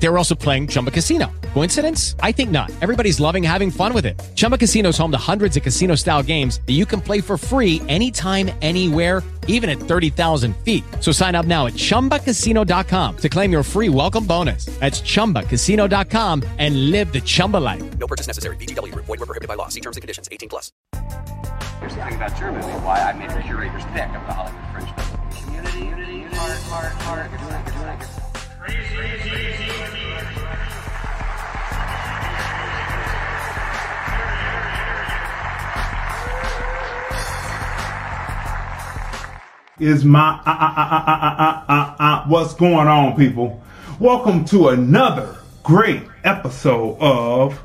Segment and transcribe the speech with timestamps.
[0.00, 1.30] They were also playing Chumba Casino.
[1.54, 2.14] Coincidence?
[2.20, 2.70] I think not.
[2.80, 4.18] Everybody's loving having fun with it.
[4.36, 7.36] Chumba Casino is home to hundreds of casino style games that you can play for
[7.36, 10.84] free anytime, anywhere, even at 30,000 feet.
[11.00, 14.66] So sign up now at chumbacasino.com to claim your free welcome bonus.
[14.78, 17.98] That's chumbacasino.com and live the Chumba life.
[17.98, 18.56] No purchase necessary.
[18.56, 19.06] VGW Group.
[19.06, 19.68] Void were prohibited by law.
[19.68, 20.28] See terms and conditions.
[20.30, 20.70] 18 plus.
[21.80, 24.94] Here's the thing about Germany, why I made the curator's pick of the Hollywood Fringe
[24.94, 25.26] Festival.
[25.42, 28.27] Community, unity, heart, heart, heart.
[39.80, 43.62] Is my uh, uh, uh, what's going on, people?
[44.00, 47.62] Welcome to another great episode of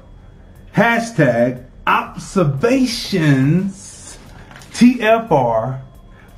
[0.75, 4.19] hashtag observations
[4.71, 5.81] TFR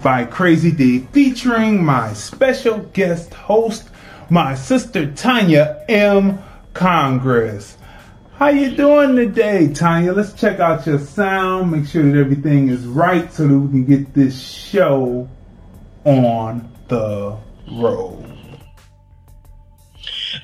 [0.02, 3.90] by Crazy D featuring my special guest host
[4.30, 6.40] my sister Tanya M.
[6.74, 7.78] Congress.
[8.38, 10.14] How you doing today, Tanya?
[10.14, 13.86] Let's check out your sound, make sure that everything is right so that we can
[13.86, 15.30] get this show
[16.04, 17.38] on the
[17.72, 18.22] road.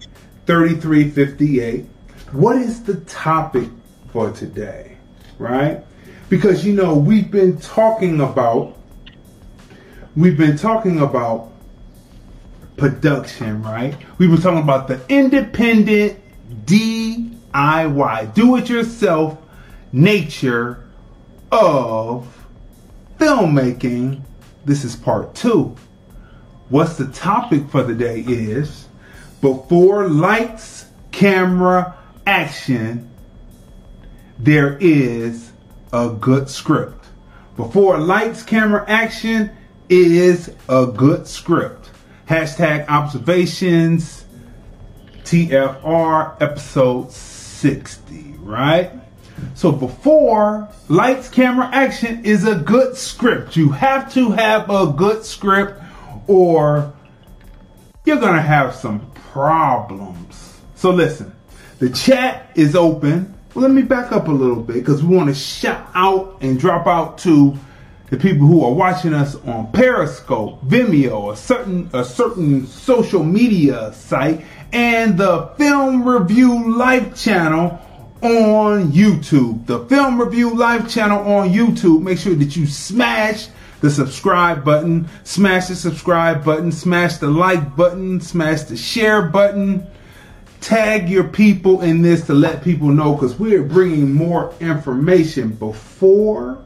[0.46, 0.46] 3358.
[0.46, 1.86] 213 943 3358.
[2.32, 3.68] What is the topic
[4.12, 4.96] for today?
[5.38, 5.84] Right?
[6.28, 8.76] Because you know, we've been talking about
[10.16, 11.52] we've been talking about
[12.76, 13.96] production, right?
[14.18, 16.20] We've been talking about the independent
[16.66, 19.38] DIY, do it yourself
[19.92, 20.84] nature
[21.52, 22.46] of
[23.18, 24.22] filmmaking.
[24.64, 25.76] This is part two.
[26.68, 28.83] What's the topic for the day is
[29.44, 31.94] before lights, camera,
[32.26, 33.10] action,
[34.38, 35.52] there is
[35.92, 37.04] a good script.
[37.54, 39.50] Before lights, camera, action
[39.90, 41.90] is a good script.
[42.26, 44.24] Hashtag observations,
[45.24, 48.92] TFR episode 60, right?
[49.54, 53.56] So before lights, camera, action is a good script.
[53.56, 55.82] You have to have a good script
[56.28, 56.94] or
[58.06, 60.60] you're going to have some problems.
[60.76, 61.34] So listen,
[61.80, 63.34] the chat is open.
[63.52, 66.56] Well, let me back up a little bit because we want to shout out and
[66.58, 67.58] drop out to
[68.10, 73.92] the people who are watching us on Periscope, Vimeo, a certain a certain social media
[73.92, 77.80] site, and the Film Review Life channel
[78.22, 79.66] on YouTube.
[79.66, 82.02] The Film Review Life channel on YouTube.
[82.02, 83.48] Make sure that you smash
[83.80, 89.86] the subscribe button, smash the subscribe button, smash the like button, smash the share button.
[90.60, 96.64] Tag your people in this to let people know because we're bringing more information before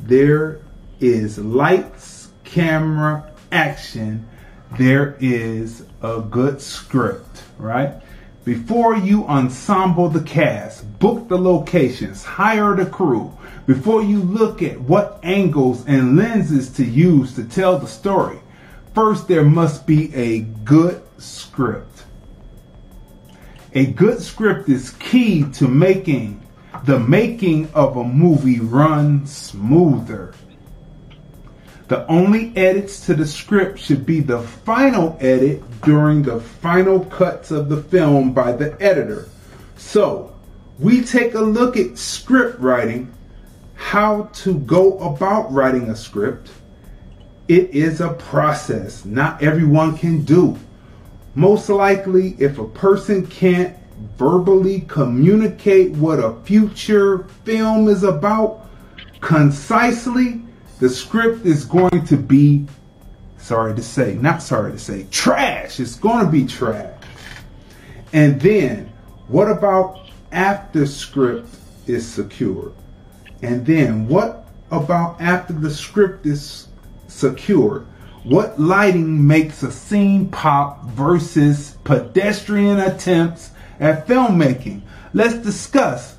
[0.00, 0.60] there
[1.00, 4.28] is lights, camera, action.
[4.78, 7.94] There is a good script, right?
[8.44, 13.36] Before you ensemble the cast, book the locations, hire the crew,
[13.66, 18.38] before you look at what angles and lenses to use to tell the story,
[18.94, 22.04] first there must be a good script.
[23.74, 26.42] A good script is key to making
[26.84, 30.34] the making of a movie run smoother.
[31.88, 37.50] The only edits to the script should be the final edit during the final cuts
[37.50, 39.28] of the film by the editor.
[39.76, 40.34] So,
[40.78, 43.12] we take a look at script writing,
[43.76, 46.50] how to go about writing a script,
[47.46, 49.04] it is a process.
[49.04, 50.58] Not everyone can do.
[51.34, 53.76] Most likely, if a person can't
[54.16, 58.66] verbally communicate what a future film is about
[59.20, 60.40] concisely,
[60.80, 62.66] the script is going to be,
[63.38, 65.78] sorry to say, not sorry to say, trash.
[65.78, 66.92] It's going to be trash.
[68.12, 68.92] And then,
[69.28, 71.54] what about after script
[71.86, 72.72] is secured?
[73.42, 76.68] And then, what about after the script is
[77.08, 77.86] secured?
[78.24, 84.82] What lighting makes a scene pop versus pedestrian attempts at filmmaking?
[85.14, 86.16] Let's discuss.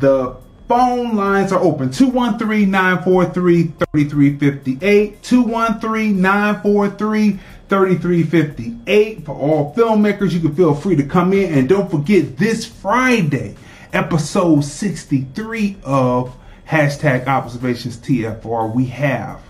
[0.00, 0.36] The
[0.68, 5.22] phone lines are open 213 943 3358.
[5.22, 9.24] 213 943 3358.
[9.24, 11.54] For all filmmakers, you can feel free to come in.
[11.54, 13.56] And don't forget this Friday,
[13.92, 16.36] episode 63 of
[16.68, 19.42] hashtag observations TFR, we have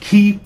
[0.00, 0.40] Keith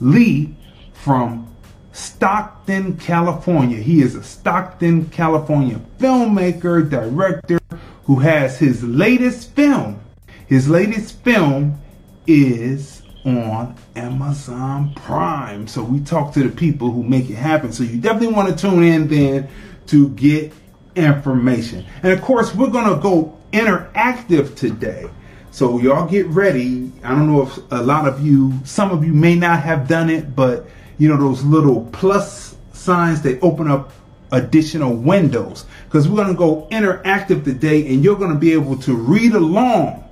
[0.00, 0.54] Lee
[0.92, 1.48] from
[1.92, 3.78] Stockton, California.
[3.78, 7.60] He is a Stockton, California filmmaker, director
[8.04, 10.00] who has his latest film.
[10.46, 11.80] His latest film
[12.26, 15.66] is on Amazon Prime.
[15.66, 17.72] So we talk to the people who make it happen.
[17.72, 19.48] So you definitely want to tune in then
[19.86, 20.52] to get
[20.96, 21.84] information.
[22.02, 25.08] And of course, we're going to go interactive today.
[25.50, 26.90] So y'all get ready.
[27.04, 30.10] I don't know if a lot of you, some of you may not have done
[30.10, 30.66] it, but
[30.98, 33.92] you know those little plus signs they open up
[34.32, 38.76] additional windows because we're going to go interactive today and you're going to be able
[38.76, 40.02] to read along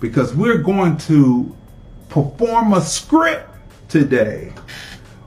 [0.00, 1.54] because we're going to
[2.08, 3.50] perform a script
[3.88, 4.52] today.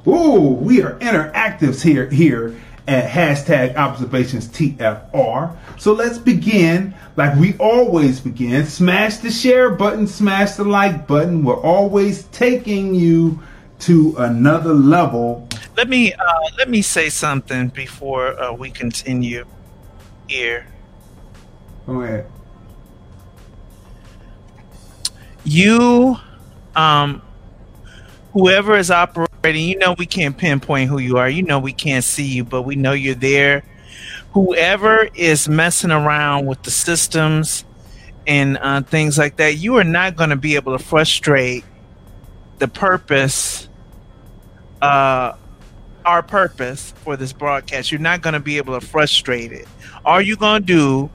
[0.07, 5.56] Ooh, we are interactives here here at hashtag observations TFR.
[5.77, 8.65] So let's begin like we always begin.
[8.65, 11.44] Smash the share button, smash the like button.
[11.44, 13.39] We're always taking you
[13.81, 15.47] to another level.
[15.77, 19.45] Let me uh, let me say something before uh, we continue
[20.27, 20.65] here.
[21.85, 22.25] Go ahead.
[25.44, 26.18] You,
[26.75, 27.21] um,
[28.33, 31.30] whoever is operating, you know we can't pinpoint who you are.
[31.30, 33.63] You know we can't see you, but we know you're there.
[34.33, 37.65] Whoever is messing around with the systems
[38.27, 41.63] and uh, things like that, you are not going to be able to frustrate
[42.59, 43.68] the purpose,
[44.81, 45.33] uh,
[46.06, 47.92] our purpose for this broadcast.
[47.92, 49.68] You're not going to be able to frustrate it.
[50.06, 51.09] All you're going to do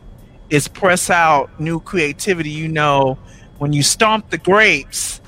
[0.51, 2.51] is press out new creativity.
[2.51, 3.19] You know,
[3.59, 5.21] when you stomp the grapes,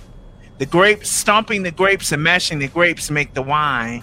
[0.58, 4.02] the grapes, stomping the grapes and mashing the grapes make the wine.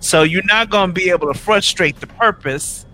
[0.00, 2.86] So you're not going to be able to frustrate the purpose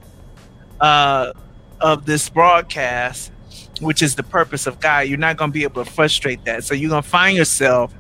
[0.81, 1.33] uh,
[1.81, 3.33] of this broadcast,
[3.81, 5.01] which is the purpose of God.
[5.09, 6.65] You're not going to be able to frustrate that.
[6.65, 7.93] So you're going to find yourself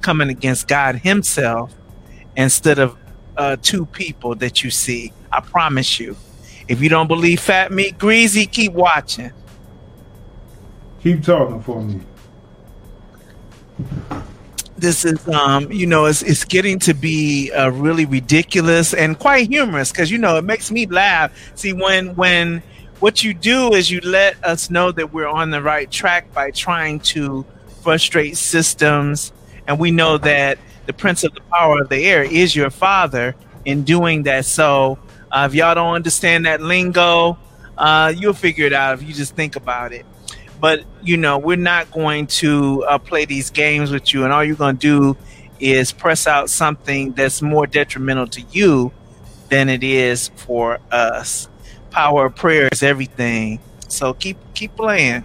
[0.00, 1.74] coming against God Himself
[2.36, 2.96] instead of
[3.36, 5.12] uh, two people that you see.
[5.32, 6.16] I promise you.
[6.68, 9.32] If you don't believe Fat Meat Greasy, keep watching.
[11.02, 12.00] Keep talking for me.
[14.86, 19.48] This is um you know it's it's getting to be uh, really ridiculous and quite
[19.48, 21.32] humorous because you know it makes me laugh.
[21.56, 22.62] See when when
[23.00, 26.52] what you do is you let us know that we're on the right track by
[26.52, 27.44] trying to
[27.82, 29.32] frustrate systems
[29.66, 30.56] and we know that
[30.86, 33.34] the prince of the power of the air is your father
[33.64, 34.44] in doing that.
[34.44, 34.98] So
[35.32, 37.36] uh, if y'all don't understand that lingo
[37.76, 40.06] uh, you'll figure it out if you just think about it
[40.60, 44.24] but you know we're not going to uh, play these games with you.
[44.24, 45.16] And all you're going to do
[45.60, 48.92] is press out something that's more detrimental to you
[49.48, 51.48] than it is for us.
[51.90, 53.60] Power of prayer is everything.
[53.88, 55.24] So keep keep playing.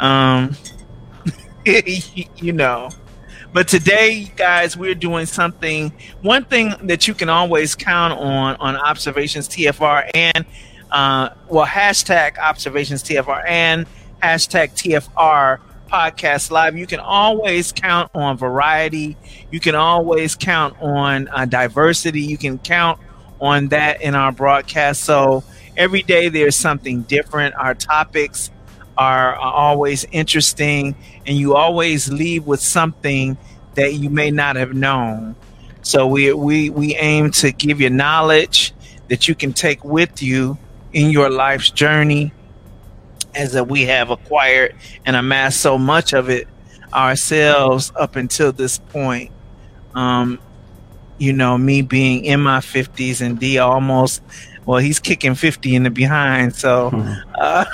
[0.00, 0.56] Um
[1.64, 2.90] you know.
[3.52, 5.92] But today guys we're doing something
[6.22, 10.44] one thing that you can always count on on observations tfr and
[10.90, 13.86] uh, well hashtag observations tfr and
[14.22, 15.58] hashtag TFR
[15.88, 16.76] podcast live.
[16.76, 19.16] You can always count on variety.
[19.50, 22.20] You can always count on uh, diversity.
[22.20, 23.00] You can count
[23.40, 25.02] on that in our broadcast.
[25.02, 25.44] So
[25.76, 27.54] every day there's something different.
[27.54, 28.50] Our topics
[28.96, 30.94] are, are always interesting,
[31.26, 33.38] and you always leave with something
[33.74, 35.36] that you may not have known.
[35.82, 38.74] So we we we aim to give you knowledge
[39.08, 40.58] that you can take with you
[40.92, 42.32] in your life's journey
[43.38, 44.74] as that we have acquired
[45.06, 46.48] and amassed so much of it
[46.92, 49.30] ourselves up until this point.
[49.94, 50.38] Um,
[51.18, 54.22] you know, me being in my 50s and D almost,
[54.66, 56.54] well, he's kicking 50 in the behind.
[56.54, 56.90] So,
[57.38, 57.64] uh,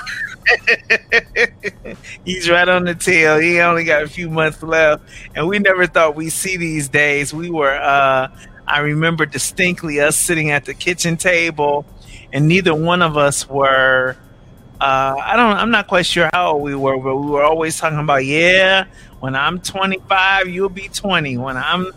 [2.24, 3.38] He's right on the tail.
[3.38, 5.02] He only got a few months left,
[5.34, 7.32] and we never thought we'd see these days.
[7.32, 8.28] We were, uh,
[8.66, 11.86] I remember distinctly us sitting at the kitchen table,
[12.32, 14.16] and neither one of us were.
[14.80, 15.56] Uh, I don't.
[15.56, 18.84] I'm not quite sure how old we were, but we were always talking about, yeah,
[19.20, 21.38] when I'm 25, you'll be 20.
[21.38, 21.92] When I'm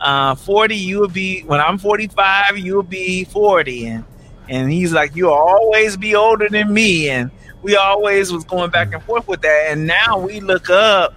[0.00, 1.42] uh, 40, you'll be.
[1.42, 4.04] When I'm 45, you'll be 40, and
[4.48, 7.30] and he's like, you'll always be older than me, and
[7.62, 9.66] we always was going back and forth with that.
[9.68, 11.14] And now we look up,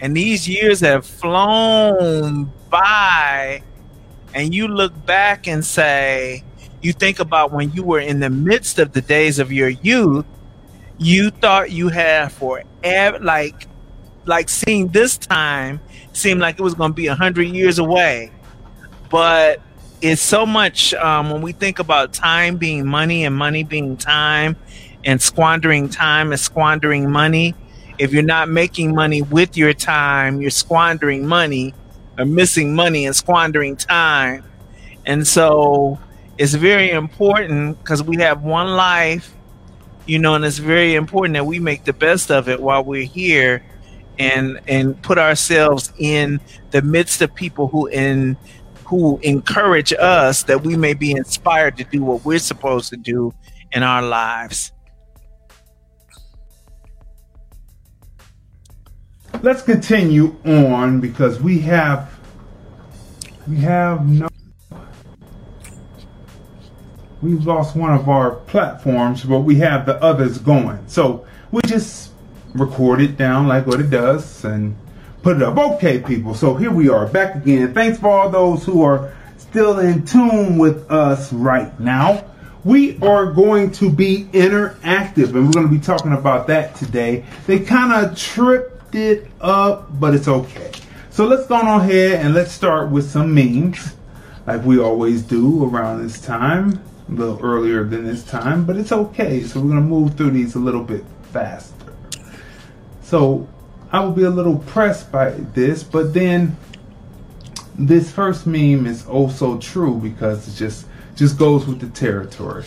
[0.00, 3.62] and these years have flown by,
[4.34, 6.44] and you look back and say,
[6.82, 10.24] you think about when you were in the midst of the days of your youth,
[10.98, 13.66] you thought you had forever, like,
[14.26, 15.80] like seeing this time
[16.12, 18.30] seemed like it was going to be a hundred years away,
[19.10, 19.60] but
[20.00, 24.56] it's so much um, when we think about time being money and money being time
[25.04, 27.54] and squandering time and squandering money.
[27.98, 31.74] If you're not making money with your time, you're squandering money
[32.16, 34.44] or missing money and squandering time.
[35.04, 35.98] And so
[36.36, 39.34] it's very important because we have one life,
[40.08, 43.04] you know, and it's very important that we make the best of it while we're
[43.04, 43.62] here
[44.18, 48.36] and and put ourselves in the midst of people who in
[48.86, 53.32] who encourage us that we may be inspired to do what we're supposed to do
[53.72, 54.72] in our lives.
[59.42, 62.18] Let's continue on because we have
[63.46, 64.28] we have no
[67.22, 70.86] we've lost one of our platforms, but we have the others going.
[70.86, 72.12] So we just
[72.54, 74.76] record it down like what it does and
[75.22, 75.56] put it up.
[75.56, 76.34] Okay, people.
[76.34, 77.74] So here we are back again.
[77.74, 82.24] Thanks for all those who are still in tune with us right now.
[82.64, 87.24] We are going to be interactive and we're going to be talking about that today.
[87.46, 90.72] They kind of tripped it up, but it's okay.
[91.10, 93.94] So let's go on ahead and let's start with some memes
[94.46, 98.92] like we always do around this time, a little earlier than this time, but it's
[98.92, 99.42] okay.
[99.42, 101.74] So we're going to move through these a little bit faster.
[103.02, 103.48] So
[103.90, 106.56] I will be a little pressed by this, but then
[107.78, 112.64] this first meme is also true because it just just goes with the territory.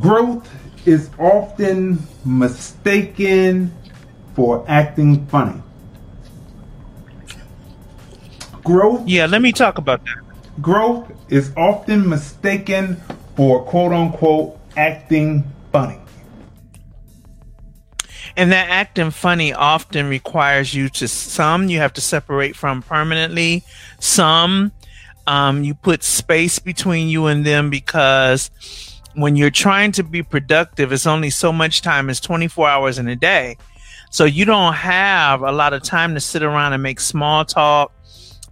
[0.00, 0.48] Growth
[0.86, 3.72] is often mistaken
[4.34, 5.62] for acting funny.
[8.64, 10.25] Growth Yeah, let me talk about that.
[10.60, 12.96] Growth is often mistaken
[13.36, 15.98] for quote unquote acting funny.
[18.36, 23.64] And that acting funny often requires you to some you have to separate from permanently.
[23.98, 24.72] Some
[25.26, 28.50] um, you put space between you and them because
[29.14, 32.10] when you're trying to be productive, it's only so much time.
[32.10, 33.56] It's 24 hours in a day.
[34.10, 37.92] So you don't have a lot of time to sit around and make small talk,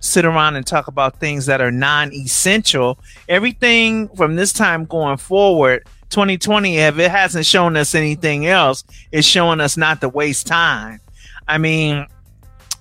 [0.04, 2.98] sit around and talk about things that are non essential.
[3.28, 9.26] Everything from this time going forward 2020, if it hasn't shown us anything else, it's
[9.26, 11.00] showing us not to waste time.
[11.48, 12.06] I mean,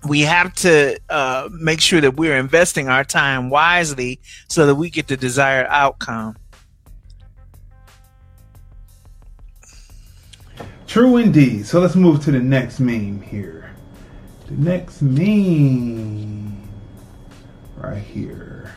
[0.07, 4.89] we have to uh, make sure that we're investing our time wisely so that we
[4.89, 6.37] get the desired outcome.
[10.85, 11.65] True indeed.
[11.65, 13.73] So let's move to the next meme here.
[14.47, 16.52] The next meme
[17.83, 18.73] right here.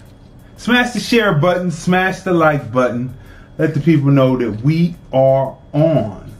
[0.56, 3.16] Smash the share button, smash the like button.
[3.56, 6.32] Let the people know that we are on.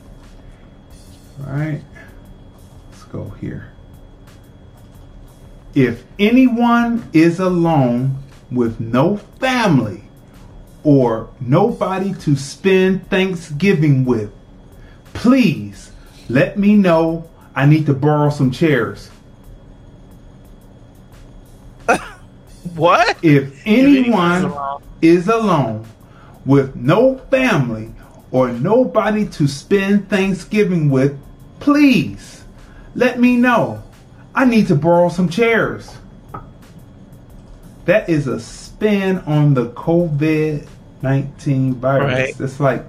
[1.39, 1.83] Right?
[2.91, 3.73] Let's go here.
[5.75, 10.03] If anyone is alone with no family
[10.83, 14.33] or nobody to spend Thanksgiving with,
[15.13, 15.93] please
[16.29, 17.31] let me know.
[17.55, 19.11] I need to borrow some chairs.
[22.77, 23.25] What?
[23.25, 24.83] If anyone's anyone alone.
[25.03, 25.87] is alone
[26.45, 27.93] with no family
[28.31, 31.19] or nobody to spend Thanksgiving with,
[31.59, 32.45] please
[32.95, 33.83] let me know.
[34.35, 35.97] I need to borrow some chairs.
[37.87, 40.69] That is a spin on the COVID
[41.03, 42.13] 19 virus.
[42.13, 42.41] Right.
[42.41, 42.85] It's like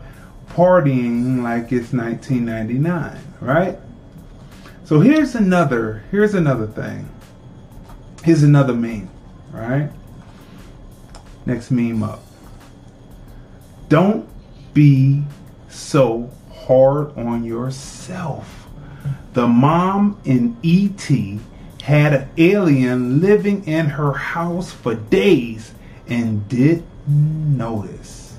[0.50, 3.78] partying like it's 1999, right?
[4.86, 7.10] So here's another here's another thing.
[8.24, 9.10] Here's another meme,
[9.58, 9.90] right?
[11.46, 12.22] Next meme up.
[13.90, 14.28] Don't
[14.74, 15.24] be
[15.70, 18.68] so hard on yourself.
[19.34, 21.10] The mom in ET
[21.84, 25.74] had an alien living in her house for days
[26.08, 28.38] and didn't notice.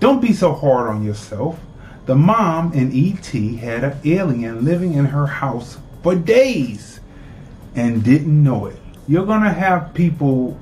[0.00, 1.58] Don't be so hard on yourself.
[2.06, 3.26] The mom in ET
[3.58, 7.00] had an alien living in her house for days
[7.74, 8.78] and didn't know it.
[9.08, 10.58] You're going to have people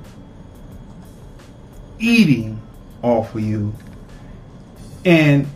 [1.99, 2.61] eating
[3.01, 3.73] off of you
[5.03, 5.47] and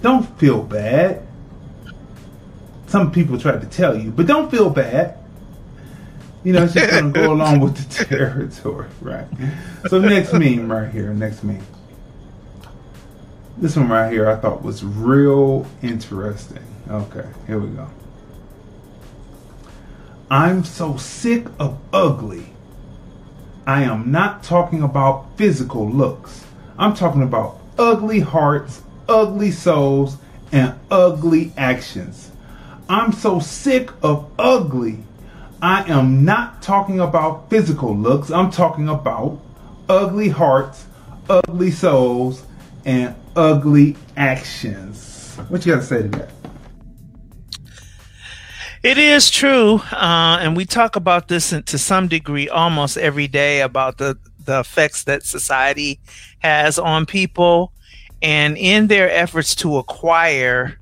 [0.00, 1.26] don't feel bad.
[2.86, 5.18] Some people try to tell you, but don't feel bad.
[6.44, 9.26] You know, it's just going to go along with the territory, right?
[9.88, 11.66] So next meme right here, next meme.
[13.58, 16.62] This one right here I thought was real interesting.
[16.88, 17.88] Okay, here we go.
[20.30, 22.46] I'm so sick of ugly.
[23.66, 26.44] I am not talking about physical looks.
[26.76, 30.18] I'm talking about ugly hearts, ugly souls,
[30.52, 32.30] and ugly actions.
[32.90, 34.98] I'm so sick of ugly.
[35.62, 38.30] I am not talking about physical looks.
[38.30, 39.40] I'm talking about
[39.88, 40.86] ugly hearts,
[41.30, 42.42] ugly souls,
[42.84, 45.36] and ugly actions.
[45.48, 46.37] What you got to say to that?
[48.82, 53.60] It is true, uh, and we talk about this to some degree almost every day
[53.60, 55.98] about the the effects that society
[56.38, 57.72] has on people,
[58.22, 60.78] and in their efforts to acquire,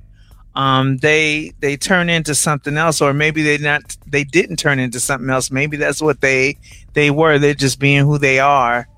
[0.54, 5.00] um, they they turn into something else, or maybe they not they didn't turn into
[5.00, 5.50] something else.
[5.50, 6.58] Maybe that's what they
[6.92, 7.38] they were.
[7.38, 8.88] They're just being who they are.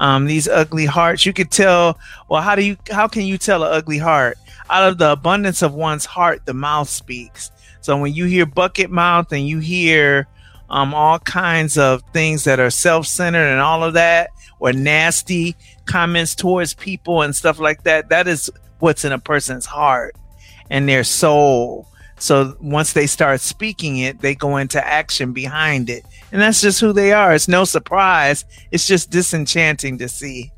[0.00, 1.98] Um, these ugly hearts, you could tell.
[2.30, 4.38] Well, how do you how can you tell an ugly heart?
[4.70, 7.50] Out of the abundance of one's heart, the mouth speaks.
[7.88, 10.28] So when you hear bucket mouth and you hear
[10.68, 14.28] um, all kinds of things that are self-centered and all of that,
[14.60, 19.64] or nasty comments towards people and stuff like that, that is what's in a person's
[19.64, 20.14] heart
[20.68, 21.88] and their soul.
[22.18, 26.04] So once they start speaking it, they go into action behind it.
[26.30, 27.32] And that's just who they are.
[27.32, 28.44] It's no surprise.
[28.70, 30.52] It's just disenchanting to see.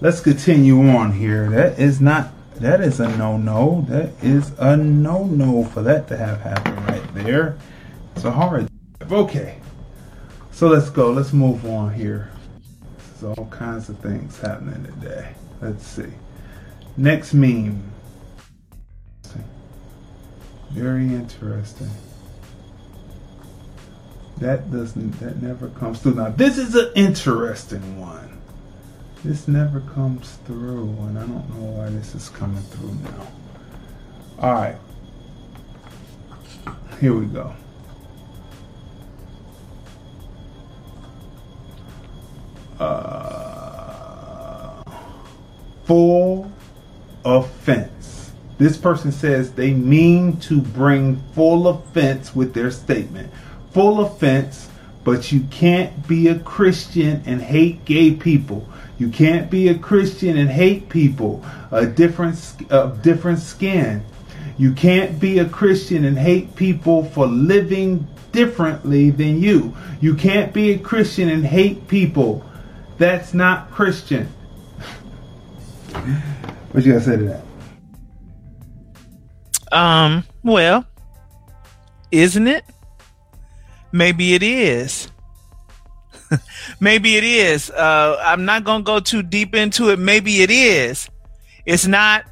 [0.00, 1.48] Let's continue on here.
[1.50, 3.84] That is not that is a no no.
[3.88, 7.58] That is a no no for that to have happened right there.
[8.14, 8.68] It's a hard.
[9.10, 9.58] Okay,
[10.52, 11.10] so let's go.
[11.10, 12.30] Let's move on here.
[13.20, 15.34] There's all kinds of things happening today.
[15.60, 16.12] Let's see.
[16.96, 17.90] Next meme.
[20.70, 21.90] Very interesting.
[24.38, 25.12] That doesn't.
[25.20, 26.14] That never comes through.
[26.14, 28.33] Now this is an interesting one.
[29.24, 33.26] This never comes through, and I don't know why this is coming through now.
[34.38, 34.76] Alright.
[37.00, 37.54] Here we go.
[42.78, 44.82] Uh,
[45.84, 46.52] full
[47.24, 48.32] offense.
[48.58, 53.32] This person says they mean to bring full offense with their statement.
[53.72, 54.68] Full offense,
[55.02, 58.68] but you can't be a Christian and hate gay people.
[59.04, 62.40] You can't be a Christian and hate people a different
[62.70, 64.02] of different skin.
[64.56, 69.76] You can't be a Christian and hate people for living differently than you.
[70.00, 72.50] You can't be a Christian and hate people.
[72.96, 74.24] That's not Christian.
[76.72, 77.42] what you gotta say to
[79.70, 79.76] that?
[79.76, 80.86] Um, well,
[82.10, 82.64] isn't it?
[83.92, 85.10] Maybe it is.
[86.80, 87.70] maybe it is.
[87.70, 89.98] Uh, I'm not going to go too deep into it.
[89.98, 91.08] Maybe it is.
[91.66, 92.24] It's not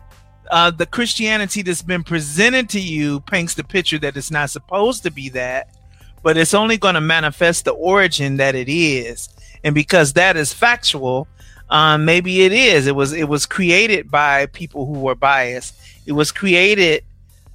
[0.51, 5.03] uh, the Christianity that's been presented to you paints the picture that it's not supposed
[5.05, 5.75] to be that,
[6.23, 9.29] but it's only going to manifest the origin that it is.
[9.65, 11.27] And because that is factual,
[11.71, 12.87] um, maybe it is.
[12.87, 15.75] It was it was created by people who were biased.
[16.05, 17.03] It was created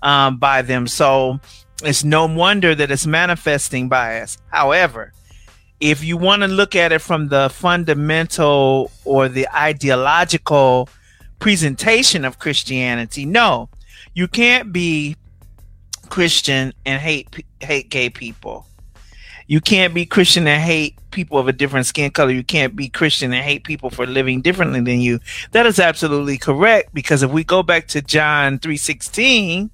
[0.02, 0.88] um, by them.
[0.88, 1.40] So
[1.84, 4.40] it's no wonder that it's manifesting bias.
[4.52, 5.14] However,
[5.80, 10.90] if you want to look at it from the fundamental or the ideological
[11.40, 13.70] presentation of Christianity, no,
[14.14, 15.16] you can't be
[16.10, 18.66] Christian and hate hate gay people.
[19.50, 22.32] You can't be Christian and hate people of a different skin color.
[22.32, 25.20] You can't be Christian and hate people for living differently than you.
[25.52, 29.70] That is absolutely correct because if we go back to John 3:16,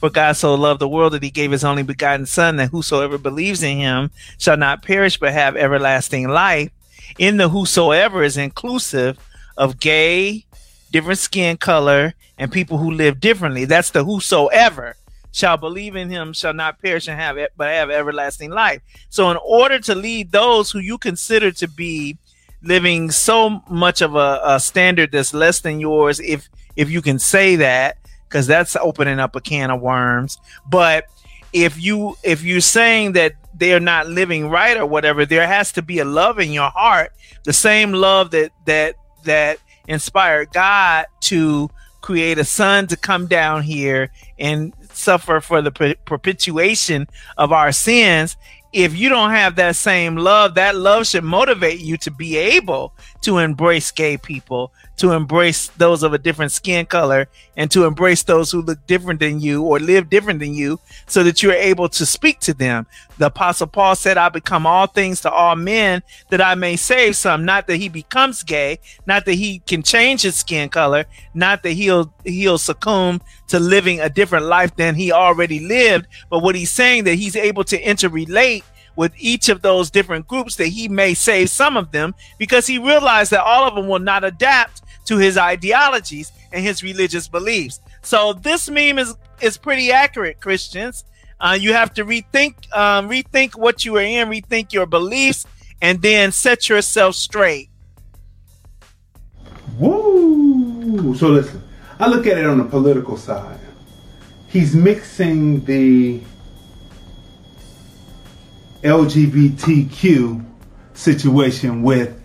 [0.00, 3.18] for God so loved the world that he gave his only begotten Son, that whosoever
[3.18, 6.70] believes in him shall not perish but have everlasting life.
[7.18, 9.18] In the whosoever is inclusive
[9.58, 10.46] of gay,
[10.90, 13.66] different skin color, and people who live differently.
[13.66, 14.96] That's the whosoever
[15.32, 18.80] shall believe in him shall not perish and have but have everlasting life.
[19.10, 22.16] So, in order to lead those who you consider to be
[22.62, 27.18] living so much of a, a standard that's less than yours, if if you can
[27.18, 27.98] say that,
[28.30, 30.38] because that's opening up a can of worms.
[30.68, 31.06] But
[31.52, 35.82] if you if you're saying that they're not living right or whatever, there has to
[35.82, 37.12] be a love in your heart,
[37.44, 41.68] the same love that that that inspired God to
[42.00, 47.72] create a son to come down here and suffer for the per- perpetuation of our
[47.72, 48.36] sins
[48.72, 52.92] if you don't have that same love, that love should motivate you to be able
[53.22, 58.22] to embrace gay people, to embrace those of a different skin color, and to embrace
[58.22, 61.88] those who look different than you or live different than you, so that you're able
[61.88, 62.86] to speak to them.
[63.18, 67.16] The Apostle Paul said, I become all things to all men that I may save
[67.16, 67.44] some.
[67.44, 71.04] Not that he becomes gay, not that he can change his skin color,
[71.34, 76.42] not that he'll he'll succumb to living a different life than he already lived, but
[76.42, 78.62] what he's saying that he's able to interrelate
[78.96, 82.78] with each of those different groups that he may save some of them because he
[82.78, 87.80] realized that all of them will not adapt to his ideologies and his religious beliefs.
[88.02, 91.04] So this meme is is pretty accurate, Christians.
[91.40, 95.46] Uh, you have to rethink um, rethink what you are in, rethink your beliefs,
[95.80, 97.70] and then set yourself straight.
[99.78, 101.14] Woo!
[101.16, 101.62] So listen,
[101.98, 103.58] I look at it on the political side.
[104.48, 106.20] He's mixing the
[108.82, 110.44] LGBTQ
[110.94, 112.20] situation with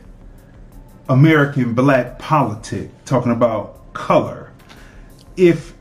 [1.10, 4.52] American black politics, talking about color.
[5.38, 5.74] If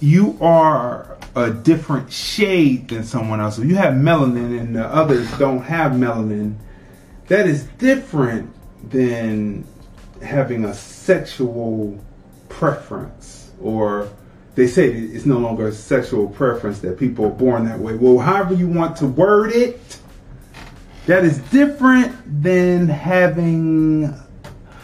[0.00, 5.30] you are a different shade than someone else, if you have melanin and the others
[5.38, 6.56] don't have melanin,
[7.28, 8.52] that is different
[8.90, 9.64] than
[10.22, 11.98] having a sexual
[12.48, 14.08] preference or
[14.54, 17.94] they say it's no longer a sexual preference that people are born that way.
[17.94, 19.99] Well, however you want to word it,
[21.06, 24.14] that is different than having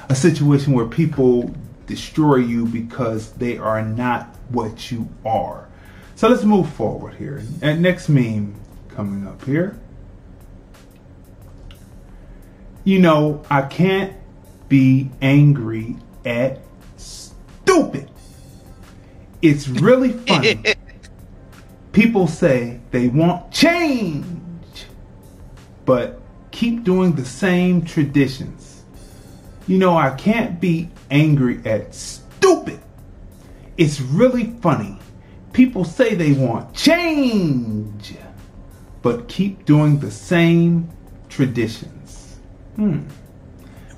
[0.09, 1.55] a situation where people
[1.87, 5.69] destroy you because they are not what you are.
[6.15, 7.43] So let's move forward here.
[7.63, 8.55] And next meme
[8.89, 9.79] coming up here.
[12.85, 14.15] You know, I can't
[14.69, 16.61] be angry at
[16.97, 18.11] stupid.
[19.43, 20.63] It's really funny.
[21.93, 24.25] People say they want change,
[25.87, 26.21] but
[26.51, 28.85] keep doing the same traditions.
[29.67, 32.81] You know, I can't be angry at stupid.
[33.77, 34.99] It's really funny.
[35.53, 38.15] People say they want change,
[39.03, 40.91] but keep doing the same
[41.29, 42.37] traditions.
[42.77, 43.01] Hmm.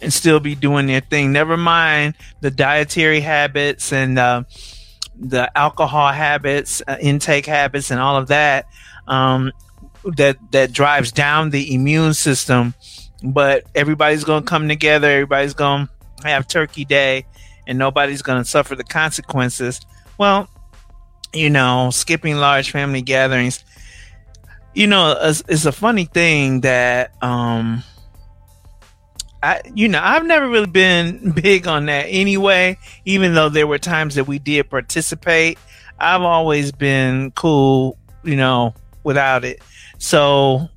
[0.00, 1.32] and still be doing their thing.
[1.32, 4.44] Never mind the dietary habits and uh,
[5.18, 8.66] the alcohol habits, uh, intake habits, and all of that.
[9.06, 9.52] Um,
[10.16, 12.74] that that drives down the immune system.
[13.22, 15.08] But everybody's gonna come together.
[15.10, 15.88] Everybody's gonna
[16.22, 17.26] have Turkey Day,
[17.66, 19.80] and nobody's gonna suffer the consequences.
[20.18, 20.48] Well,
[21.32, 23.64] you know, skipping large family gatherings.
[24.74, 27.82] You know, it's, it's a funny thing that um
[29.42, 33.78] I you know, I've never really been big on that anyway, even though there were
[33.78, 35.58] times that we did participate.
[35.98, 39.60] I've always been cool, you know, without it.
[39.98, 40.68] So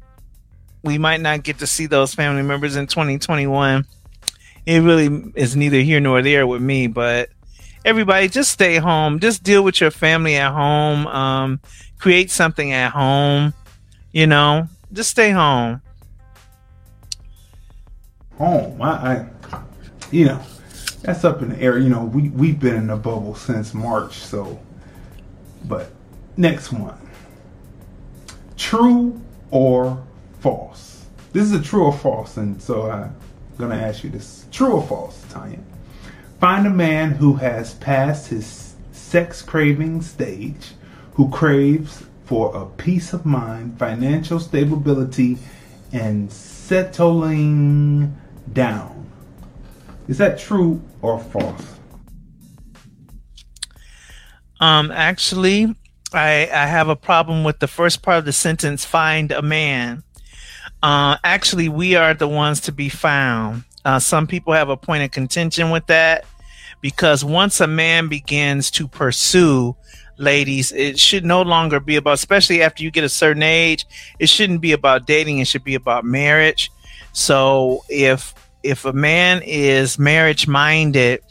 [0.83, 3.85] we might not get to see those family members in 2021.
[4.65, 7.29] It really is neither here nor there with me, but
[7.85, 9.19] everybody just stay home.
[9.19, 11.07] Just deal with your family at home.
[11.07, 11.59] Um,
[11.99, 13.53] create something at home.
[14.11, 15.81] You know, just stay home.
[18.41, 18.81] Home.
[18.81, 19.61] I, I,
[20.11, 20.41] you know,
[21.03, 21.77] that's up in the air.
[21.77, 24.15] You know, we we've been in a bubble since March.
[24.15, 24.59] So,
[25.65, 25.91] but
[26.37, 26.97] next one,
[28.57, 30.03] true or
[30.39, 31.05] false?
[31.33, 33.15] This is a true or false, and so I'm
[33.57, 35.59] gonna ask you this: true or false, Tanya?
[36.39, 40.71] Find a man who has passed his sex craving stage,
[41.13, 45.37] who craves for a peace of mind, financial stability,
[45.91, 48.17] and settling
[48.53, 49.09] down.
[50.07, 51.79] Is that true or false?
[54.59, 55.75] Um, actually,
[56.13, 58.85] I I have a problem with the first part of the sentence.
[58.85, 60.03] Find a man.
[60.83, 63.63] Uh, actually, we are the ones to be found.
[63.85, 66.25] Uh, some people have a point of contention with that
[66.81, 69.75] because once a man begins to pursue
[70.17, 73.85] ladies, it should no longer be about, especially after you get a certain age,
[74.19, 75.39] it shouldn't be about dating.
[75.39, 76.71] It should be about marriage.
[77.13, 81.21] So if if a man is marriage minded,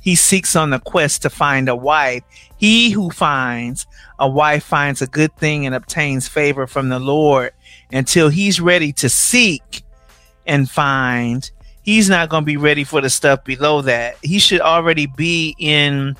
[0.00, 2.22] he seeks on the quest to find a wife.
[2.58, 3.86] He who finds
[4.18, 7.52] a wife finds a good thing and obtains favor from the Lord
[7.92, 9.82] until he's ready to seek
[10.46, 11.50] and find.
[11.82, 14.16] He's not going to be ready for the stuff below that.
[14.22, 16.16] He should already be in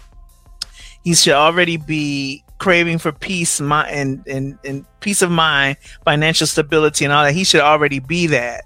[1.02, 7.04] he should already be craving for peace and, and, and peace of mind, financial stability,
[7.04, 7.34] and all that.
[7.34, 8.64] He should already be that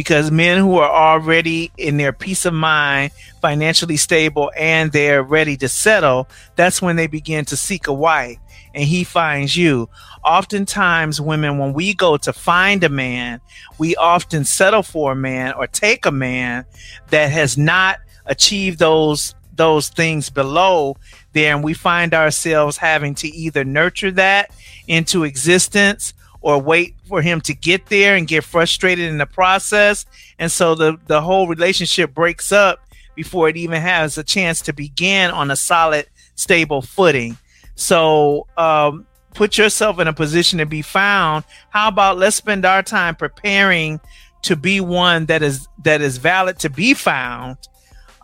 [0.00, 5.58] because men who are already in their peace of mind, financially stable, and they're ready
[5.58, 8.38] to settle, that's when they begin to seek a wife
[8.74, 9.90] and he finds you.
[10.24, 13.42] Oftentimes, women, when we go to find a man,
[13.76, 16.64] we often settle for a man or take a man
[17.10, 20.96] that has not achieved those those things below
[21.34, 24.50] there and we find ourselves having to either nurture that
[24.88, 30.06] into existence or wait for him to get there and get frustrated in the process.
[30.38, 32.80] And so the the whole relationship breaks up
[33.14, 37.36] before it even has a chance to begin on a solid stable footing.
[37.74, 41.44] So um, put yourself in a position to be found.
[41.70, 44.00] How about let's spend our time preparing
[44.42, 47.58] to be one that is that is valid to be found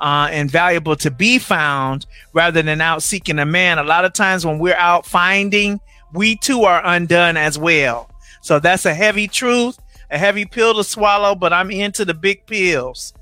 [0.00, 3.78] uh, and valuable to be found rather than out seeking a man.
[3.78, 5.80] A lot of times when we're out finding,
[6.16, 8.10] we too are undone as well.
[8.40, 9.78] So that's a heavy truth,
[10.10, 13.12] a heavy pill to swallow, but I'm into the big pills.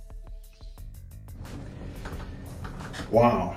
[3.10, 3.56] Wow.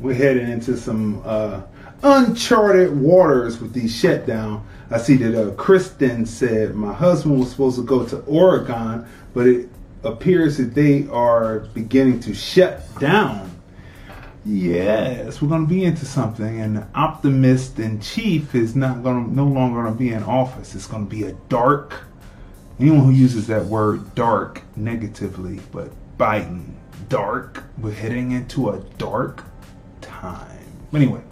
[0.00, 1.62] We're heading into some uh,
[2.02, 4.66] uncharted waters with these shutdown.
[4.90, 9.46] I see that uh, Kristen said my husband was supposed to go to Oregon, but
[9.46, 9.68] it
[10.04, 13.50] appears that they are beginning to shut down.
[14.48, 19.34] Yes, we're going to be into something, and optimist in chief is not going to,
[19.34, 20.72] no longer going to be in office.
[20.76, 22.04] It's going to be a dark.
[22.78, 26.74] Anyone who uses that word dark negatively, but Biden,
[27.08, 27.64] dark.
[27.78, 29.42] We're heading into a dark
[30.00, 30.64] time.
[30.94, 31.22] Anyway,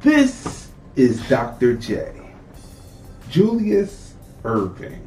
[0.00, 1.76] this is Dr.
[1.76, 2.20] J.
[3.30, 5.02] Julius Erving,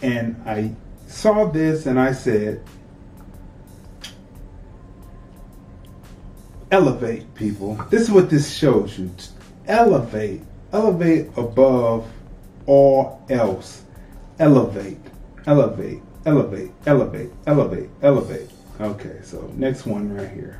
[0.00, 0.74] and I
[1.06, 2.62] saw this and I said,
[6.72, 7.74] elevate people.
[7.90, 9.10] This is what this shows you.
[9.66, 10.40] Elevate.
[10.72, 12.10] Elevate above
[12.66, 13.82] all else.
[14.38, 14.98] Elevate.
[15.46, 16.00] Elevate.
[16.24, 16.70] Elevate.
[16.86, 17.30] Elevate.
[17.46, 17.90] Elevate.
[18.00, 18.50] Elevate.
[18.80, 20.58] Okay, so next one right here.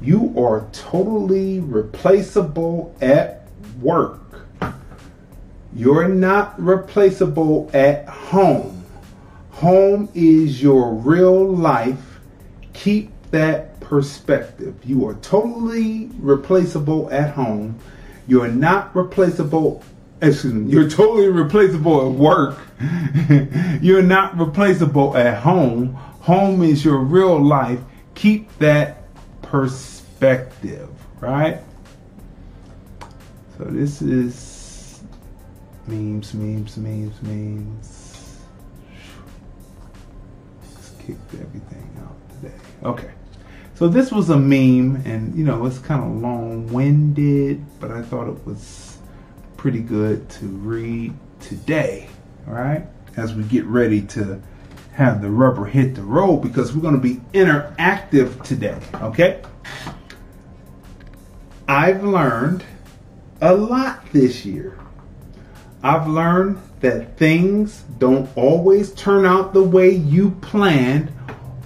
[0.00, 3.48] You are totally replaceable at
[3.80, 4.23] work.
[5.74, 8.84] You're not replaceable at home.
[9.52, 12.20] Home is your real life.
[12.72, 14.74] Keep that perspective.
[14.84, 17.78] You are totally replaceable at home.
[18.26, 19.82] You're not replaceable.
[20.22, 20.72] Excuse me.
[20.72, 22.58] You're totally replaceable at work.
[23.82, 25.94] you're not replaceable at home.
[26.22, 27.80] Home is your real life.
[28.14, 29.02] Keep that
[29.42, 30.88] perspective
[31.24, 31.60] right?
[33.56, 34.34] So this is
[35.86, 38.40] memes, memes, memes, memes.
[40.74, 42.54] Let's kick everything out today.
[42.82, 43.10] Okay.
[43.76, 48.28] So this was a meme, and you know it's kind of long-winded, but I thought
[48.28, 48.98] it was
[49.56, 52.08] pretty good to read today.
[52.46, 54.40] All right, as we get ready to
[54.92, 58.78] have the rubber hit the road, because we're going to be interactive today.
[58.94, 59.42] Okay.
[61.66, 62.62] I've learned
[63.40, 64.78] a lot this year.
[65.84, 71.12] I've learned that things don't always turn out the way you planned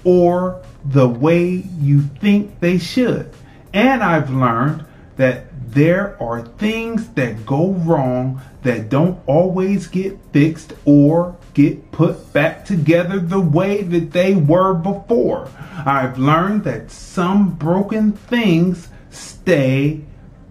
[0.03, 3.33] or the way you think they should.
[3.73, 4.85] And I've learned
[5.19, 12.33] that there are things that go wrong that don't always get fixed or get put
[12.33, 15.49] back together the way that they were before.
[15.87, 20.01] I've learned that some broken things stay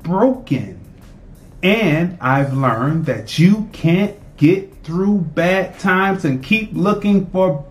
[0.03, 0.86] broken.
[1.63, 7.65] And I've learned that you can't get through bad times and keep looking for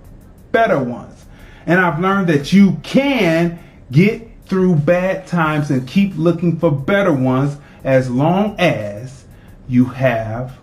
[0.52, 1.24] better ones.
[1.64, 3.58] And I've learned that you can
[3.90, 9.24] get through bad times and keep looking for better ones as long as
[9.68, 10.58] you have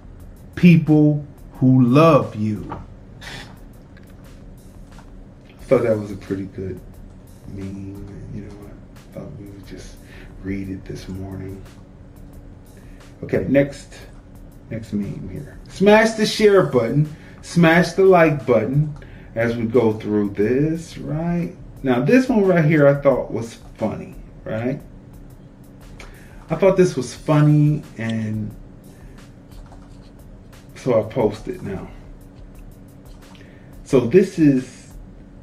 [0.56, 2.70] people who love you.
[5.50, 6.80] I thought that was a pretty good
[7.48, 8.30] meme.
[8.34, 8.56] You know,
[8.96, 9.96] I thought we would just
[10.44, 11.64] read it this morning.
[13.24, 13.94] Okay, next
[14.70, 15.58] next meme here.
[15.70, 18.94] Smash the share button, smash the like button
[19.34, 21.56] as we go through this, right?
[21.84, 24.82] Now this one right here I thought was funny, right?
[26.50, 28.54] I thought this was funny and
[30.76, 31.88] so I posted now.
[33.86, 34.92] So this is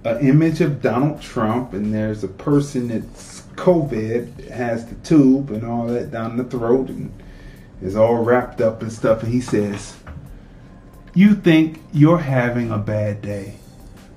[0.05, 5.64] an image of Donald Trump and there's a person that's COVID, has the tube and
[5.64, 7.12] all that down the throat and
[7.83, 9.97] is all wrapped up and stuff and he says,
[11.14, 13.55] "You think you're having a bad day.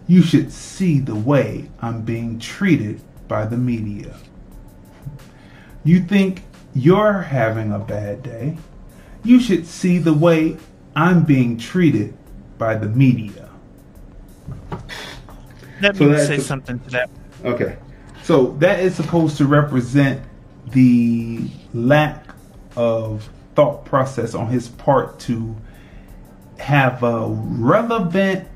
[0.07, 4.15] You should see the way I'm being treated by the media."
[5.83, 8.57] You think you're having a bad day.
[9.23, 10.57] You should see the way
[10.95, 12.13] I'm being treated
[12.57, 13.49] by the media.
[15.81, 17.09] Let So me say something to that.
[17.43, 17.77] Okay.
[18.23, 20.21] So that is supposed to represent
[20.71, 22.25] the lack
[22.77, 25.55] of thought process on his part to
[26.57, 28.47] have a relevant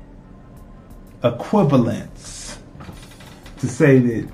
[1.22, 2.58] equivalence
[3.58, 4.28] to say that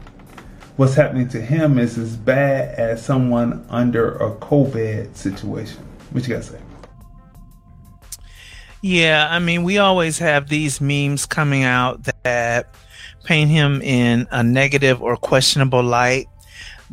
[0.77, 5.83] what's happening to him is as bad as someone under a COVID situation.
[6.11, 6.61] What you got to say?
[8.83, 12.75] Yeah, I mean, we always have these memes coming out that
[13.25, 16.27] paint him in a negative or questionable light.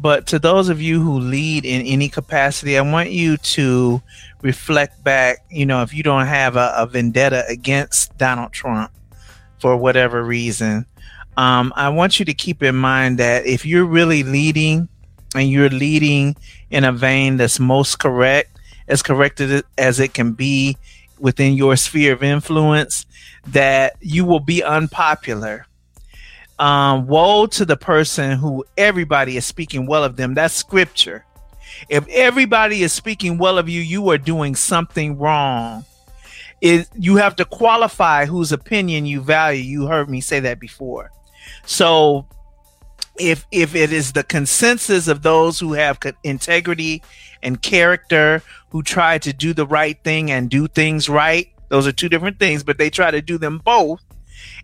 [0.02, 4.02] But to those of you who lead in any capacity, I want you to
[4.42, 5.46] reflect back.
[5.52, 8.92] You know, if you don't have a, a vendetta against Donald Trump
[9.60, 10.88] for whatever reason,
[11.38, 14.90] um, I want you to keep in mind that if you're really leading
[15.36, 16.36] and you're leading
[16.72, 20.78] in a vein that's most correct, as corrected as it can be
[21.20, 23.06] within your sphere of influence,
[23.46, 25.68] that you will be unpopular.
[26.62, 30.36] Um, woe to the person who everybody is speaking well of them.
[30.36, 31.26] That's scripture.
[31.89, 35.86] If everybody is speaking well of you, you are doing something wrong.
[36.62, 39.63] It, you have to qualify whose opinion you value.
[39.63, 41.12] You heard me say that before.
[41.65, 42.28] So
[43.19, 47.02] if if it is the consensus of those who have integrity
[47.43, 51.91] and character who try to do the right thing and do things right those are
[51.91, 54.02] two different things but they try to do them both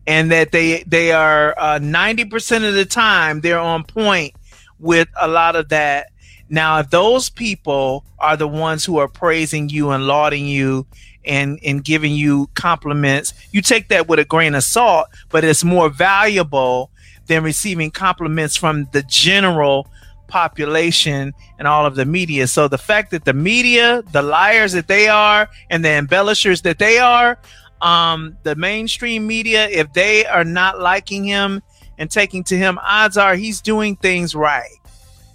[0.08, 4.34] and that they they are uh, 90% of the time they're on point
[4.80, 6.08] with a lot of that
[6.50, 10.88] now if those people are the ones who are praising you and lauding you
[11.26, 15.64] and and giving you compliments you take that with a grain of salt but it's
[15.64, 16.90] more valuable
[17.28, 19.88] than receiving compliments from the general
[20.28, 22.48] population and all of the media.
[22.48, 26.80] So the fact that the media, the liars that they are, and the embellishers that
[26.80, 27.38] they are,
[27.82, 31.62] um, the mainstream media, if they are not liking him
[31.98, 34.78] and taking to him, odds are he's doing things right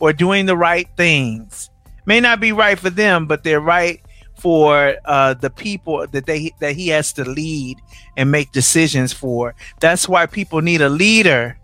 [0.01, 1.71] or doing the right things.
[2.07, 4.01] May not be right for them, but they're right
[4.37, 7.79] for uh, the people that they that he has to lead
[8.17, 9.55] and make decisions for.
[9.81, 11.57] That's why people need a leader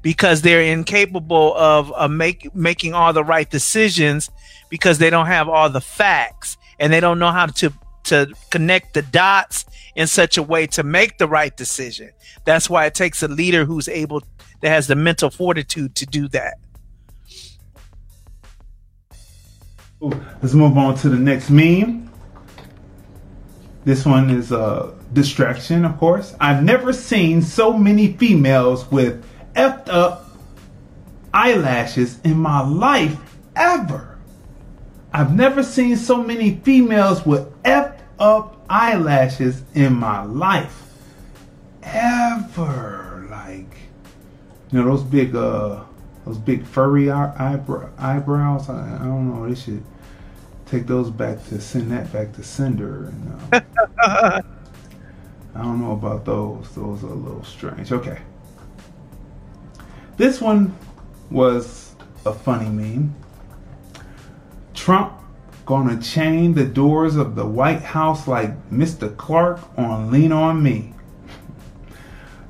[0.00, 4.30] because they're incapable of uh, make, making all the right decisions
[4.70, 7.72] because they don't have all the facts and they don't know how to
[8.08, 12.10] to connect the dots in such a way to make the right decision.
[12.44, 14.22] That's why it takes a leader who's able
[14.60, 16.58] that has the mental fortitude to do that.
[20.02, 22.10] Ooh, Let's move on to the next meme.
[23.84, 26.34] This one is a distraction, of course.
[26.40, 30.30] I've never seen so many females with effed up
[31.32, 33.18] eyelashes in my life
[33.56, 34.18] ever.
[35.12, 40.84] I've never seen so many females with effed up eyelashes in my life.
[41.82, 43.26] Ever.
[43.30, 43.76] Like,
[44.70, 45.82] you know, those big, uh,
[46.24, 48.68] those big furry eye- eyebrow- eyebrows.
[48.68, 49.48] I, I don't know.
[49.48, 49.82] They should
[50.66, 53.06] take those back to send that back to sender.
[53.06, 53.62] And,
[53.98, 54.42] uh,
[55.54, 56.68] I don't know about those.
[56.74, 57.92] Those are a little strange.
[57.92, 58.18] Okay.
[60.16, 60.76] This one
[61.30, 61.94] was
[62.26, 63.14] a funny meme.
[64.74, 65.12] Trump
[65.68, 69.14] gonna chain the doors of the White House like Mr.
[69.18, 70.94] Clark on Lean On Me.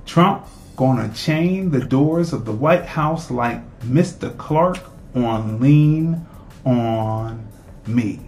[0.06, 0.46] Trump
[0.76, 4.36] gonna chain the doors of the White House like Mr.
[4.36, 4.78] Clark
[5.16, 6.24] on Lean
[6.64, 7.44] On
[7.88, 8.20] Me.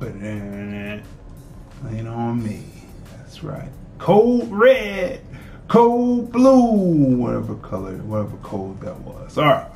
[0.00, 1.04] But lean
[2.08, 2.64] on me.
[3.16, 3.68] That's right.
[3.98, 5.20] Cold red,
[5.68, 9.38] cold blue, whatever color, whatever code that was.
[9.38, 9.70] All right.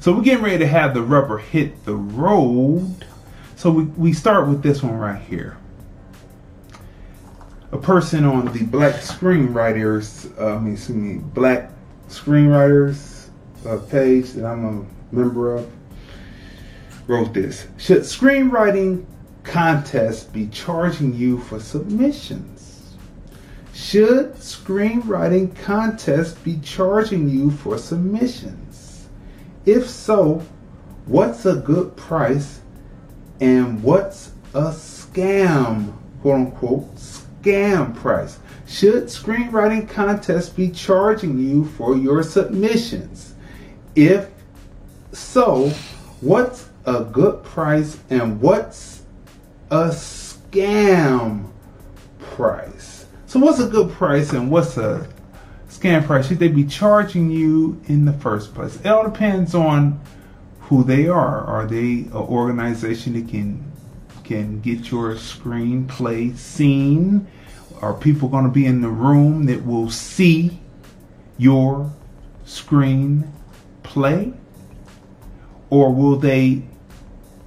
[0.00, 3.06] So we're getting ready to have the rubber hit the road.
[3.56, 5.56] So we, we start with this one right here.
[7.72, 11.70] A person on the Black Screenwriters, uh, I mean, excuse me, Black
[12.08, 13.28] Screenwriters
[13.66, 15.70] uh, page that I'm a member of,
[17.06, 17.66] wrote this.
[17.78, 19.04] Should screenwriting
[19.42, 22.96] contests be charging you for submissions?
[23.74, 29.08] Should screenwriting contests be charging you for submissions?
[29.66, 30.42] If so,
[31.06, 32.60] what's a good price
[33.40, 38.38] and what's a scam, quote unquote, scam price?
[38.66, 43.34] Should screenwriting contests be charging you for your submissions?
[43.94, 44.28] If
[45.12, 45.68] so,
[46.20, 49.02] what's a good price and what's
[49.70, 51.50] a scam
[52.18, 53.06] price?
[53.26, 55.06] So, what's a good price and what's a
[55.68, 56.28] scam price?
[56.28, 58.76] Should they be charging you in the first place?
[58.76, 60.00] It all depends on
[60.68, 61.44] who they are.
[61.44, 63.72] Are they an organization that can
[64.24, 67.26] can get your screenplay seen?
[67.82, 70.58] Are people going to be in the room that will see
[71.36, 71.92] your
[72.46, 74.34] screenplay?
[75.68, 76.62] Or will they,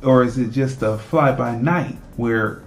[0.03, 2.61] or is it just a fly by night where,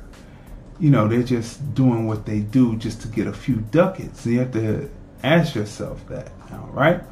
[0.81, 4.27] you know, they're just doing what they do just to get a few ducats?
[4.27, 4.91] You have to
[5.23, 7.03] ask yourself that now, right?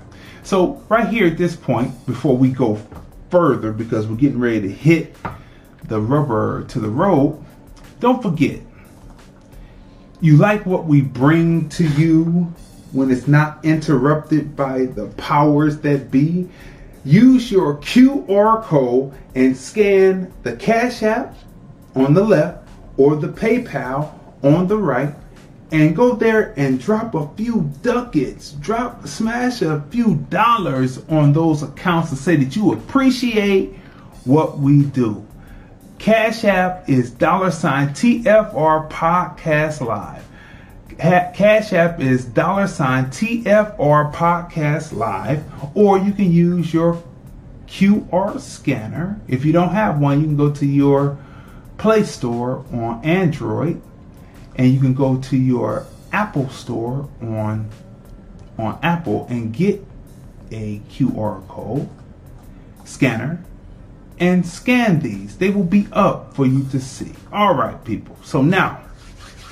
[0.42, 2.80] So, right here at this point, before we go
[3.30, 5.16] further, because we're getting ready to hit
[5.84, 7.44] the rubber to the road,
[8.00, 8.60] don't forget
[10.20, 12.52] you like what we bring to you
[12.92, 16.48] when it's not interrupted by the powers that be.
[17.04, 21.36] Use your QR code and scan the Cash App
[21.94, 24.12] on the left or the PayPal
[24.42, 25.14] on the right
[25.70, 31.62] and go there and drop a few ducats, drop, smash a few dollars on those
[31.62, 33.74] accounts to say that you appreciate
[34.24, 35.26] what we do.
[35.98, 40.24] Cash App is dollar sign TFR Podcast Live.
[40.98, 45.44] Cash App is dollar sign TFR Podcast Live,
[45.76, 47.02] or you can use your
[47.66, 49.20] QR scanner.
[49.28, 51.18] If you don't have one, you can go to your
[51.76, 53.80] Play Store on Android,
[54.58, 57.70] and you can go to your Apple Store on
[58.58, 59.84] on Apple and get
[60.50, 61.88] a QR code
[62.84, 63.42] scanner
[64.18, 65.38] and scan these.
[65.38, 67.12] They will be up for you to see.
[67.32, 68.18] All right, people.
[68.24, 68.80] So now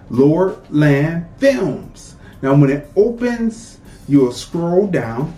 [0.09, 2.15] Lord Land Films.
[2.41, 5.35] Now, when it opens, you'll scroll down.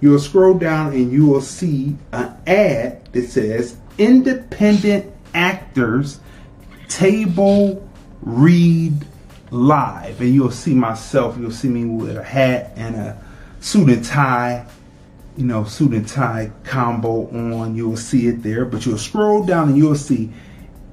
[0.00, 6.20] You'll scroll down and you will see an ad that says Independent Actors
[6.88, 7.88] Table
[8.20, 9.04] Read
[9.50, 10.20] Live.
[10.20, 13.24] And you'll see myself, you'll see me with a hat and a
[13.60, 14.66] suit and tie,
[15.36, 17.76] you know, suit and tie combo on.
[17.76, 20.32] You'll see it there, but you'll scroll down and you'll see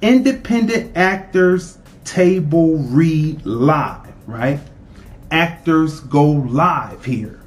[0.02, 4.60] Independent Actors Table Read Live, right?
[5.30, 7.40] Actors go live here.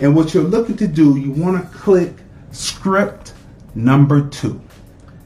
[0.00, 2.12] And what you're looking to do, you want to click
[2.50, 3.34] script
[3.74, 4.60] number two.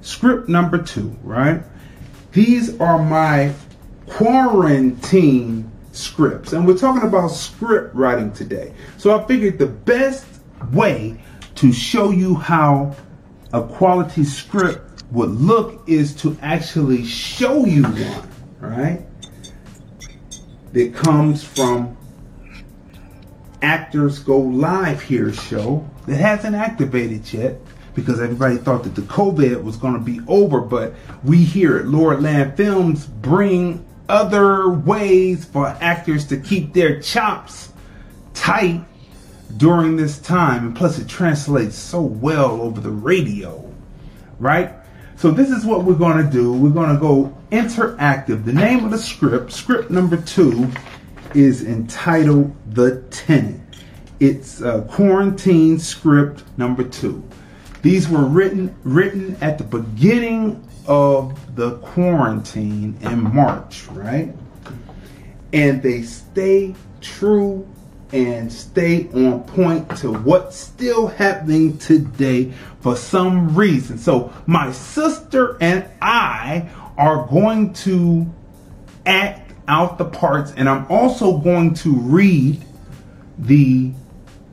[0.02, 1.62] Script number two, right?
[2.32, 3.54] These are my
[4.06, 6.52] quarantine scripts.
[6.52, 8.74] And we're talking about script writing today.
[8.98, 10.26] So I figured the best
[10.72, 11.20] way
[11.56, 12.96] to show you how
[13.52, 18.28] a quality script would look is to actually show you one,
[18.60, 19.06] right?
[20.72, 21.96] That comes from
[23.62, 27.58] Actors Go Live here show that hasn't activated yet
[27.94, 30.60] because everybody thought that the COVID was going to be over.
[30.60, 37.00] But we here at Lord Land Films bring other ways for actors to keep their
[37.00, 37.72] chops
[38.34, 38.84] tight
[39.56, 40.66] during this time.
[40.66, 43.72] And plus, it translates so well over the radio,
[44.38, 44.72] right?
[45.16, 46.52] So, this is what we're going to do.
[46.52, 48.44] We're going to go interactive.
[48.44, 50.68] The name of the script, script number two,
[51.34, 53.60] is entitled The Tenant.
[54.20, 57.22] It's quarantine script number two.
[57.82, 64.34] These were written written at the beginning of the quarantine in March, right?
[65.52, 67.68] And they stay true
[68.14, 73.98] and stay on point to what's still happening today for some reason.
[73.98, 78.32] So, my sister and I are going to
[79.04, 82.64] act out the parts, and I'm also going to read
[83.36, 83.92] the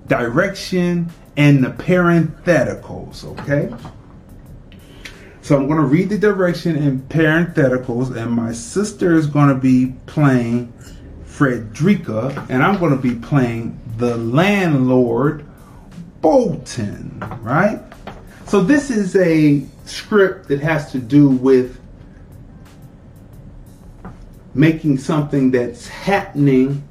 [0.07, 3.71] direction and the parentheticals, okay?
[5.43, 9.55] So I'm going to read the direction in parentheticals, and my sister is going to
[9.55, 10.73] be playing
[11.41, 15.43] Frederica, and I'm going to be playing the landlord
[16.21, 17.81] Bolton, right?
[18.45, 21.81] So this is a script that has to do with
[24.53, 26.87] making something that's happening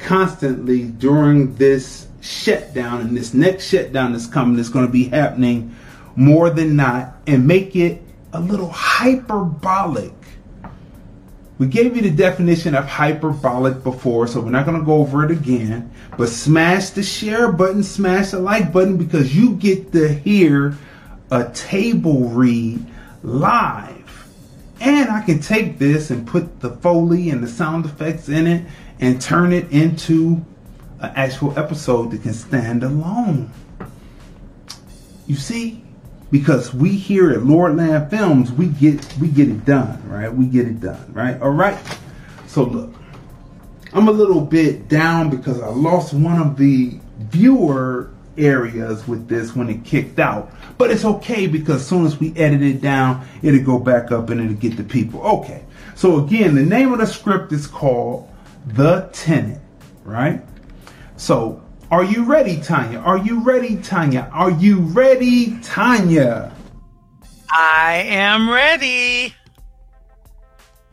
[0.00, 5.76] constantly during this shutdown and this next shutdown that's coming is going to be happening
[6.16, 10.12] more than not and make it a little hyperbolic.
[11.58, 15.24] We gave you the definition of hyperbolic before, so we're not going to go over
[15.24, 15.90] it again.
[16.18, 20.76] But smash the share button, smash the like button because you get to hear
[21.30, 22.84] a table read
[23.22, 24.28] live.
[24.80, 28.66] And I can take this and put the Foley and the sound effects in it
[29.00, 30.44] and turn it into
[31.00, 33.50] an actual episode that can stand alone.
[35.26, 35.82] You see,
[36.30, 40.32] because we here at Lord Land Films, we get we get it done, right?
[40.32, 41.40] We get it done, right?
[41.40, 41.78] All right.
[42.46, 42.94] So look,
[43.92, 49.54] I'm a little bit down because I lost one of the viewer areas with this
[49.54, 50.52] when it kicked out.
[50.78, 54.30] But it's okay because as soon as we edit it down, it'll go back up
[54.30, 55.22] and it'll get the people.
[55.22, 55.64] Okay.
[55.94, 58.30] So again, the name of the script is called
[58.66, 59.62] The Tenant,
[60.04, 60.44] right?
[61.16, 62.98] So, are you ready, Tanya?
[62.98, 64.28] Are you ready, Tanya?
[64.32, 66.52] Are you ready, Tanya?
[67.48, 69.34] I am ready.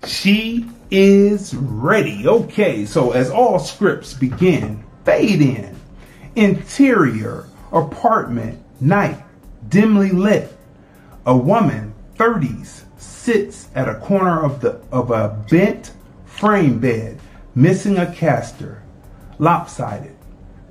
[0.06, 2.28] She is ready.
[2.28, 5.76] Okay, so as all scripts begin, fade in.
[6.36, 9.24] Interior, apartment, night,
[9.70, 10.56] dimly lit.
[11.26, 15.94] A woman, 30s, sits at a corner of the of a bent
[16.26, 17.20] frame bed,
[17.56, 18.84] missing a caster
[19.40, 20.16] lopsided.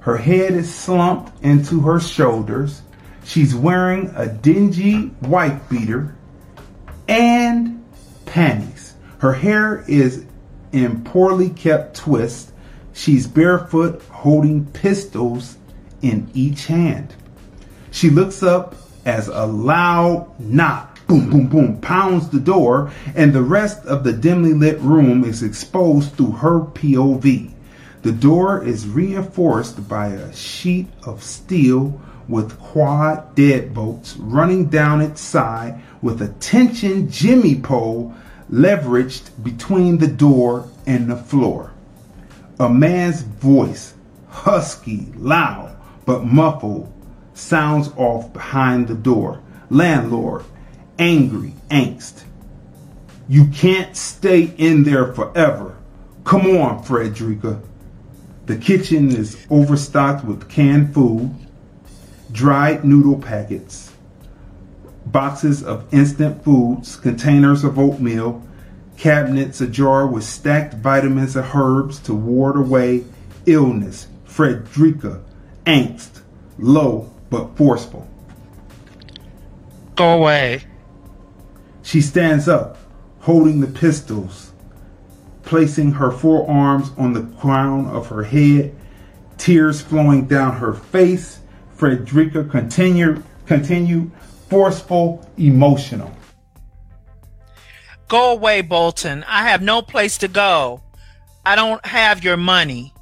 [0.02, 2.82] Her head is slumped into her shoulders.
[3.24, 6.16] She's wearing a dingy white beater
[7.06, 7.84] and
[8.26, 8.94] panties.
[9.18, 10.24] Her hair is
[10.72, 12.50] in poorly kept twists.
[12.92, 15.56] She's barefoot, holding pistols
[16.02, 17.14] in each hand.
[17.92, 18.74] She looks up
[19.04, 24.12] as a loud knock, boom, boom, boom, pounds the door, and the rest of the
[24.12, 27.52] dimly lit room is exposed through her POV.
[28.02, 35.20] The door is reinforced by a sheet of steel with quad deadbolts running down its
[35.20, 38.12] side with a tension jimmy pole
[38.50, 41.72] leveraged between the door and the floor.
[42.58, 43.94] A man's voice,
[44.28, 46.92] husky, loud, but muffled,
[47.34, 49.40] sounds off behind the door.
[49.70, 50.44] Landlord,
[50.98, 52.24] angry, angst.
[53.28, 55.76] You can't stay in there forever.
[56.24, 57.60] Come on, Frederica.
[58.46, 61.32] The kitchen is overstocked with canned food,
[62.32, 63.92] dried noodle packets,
[65.06, 68.42] boxes of instant foods, containers of oatmeal,
[68.96, 73.04] cabinets ajar with stacked vitamins and herbs to ward away
[73.46, 74.08] illness.
[74.24, 75.22] Frederica,
[75.64, 76.22] angst,
[76.58, 78.08] low but forceful.
[79.94, 80.62] Go away.
[81.82, 82.78] She stands up,
[83.20, 84.51] holding the pistols
[85.52, 88.74] placing her forearms on the crown of her head,
[89.36, 91.40] tears flowing down her face.
[91.74, 94.10] Frederica continued, continued
[94.48, 96.10] forceful, emotional.
[98.08, 99.26] Go away, Bolton.
[99.28, 100.80] I have no place to go.
[101.44, 102.94] I don't have your money.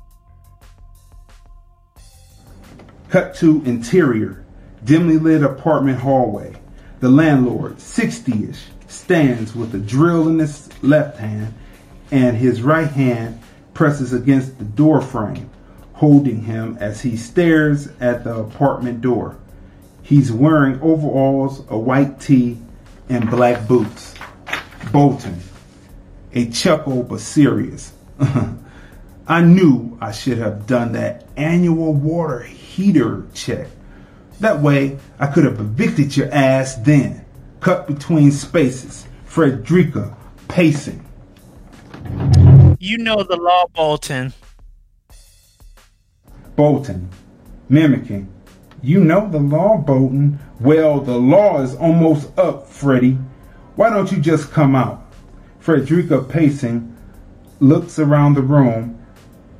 [3.10, 4.44] Cut to interior,
[4.82, 6.56] dimly lit apartment hallway.
[6.98, 11.54] The landlord, 60 ish, stands with a drill in his left hand
[12.10, 13.40] and his right hand
[13.74, 15.48] presses against the door frame,
[15.94, 19.36] holding him as he stares at the apartment door.
[20.02, 22.58] He's wearing overalls, a white tee,
[23.08, 24.14] and black boots.
[24.92, 25.40] Bolton,
[26.32, 27.92] a chuckle but serious.
[29.26, 33.68] I knew I should have done that annual water heater check.
[34.40, 37.24] That way I could have evicted your ass then.
[37.60, 39.06] Cut between spaces.
[39.26, 40.16] Frederica
[40.48, 41.04] pacing.
[42.78, 44.32] You know the law, Bolton.
[46.56, 47.08] Bolton,
[47.68, 48.32] mimicking.
[48.82, 50.38] You know the law, Bolton.
[50.58, 53.18] Well, the law is almost up, Freddie.
[53.76, 55.06] Why don't you just come out?
[55.58, 56.96] Frederica, pacing,
[57.60, 58.98] looks around the room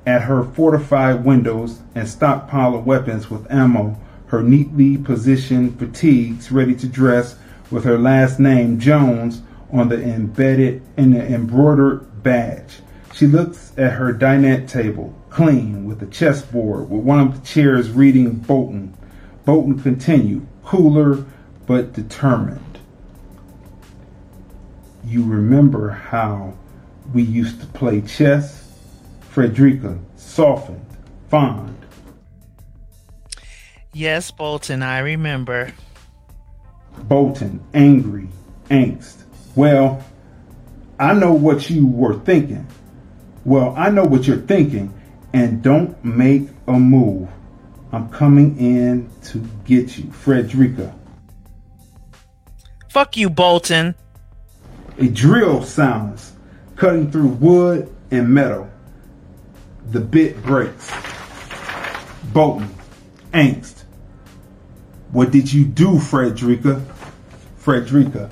[0.07, 6.75] at her fortified windows and stockpile of weapons with ammo, her neatly positioned fatigues ready
[6.75, 7.37] to dress
[7.71, 9.43] with her last name, Jones,
[9.73, 12.81] on the embedded in the embroidered badge.
[13.15, 17.91] She looks at her dinette table, clean, with a chessboard, with one of the chairs
[17.91, 18.97] reading Bolton.
[19.45, 21.25] Bolton continued, cooler
[21.67, 22.79] but determined.
[25.05, 26.55] You remember how
[27.13, 28.73] we used to play chess?
[29.21, 30.87] Frederica softened,
[31.29, 31.77] fond.
[33.93, 35.73] Yes, Bolton, I remember.
[36.99, 38.29] Bolton, angry,
[38.71, 39.25] angst.
[39.57, 40.05] Well,
[41.01, 42.67] I know what you were thinking.
[43.47, 44.93] Well, I know what you're thinking,
[45.33, 47.31] and don't make a move.
[47.91, 50.95] I'm coming in to get you, Frederica.
[52.91, 53.95] Fuck you, Bolton.
[54.99, 56.35] A drill sounds,
[56.77, 58.71] cutting through wood and metal.
[59.87, 60.93] The bit breaks.
[62.35, 62.75] Bolton,
[63.33, 63.85] angst.
[65.13, 66.85] What did you do, Frederica?
[67.57, 68.31] Frederica.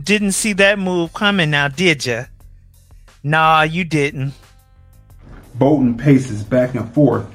[0.00, 2.26] Didn't see that move coming now, did ya?
[3.24, 4.32] Nah, you didn't.
[5.56, 7.26] Bolton paces back and forth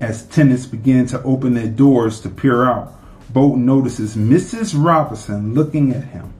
[0.00, 2.92] as tenants begin to open their doors to peer out.
[3.32, 4.74] Bolton notices Mrs.
[4.76, 6.34] Robinson looking at him.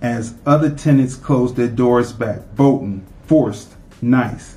[0.00, 4.56] As other tenants close their doors back, Bolton, forced, nice.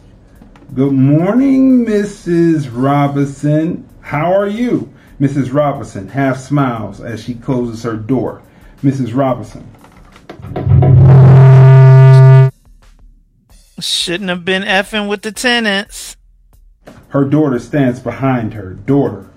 [0.74, 2.70] Good morning, Mrs.
[2.72, 3.88] Robinson.
[4.00, 4.94] How are you?
[5.20, 5.54] Mrs.
[5.54, 8.42] Robinson half smiles as she closes her door.
[8.82, 9.14] Mrs.
[9.14, 9.68] Robinson.
[13.80, 16.18] Shouldn't have been effing with the tenants.
[17.10, 18.74] Her daughter stands behind her.
[18.74, 19.30] Daughter.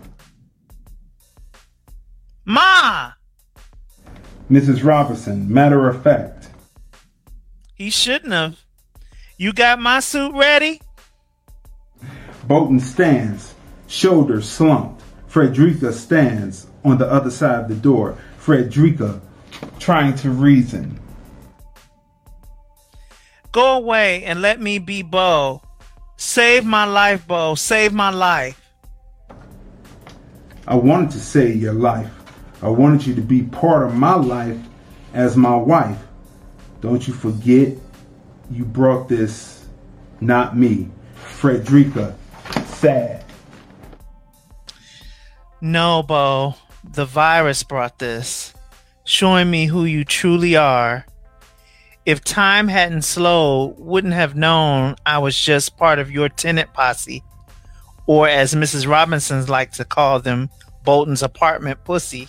[2.45, 3.13] Ma!
[4.51, 4.85] Mrs.
[4.85, 6.49] Robinson, matter of fact.
[7.75, 8.59] He shouldn't have.
[9.37, 10.81] You got my suit ready?
[12.45, 13.55] Bolton stands,
[13.87, 15.03] shoulders slumped.
[15.29, 18.19] Frederica stands on the other side of the door.
[18.39, 19.21] Frederica
[19.79, 20.99] trying to reason.
[23.53, 25.63] Go away and let me be Bo.
[26.17, 27.55] Save my life, Bo.
[27.55, 28.61] Save my life.
[30.67, 32.13] I wanted to save your life.
[32.63, 34.59] I wanted you to be part of my life
[35.15, 35.99] as my wife.
[36.81, 37.77] Don't you forget
[38.51, 39.67] you brought this,
[40.21, 40.89] not me.
[41.15, 42.17] Frederica,
[42.67, 43.25] sad.
[45.61, 46.55] No, Bo.
[46.85, 48.55] The virus brought this,
[49.11, 51.05] showing me who you truly are.
[52.07, 57.25] If time hadn't slowed, wouldn't have known I was just part of your tenant posse,
[58.07, 58.87] or as Mrs.
[58.87, 60.49] Robinson's like to call them,
[60.85, 62.29] Bolton's apartment pussy.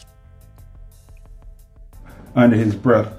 [2.36, 3.13] Under his breath,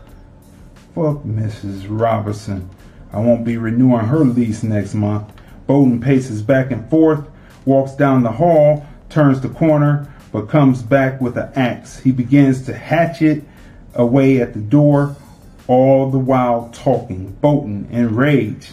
[0.92, 1.86] fuck Mrs.
[1.88, 2.68] Robinson.
[3.12, 5.32] I won't be renewing her lease next month.
[5.68, 7.24] Bolton paces back and forth,
[7.64, 12.00] walks down the hall, turns the corner, but comes back with an axe.
[12.00, 13.44] He begins to hatchet
[13.94, 15.16] away at the door,
[15.66, 17.32] all the while talking.
[17.40, 18.72] Bolton, enraged.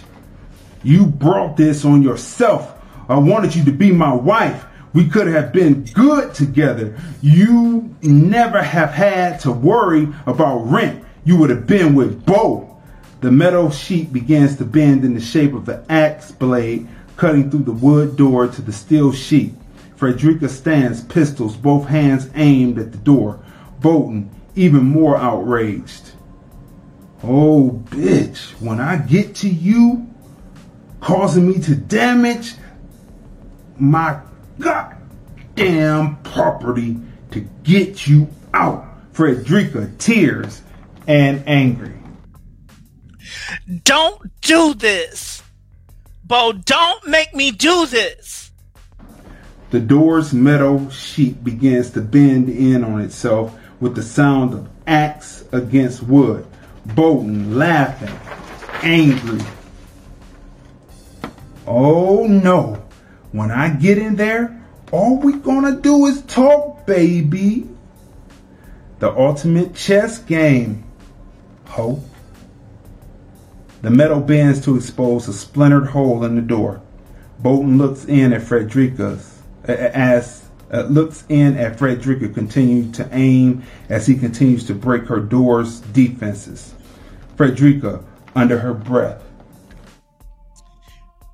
[0.84, 2.76] You brought this on yourself.
[3.09, 4.65] I wanted you to be my wife.
[4.93, 6.97] We could have been good together.
[7.22, 11.03] You never have had to worry about rent.
[11.26, 12.78] You would have been with Bo.
[13.22, 17.63] The metal sheet begins to bend in the shape of the axe blade, cutting through
[17.63, 19.53] the wood door to the steel sheet.
[19.97, 23.43] Frederica stands, pistols, both hands aimed at the door.
[23.82, 26.12] Bolton, even more outraged.
[27.24, 30.08] Oh, bitch, when I get to you,
[31.02, 32.54] causing me to damage
[33.78, 34.22] my
[34.60, 36.97] goddamn property
[37.32, 38.86] to get you out.
[39.12, 40.62] Frederica, tears
[41.08, 41.95] and angry.
[43.84, 45.43] don't do this.
[46.24, 48.52] Bo, don't make me do this.
[49.72, 55.43] The door's metal sheet begins to bend in on itself with the sound of axe
[55.51, 56.45] against wood.
[56.86, 58.17] Bolton laughing,
[58.82, 59.41] angry.
[61.67, 62.84] Oh no.
[63.32, 64.59] When I get in there,
[64.91, 67.69] all we gonna do is talk, baby.
[68.99, 70.84] The ultimate chess game.
[71.67, 72.03] Ho.
[73.82, 76.82] The metal bends to expose a splintered hole in the door.
[77.39, 84.07] Bolton looks in at Frederica's as uh, looks in at Frederica continue to aim as
[84.07, 86.74] he continues to break her door's defenses.
[87.36, 88.03] Frederica,
[88.36, 89.24] under her breath,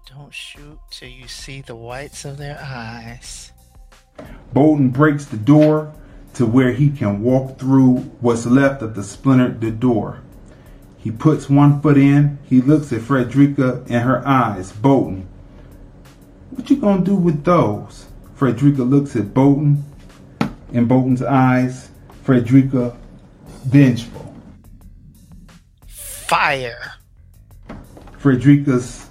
[0.07, 3.51] Don't shoot till you see the whites of their eyes.
[4.53, 5.93] Bolton breaks the door
[6.36, 10.21] to where he can walk through what's left of the splintered door.
[10.97, 12.39] He puts one foot in.
[12.43, 14.71] He looks at Frederica in her eyes.
[14.71, 15.27] Bolton,
[16.51, 18.04] what you gonna do with those?
[18.36, 19.83] Frederica looks at Bolton.
[20.71, 21.89] In Bolton's eyes,
[22.23, 22.97] Frederica
[23.65, 24.36] vengeful.
[25.88, 26.93] Fire.
[28.17, 29.09] Frederica's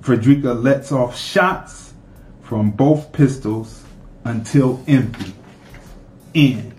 [0.00, 1.94] Frederica lets off shots
[2.42, 3.82] from both pistols
[4.24, 5.32] until empty.
[6.34, 6.74] End.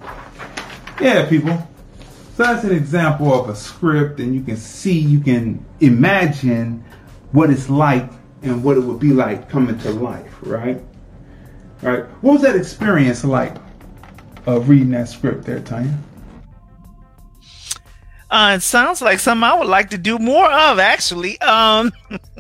[1.01, 1.67] Yeah, people.
[2.35, 6.83] So that's an example of a script, and you can see, you can imagine
[7.31, 8.09] what it's like
[8.41, 10.81] and what it would be like coming to life, right?
[11.83, 12.05] Right.
[12.21, 13.53] What was that experience like
[14.45, 15.93] of reading that script there, Tanya?
[18.31, 21.39] Uh, it sounds like something I would like to do more of, actually.
[21.41, 21.91] Um,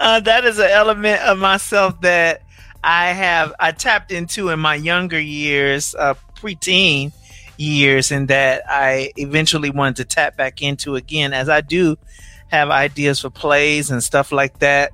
[0.00, 2.42] uh, that is an element of myself that
[2.82, 7.12] I have I tapped into in my younger years, uh, preteen
[7.58, 11.98] years, and that I eventually wanted to tap back into again, as I do
[12.54, 14.92] have ideas for plays and stuff like that.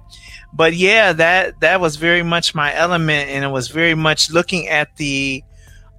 [0.52, 4.68] But yeah, that that was very much my element, and it was very much looking
[4.68, 5.44] at the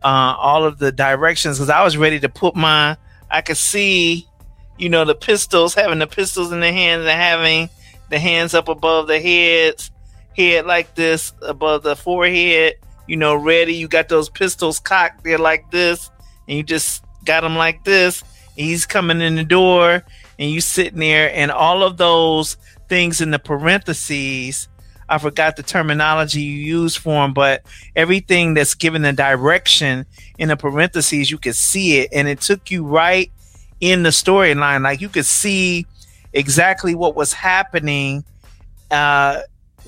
[0.03, 2.97] uh, all of the directions because I was ready to put my
[3.29, 4.27] I could see,
[4.77, 7.69] you know, the pistols having the pistols in the hands and having
[8.09, 9.89] the hands up above the heads,
[10.35, 12.73] head like this above the forehead,
[13.07, 13.73] you know, ready.
[13.75, 16.11] You got those pistols cocked there like this,
[16.47, 18.21] and you just got them like this.
[18.57, 20.03] He's coming in the door,
[20.41, 22.57] and you sitting there, and all of those
[22.89, 24.67] things in the parentheses.
[25.07, 27.63] I forgot the terminology you use for them, but
[27.95, 30.05] everything that's given the direction
[30.39, 33.31] in the parentheses, you could see it, and it took you right
[33.81, 34.81] in the storyline.
[34.81, 35.85] Like you could see
[36.33, 38.23] exactly what was happening
[38.89, 39.41] uh,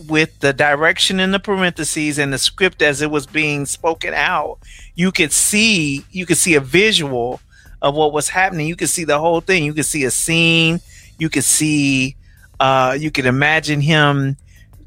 [0.07, 4.59] with the direction in the parentheses and the script as it was being spoken out.
[4.93, 7.41] You could see, you could see a visual
[7.83, 8.65] of what was happening.
[8.65, 9.65] You could see the whole thing.
[9.65, 10.79] You could see a scene.
[11.19, 12.15] You could see,
[12.59, 14.37] uh, you could imagine him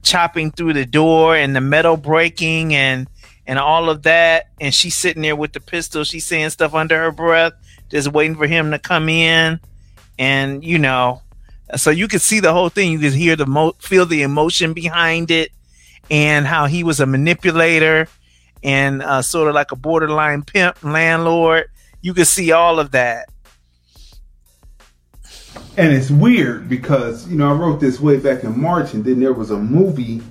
[0.02, 3.08] chopping through the door and the metal breaking and
[3.48, 6.96] and all of that and she's sitting there with the pistol she's saying stuff under
[6.96, 7.52] her breath
[7.90, 9.58] just waiting for him to come in
[10.16, 11.20] and you know
[11.74, 14.72] so you could see the whole thing you could hear the mo- feel the emotion
[14.72, 15.50] behind it
[16.08, 18.06] and how he was a manipulator
[18.62, 21.68] and uh, sort of like a borderline pimp landlord
[22.06, 23.26] you can see all of that
[25.76, 29.20] And it's weird because, you know, I wrote this way back in March and then
[29.20, 30.22] there was a movie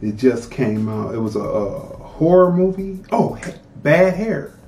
[0.00, 1.14] that just came out.
[1.14, 3.04] It was a, a horror movie.
[3.12, 3.38] Oh,
[3.76, 4.58] Bad Hair.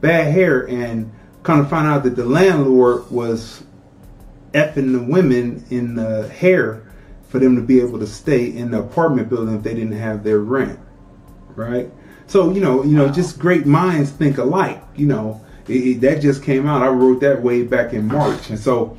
[0.00, 0.68] Bad Hair.
[0.68, 3.64] And kind of found out that the landlord was
[4.52, 6.86] effing the women in the hair
[7.28, 10.22] for them to be able to stay in the apartment building if they didn't have
[10.22, 10.78] their rent.
[11.56, 11.90] Right?
[12.28, 14.80] So, you know, you know, just great minds think alike.
[14.94, 16.82] You know, it, it, that just came out.
[16.82, 18.50] I wrote that way back in March.
[18.50, 18.96] And so,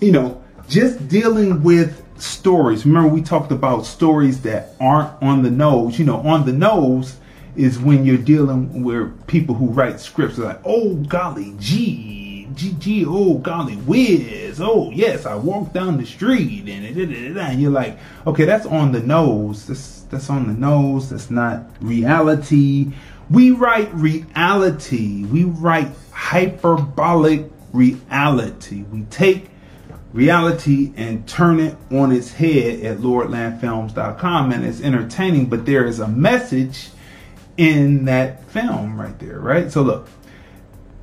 [0.00, 2.84] you know, just dealing with stories.
[2.84, 5.98] Remember, we talked about stories that aren't on the nose.
[5.98, 7.16] You know, on the nose
[7.56, 13.34] is when you're dealing with people who write scripts like, oh, golly, gee, gee, oh,
[13.38, 14.60] golly, whiz.
[14.60, 19.00] Oh, yes, I walked down the street and, and you're like, okay, that's on the
[19.00, 19.66] nose.
[19.66, 21.10] That's, that's on the nose.
[21.10, 22.92] That's not reality.
[23.30, 25.24] We write reality.
[25.24, 28.82] We write hyperbolic reality.
[28.90, 29.50] We take
[30.12, 36.00] reality and turn it on its head at lordlandfilms.com and it's entertaining but there is
[36.00, 36.88] a message
[37.58, 40.08] in that film right there right so look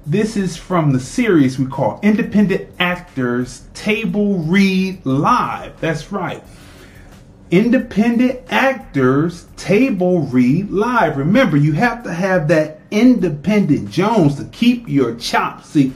[0.07, 6.43] this is from the series we call independent actors table read live that's right
[7.51, 14.87] independent actors table read live remember you have to have that independent jones to keep
[14.87, 15.93] your chops see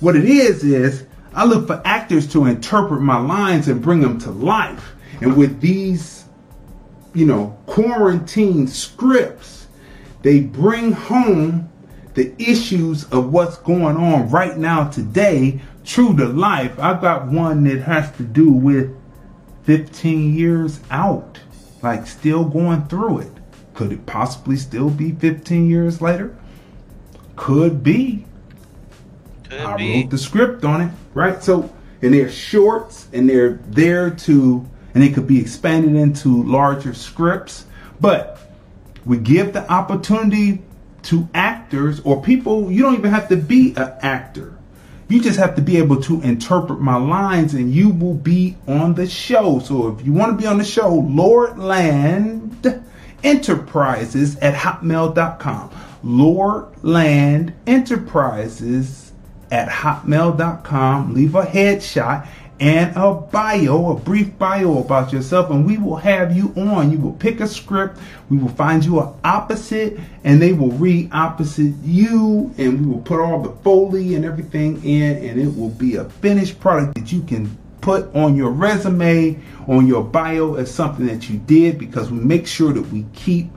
[0.00, 1.06] what it is is
[1.36, 4.94] I look for actors to interpret my lines and bring them to life.
[5.20, 6.24] And with these,
[7.12, 9.66] you know, quarantine scripts,
[10.22, 11.70] they bring home
[12.14, 16.78] the issues of what's going on right now today true to life.
[16.78, 18.96] I've got one that has to do with
[19.66, 21.40] 15 years out,
[21.82, 23.32] like still going through it.
[23.74, 26.36] Could it possibly still be 15 years later?
[27.34, 28.24] Could be.
[29.50, 30.02] Could I be.
[30.02, 31.42] wrote the script on it, right?
[31.42, 36.94] So, and they're shorts and they're there to, and it could be expanded into larger
[36.94, 37.66] scripts.
[38.00, 38.38] But
[39.04, 40.62] we give the opportunity
[41.04, 44.55] to actors or people, you don't even have to be an actor.
[45.08, 48.94] You just have to be able to interpret my lines and you will be on
[48.94, 49.60] the show.
[49.60, 52.76] So if you want to be on the show, Lord Land
[53.22, 55.70] Enterprises at hotmail.com.
[56.02, 59.12] Lord Land Enterprises
[59.50, 61.14] at hotmail.com.
[61.14, 62.26] Leave a headshot
[62.58, 66.90] and a bio, a brief bio about yourself, and we will have you on.
[66.90, 67.98] You will pick a script,
[68.30, 73.02] we will find you an opposite, and they will read opposite you, and we will
[73.02, 77.12] put all the foley and everything in, and it will be a finished product that
[77.12, 79.38] you can put on your resume,
[79.68, 83.48] on your bio as something that you did because we make sure that we keep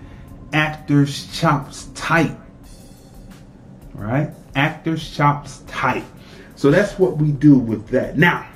[0.54, 2.36] actors' chops tight.
[3.94, 4.30] Right?
[4.56, 6.04] Actors' chops tight.
[6.56, 8.18] So that's what we do with that.
[8.18, 8.49] Now,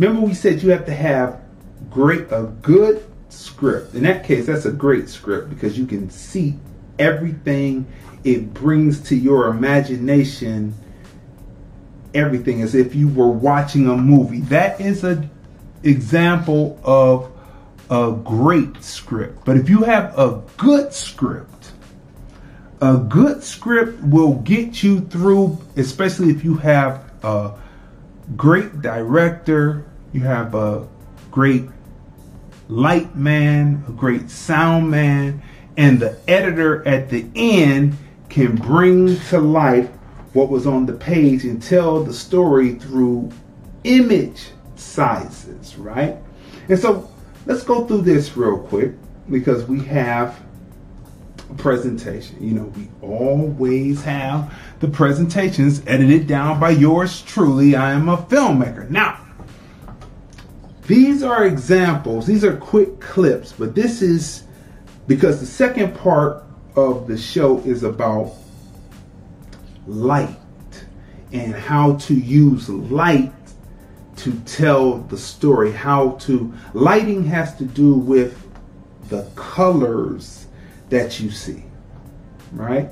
[0.00, 1.42] remember we said you have to have
[1.90, 3.94] great a good script.
[3.94, 6.58] In that case, that's a great script because you can see
[6.98, 7.86] everything
[8.24, 10.74] it brings to your imagination
[12.14, 14.40] everything as if you were watching a movie.
[14.40, 15.28] That is a
[15.82, 17.30] example of
[17.90, 19.44] a great script.
[19.44, 21.72] But if you have a good script,
[22.80, 27.52] a good script will get you through, especially if you have a
[28.36, 30.86] great director, you have a
[31.30, 31.64] great
[32.68, 35.42] light man, a great sound man,
[35.76, 37.96] and the editor at the end
[38.28, 39.88] can bring to life
[40.32, 43.30] what was on the page and tell the story through
[43.84, 46.16] image sizes, right?
[46.68, 47.10] And so
[47.46, 48.92] let's go through this real quick
[49.28, 50.40] because we have
[51.50, 52.36] a presentation.
[52.40, 57.74] You know, we always have the presentations edited down by yours truly.
[57.74, 58.88] I am a filmmaker.
[58.88, 59.18] Now,
[60.90, 64.42] these are examples, these are quick clips, but this is
[65.06, 66.42] because the second part
[66.74, 68.32] of the show is about
[69.86, 70.36] light
[71.32, 73.32] and how to use light
[74.16, 75.70] to tell the story.
[75.70, 78.44] How to, lighting has to do with
[79.10, 80.48] the colors
[80.88, 81.62] that you see,
[82.50, 82.90] right?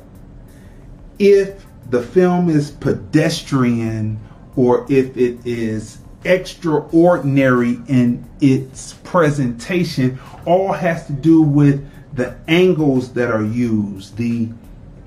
[1.18, 4.20] If the film is pedestrian
[4.54, 13.12] or if it is extraordinary in its presentation, all has to do with the angles
[13.14, 14.48] that are used, the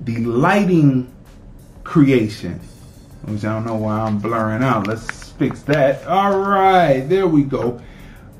[0.01, 1.13] the lighting
[1.83, 2.59] creation.
[3.23, 4.87] Which I don't know why I'm blurring out.
[4.87, 6.05] Let's fix that.
[6.07, 7.79] All right, there we go.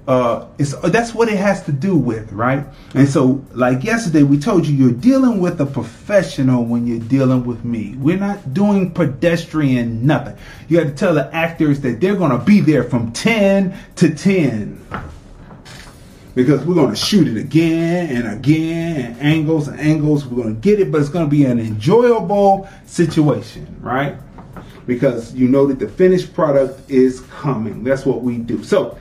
[0.07, 2.65] Uh, it's that's what it has to do with, right?
[2.95, 7.45] And so, like yesterday, we told you you're dealing with a professional when you're dealing
[7.45, 7.95] with me.
[7.97, 10.37] We're not doing pedestrian nothing.
[10.67, 14.83] You got to tell the actors that they're to be there from ten to ten
[16.35, 20.25] because we're to shoot it again and again and angles and angles.
[20.25, 24.15] We're to get it, but it's to be an enjoyable situation, right?
[24.87, 27.83] Because you know that the finished product is coming.
[27.83, 28.63] That's what we do.
[28.63, 28.97] So,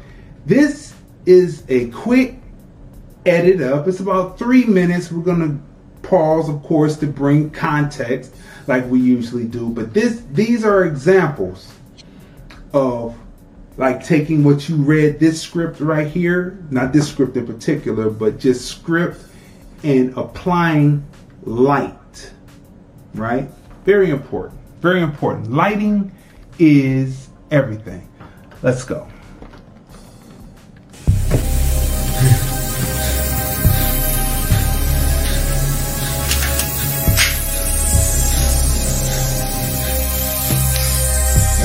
[0.46, 0.94] this
[1.26, 2.36] is a quick
[3.26, 3.86] edit up.
[3.86, 5.12] It's about three minutes.
[5.12, 8.34] We're going to pause, of course, to bring context
[8.66, 9.68] like we usually do.
[9.70, 11.72] But this, these are examples
[12.72, 13.16] of
[13.76, 18.38] like taking what you read this script right here, not this script in particular, but
[18.38, 19.20] just script
[19.82, 21.06] and applying
[21.44, 22.32] light,
[23.14, 23.48] right?
[23.84, 24.60] Very important.
[24.80, 25.50] Very important.
[25.50, 26.12] Lighting
[26.58, 28.06] is everything.
[28.62, 29.08] Let's go.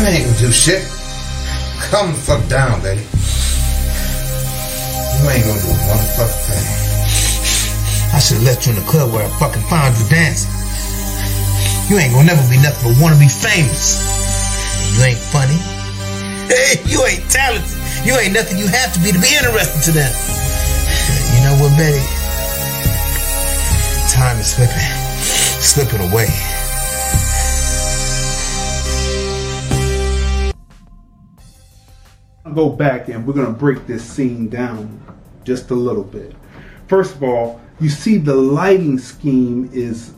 [0.06, 0.86] I ain't gonna do shit.
[1.90, 3.02] Come the fuck down, baby.
[5.18, 6.66] You ain't gonna do a motherfucking thing.
[8.14, 10.54] I should have left you in the club where I fucking found you dancing.
[11.90, 14.94] You ain't gonna never be nothing but wanna be famous.
[14.94, 15.58] You ain't funny.
[16.54, 17.66] Hey, you ain't talented.
[18.06, 20.14] You ain't nothing you have to be to be interesting to them.
[21.34, 22.06] You know what, Betty?
[24.14, 24.86] Time is slipping,
[25.66, 26.30] slipping away.
[32.54, 35.02] Go back and we're going to break this scene down
[35.44, 36.36] just a little bit.
[36.88, 40.14] First of all, you see the lighting scheme is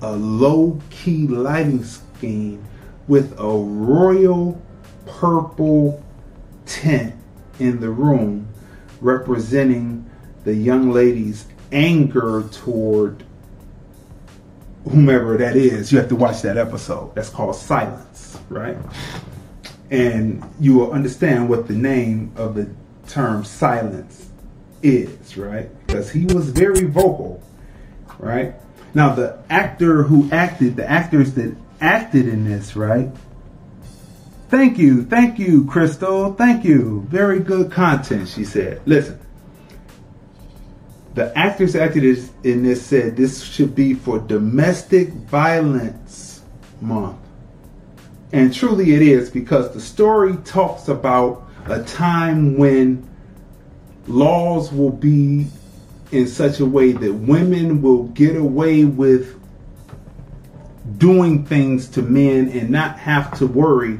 [0.00, 2.64] a low key lighting scheme
[3.08, 4.60] with a royal
[5.04, 6.02] purple
[6.64, 7.14] tint
[7.58, 8.48] in the room
[9.00, 10.08] representing
[10.44, 13.22] the young lady's anger toward
[14.84, 15.92] whomever that is.
[15.92, 17.14] You have to watch that episode.
[17.14, 18.76] That's called Silence, right?
[19.90, 22.68] And you will understand what the name of the
[23.08, 24.28] term silence
[24.82, 25.68] is, right?
[25.86, 27.42] Because he was very vocal,
[28.18, 28.54] right?
[28.94, 33.10] Now, the actor who acted, the actors that acted in this, right?
[34.48, 37.04] Thank you, thank you, Crystal, thank you.
[37.08, 38.80] Very good content, she said.
[38.86, 39.18] Listen,
[41.14, 42.04] the actors acted
[42.44, 46.42] in this said this should be for domestic violence
[46.80, 47.16] month.
[48.32, 53.08] And truly it is because the story talks about a time when
[54.06, 55.46] laws will be
[56.12, 59.40] in such a way that women will get away with
[60.98, 63.98] doing things to men and not have to worry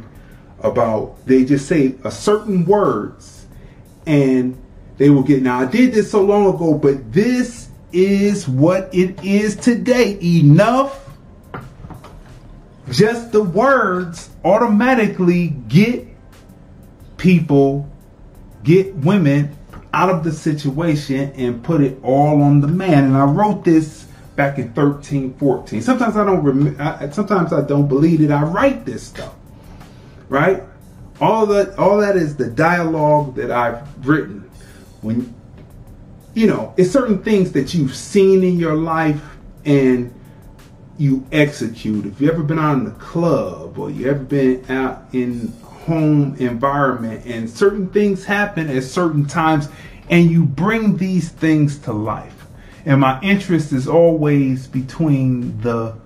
[0.61, 3.47] about they just say a certain words
[4.07, 4.57] and
[4.97, 9.23] they will get now I did this so long ago but this is what it
[9.25, 10.19] is today.
[10.21, 11.06] Enough
[12.91, 16.07] just the words automatically get
[17.17, 17.91] people
[18.63, 19.57] get women
[19.93, 24.07] out of the situation and put it all on the man and I wrote this
[24.37, 28.85] back in 13 14 sometimes I don't rem- sometimes I don't believe it I write
[28.85, 29.35] this stuff
[30.29, 30.63] right?
[31.21, 34.51] All that all that is the dialogue that I've written.
[35.01, 35.35] When
[36.35, 39.23] you know, it's certain things that you've seen in your life
[39.65, 40.13] and
[40.99, 42.07] you execute.
[42.07, 46.35] If you ever been out in the club or you ever been out in home
[46.37, 49.69] environment and certain things happen at certain times
[50.11, 52.47] and you bring these things to life.
[52.85, 55.97] And my interest is always between the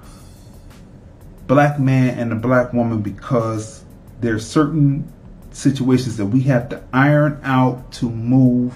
[1.47, 3.85] black man and the black woman because
[4.21, 5.11] there's certain
[5.53, 8.75] situations that we have to iron out to move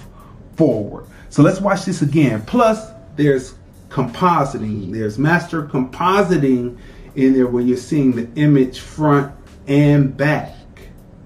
[0.56, 1.06] forward.
[1.30, 2.42] So let's watch this again.
[2.42, 3.54] Plus, there's
[3.95, 4.92] compositing.
[4.92, 6.78] There's master compositing
[7.14, 9.32] in there where you're seeing the image front
[9.66, 10.57] and back,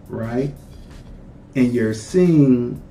[0.09, 0.55] right?
[1.55, 2.83] And you're seeing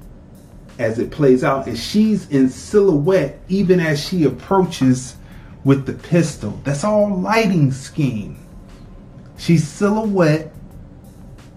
[0.79, 5.15] as it plays out, and she's in silhouette even as she approaches
[5.63, 6.59] with the pistol.
[6.63, 8.37] That's all lighting scheme.
[9.37, 10.53] She's silhouette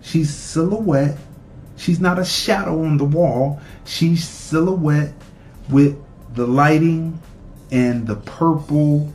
[0.02, 1.16] She's silhouette.
[1.76, 3.60] She's not a shadow on the wall.
[3.84, 5.14] She's silhouette
[5.68, 5.96] with
[6.34, 7.20] the lighting
[7.70, 9.12] and the purple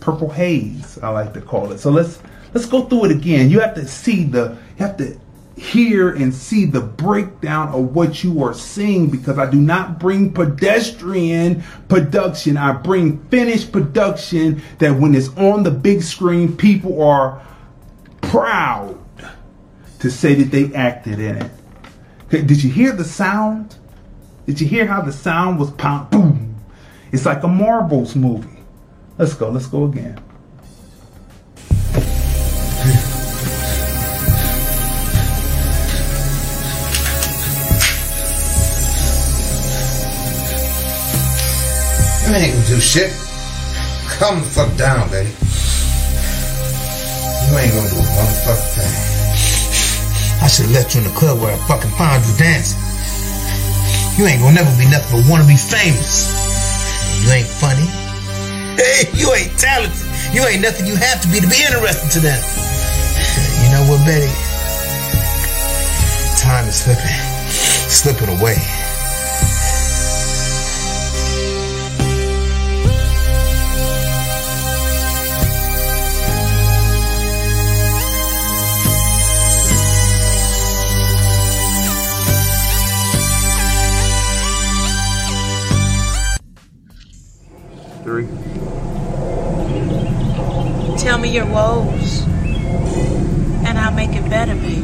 [0.00, 1.78] purple haze, I like to call it.
[1.78, 2.20] So let's
[2.54, 3.50] let's go through it again.
[3.50, 5.18] You have to see the you have to
[5.56, 10.32] hear and see the breakdown of what you are seeing because I do not bring
[10.32, 12.56] pedestrian production.
[12.56, 17.42] I bring finished production that when it's on the big screen, people are
[18.22, 18.98] proud
[19.98, 21.50] to say that they acted in it.
[22.30, 23.76] Did you hear the sound?
[24.46, 26.49] Did you hear how the sound was pop boom?
[27.12, 28.62] It's like a Marvels movie.
[29.18, 30.18] Let's go, let's go again.
[42.30, 43.10] You ain't gonna do shit.
[44.06, 45.30] Calm the fuck down, baby.
[47.50, 48.94] You ain't gonna do a motherfucking thing.
[50.42, 52.78] I should left you in the club where I fucking found you dancing.
[54.16, 56.49] You ain't gonna never be nothing but wanna be famous.
[57.20, 57.86] You ain't funny.
[58.80, 60.00] Hey, you ain't talented.
[60.32, 62.40] You ain't nothing you have to be to be interesting to them.
[63.62, 64.30] You know what, Betty?
[66.40, 67.16] Time is slipping,
[67.90, 68.56] slipping away.
[91.00, 92.24] Tell me your woes,
[93.64, 94.82] and I'll make it better, baby.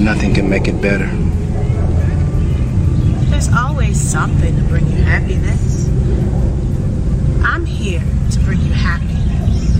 [0.00, 1.08] Nothing can make it better.
[3.30, 5.88] There's always something to bring you happiness.
[7.44, 9.76] I'm here to bring you happiness.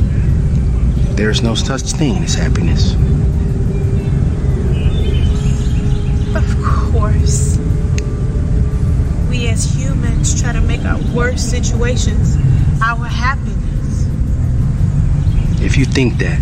[1.17, 2.95] There's no such thing as happiness.
[6.35, 7.59] Of course.
[9.31, 12.37] We as humans try to make our worst situations
[12.81, 14.07] our happiness.
[15.61, 16.41] If you think that,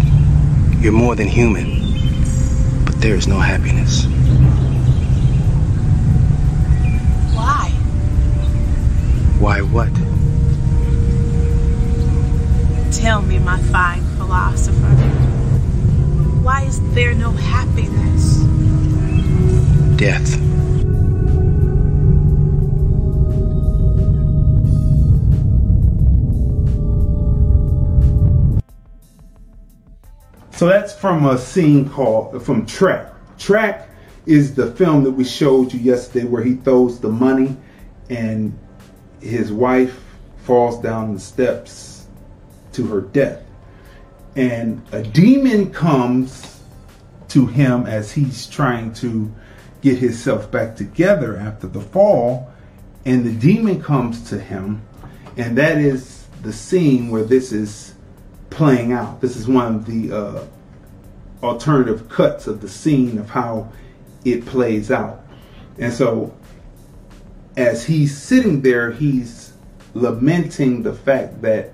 [0.81, 1.81] you're more than human.
[2.85, 4.05] But there is no happiness.
[7.35, 7.71] Why?
[9.39, 9.93] Why what?
[12.93, 14.95] Tell me, my fine philosopher.
[16.43, 18.37] Why is there no happiness?
[19.97, 20.60] Death.
[30.61, 33.15] So that's from a scene called from Track.
[33.39, 33.89] Track
[34.27, 37.57] is the film that we showed you yesterday where he throws the money
[38.11, 38.59] and
[39.23, 39.99] his wife
[40.45, 42.05] falls down the steps
[42.73, 43.43] to her death.
[44.37, 46.61] And a demon comes
[47.29, 49.33] to him as he's trying to
[49.81, 52.53] get himself back together after the fall.
[53.07, 54.83] And the demon comes to him,
[55.39, 57.90] and that is the scene where this is
[58.51, 59.21] playing out.
[59.21, 60.45] This is one of the uh,
[61.43, 63.73] alternative cuts of the scene of how
[64.25, 65.25] it plays out.
[65.79, 66.37] And so,
[67.57, 69.53] as he's sitting there, he's
[69.95, 71.73] lamenting the fact that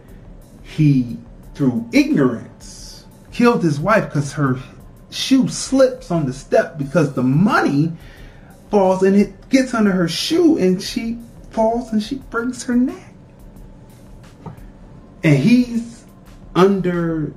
[0.62, 1.18] he,
[1.54, 4.58] through ignorance, killed his wife because her
[5.10, 7.92] shoe slips on the step because the money
[8.70, 11.18] falls and it gets under her shoe and she
[11.50, 13.14] falls and she breaks her neck.
[15.22, 15.95] And he's
[16.56, 17.32] under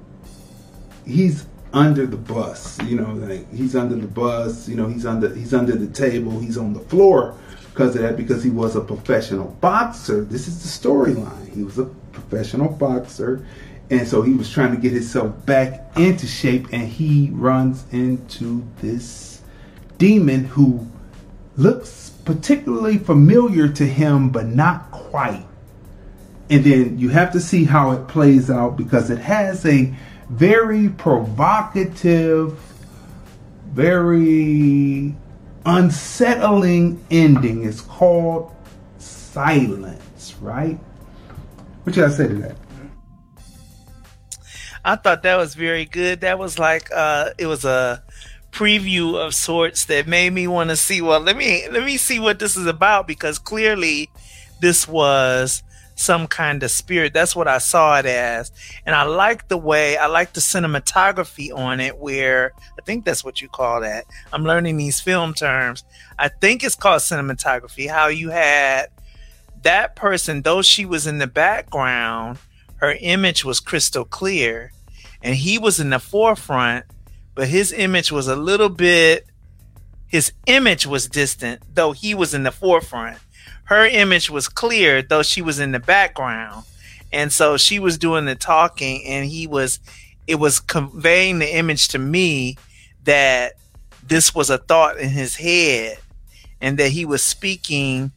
[1.05, 5.33] he's under the bus, you know, like he's under the bus, you know, he's under
[5.35, 7.37] he's under the table, he's on the floor
[7.69, 10.23] because of that because he was a professional boxer.
[10.23, 11.53] This is the storyline.
[11.53, 13.45] He was a professional boxer
[13.91, 18.63] and so he was trying to get himself back into shape and he runs into
[18.81, 19.41] this
[19.97, 20.87] demon who
[21.57, 25.45] looks particularly familiar to him but not quite.
[26.49, 29.93] And then you have to see how it plays out because it has a
[30.29, 32.59] very provocative,
[33.71, 35.15] very
[35.65, 37.65] unsettling ending.
[37.65, 38.51] It's called
[38.97, 40.79] Silence, right?
[41.83, 42.55] What you gotta say to that?
[44.83, 46.21] I thought that was very good.
[46.21, 48.03] That was like uh it was a
[48.51, 52.19] preview of sorts that made me want to see well let me let me see
[52.19, 54.09] what this is about because clearly
[54.59, 55.61] this was
[55.99, 57.13] some kind of spirit.
[57.13, 58.51] That's what i saw it as.
[58.85, 63.23] And i like the way i like the cinematography on it where i think that's
[63.23, 64.05] what you call that.
[64.31, 65.83] I'm learning these film terms.
[66.17, 68.87] I think it's called cinematography how you had
[69.63, 72.37] that person though she was in the background
[72.77, 74.71] her image was crystal clear
[75.21, 76.85] and he was in the forefront
[77.35, 79.25] but his image was a little bit
[80.07, 83.17] his image was distant though he was in the forefront
[83.69, 86.65] her image was clear though she was in the background
[87.11, 89.79] and so she was doing the talking and he was
[90.27, 92.57] it was conveying the image to me
[93.03, 93.53] that
[94.05, 95.97] this was a thought in his head
[96.61, 98.11] and that he was speaking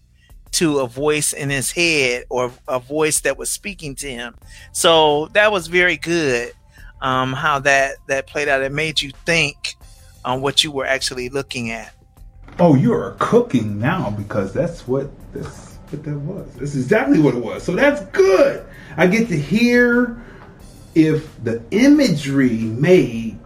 [0.50, 4.34] to a voice in his head or a voice that was speaking to him
[4.72, 6.52] so that was very good
[7.02, 8.62] um, how that that played out.
[8.62, 9.76] It made you think
[10.24, 11.92] on what you were actually looking at.
[12.58, 16.54] Oh, you're cooking now because that's what that's what that was.
[16.54, 17.62] That's exactly what it was.
[17.62, 18.64] So that's good.
[18.96, 20.22] I get to hear
[20.94, 23.38] if the imagery made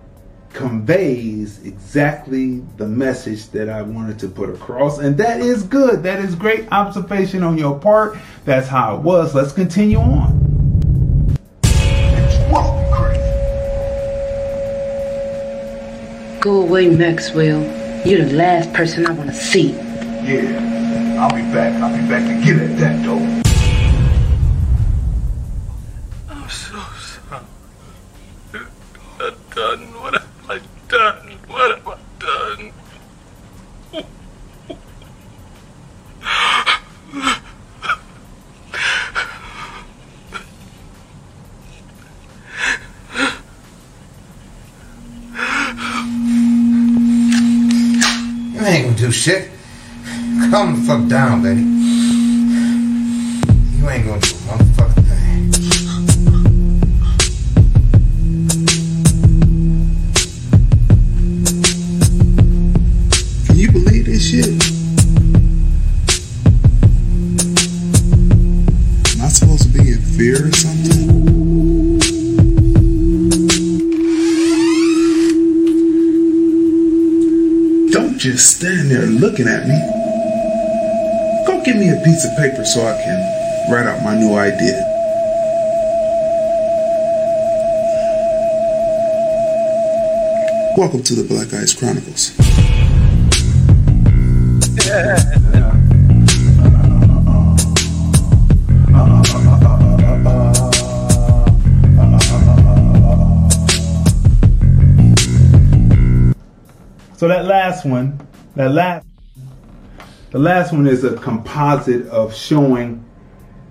[0.53, 4.99] conveys exactly the message that I wanted to put across.
[4.99, 6.03] And that is good.
[6.03, 8.19] That is great observation on your part.
[8.45, 9.35] That's how it was.
[9.35, 10.47] Let's continue on.
[16.41, 17.86] Go away, Maxwell.
[18.07, 19.73] You're the last person I want to see.
[19.73, 21.75] Yeah, I'll be back.
[21.83, 23.19] I'll be back to get at that door.
[26.31, 27.43] I'm so sorry.
[29.21, 29.93] I've done.
[30.01, 31.39] What have I done?
[31.49, 32.73] What have I done?
[48.57, 49.51] You ain't gonna do shit.
[50.51, 51.63] Calm the fuck down, baby.
[53.79, 54.36] You ain't gonna do
[78.33, 79.79] just stand there looking at me.
[81.47, 84.83] Go give me a piece of paper so I can write out my new idea.
[90.77, 92.37] Welcome to the Black Ice Chronicles.
[107.27, 108.25] So that last one,
[108.55, 109.05] that last,
[110.31, 113.05] the last one is a composite of showing,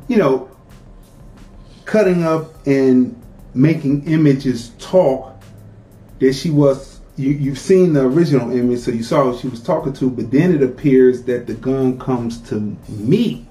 [0.09, 0.51] you know,
[1.85, 3.17] cutting up and
[3.53, 5.41] making images talk
[6.19, 9.63] that she was you, you've seen the original image so you saw who she was
[9.63, 13.47] talking to but then it appears that the gun comes to me.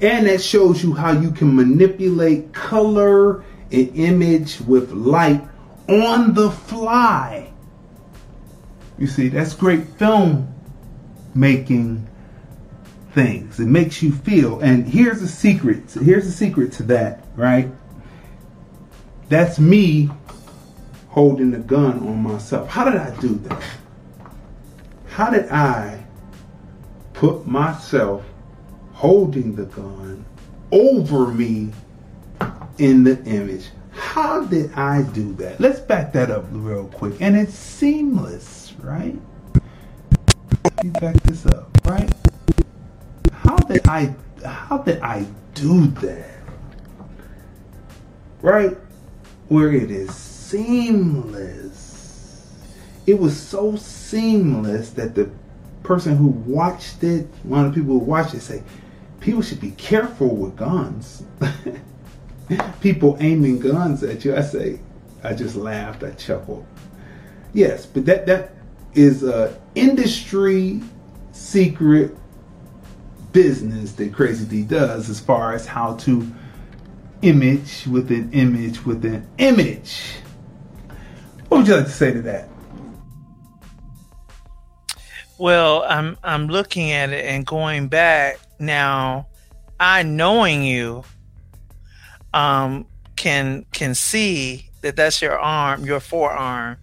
[0.00, 3.42] And that shows you how you can manipulate color
[3.72, 5.42] and image with light
[5.88, 7.51] on the fly
[8.98, 10.52] you see that's great film
[11.34, 12.06] making
[13.12, 17.70] things it makes you feel and here's a secret here's a secret to that right
[19.28, 20.10] that's me
[21.12, 22.68] holding the gun on myself.
[22.68, 23.62] How did I do that?
[25.06, 26.04] How did I
[27.12, 28.24] put myself
[28.92, 30.24] holding the gun
[30.70, 31.70] over me
[32.78, 33.70] in the image?
[33.90, 35.60] How did I do that?
[35.60, 37.20] Let's back that up real quick.
[37.20, 39.16] And it's seamless, right?
[40.82, 42.12] Me back this up, right?
[43.32, 44.14] How did I
[44.44, 46.40] how did I do that?
[48.40, 48.76] Right?
[49.48, 50.14] Where it is
[50.52, 51.70] seamless.
[53.06, 55.30] It was so seamless that the
[55.82, 58.62] person who watched it, one of the people who watched it, say,
[59.20, 61.22] people should be careful with guns.
[62.80, 64.36] people aiming guns at you.
[64.36, 64.80] I say,
[65.22, 66.02] I just laughed.
[66.02, 66.66] I chuckled.
[67.52, 68.54] Yes, but that that
[68.94, 70.80] is a industry
[71.32, 72.16] secret
[73.32, 76.26] business that Crazy D does as far as how to
[77.22, 80.16] image with an image with an image.
[81.48, 82.48] What would you like to say to that?
[85.38, 89.28] Well, I'm I'm looking at it and going back now.
[89.80, 91.02] I knowing you,
[92.32, 92.86] um,
[93.16, 96.76] can can see that that's your arm, your forearm.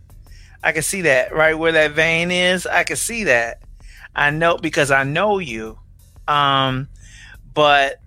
[0.64, 2.66] I can see that right where that vein is.
[2.66, 3.62] I can see that.
[4.16, 5.78] I know because I know you.
[6.28, 6.90] Um,
[7.54, 8.02] but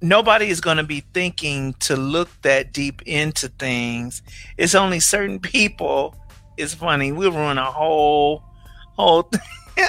[0.00, 4.22] nobody is going to be thinking to look that deep into things.
[4.56, 6.16] It's only certain people.
[6.56, 7.12] It's funny.
[7.12, 8.42] We'll ruin a whole,
[8.96, 9.30] whole,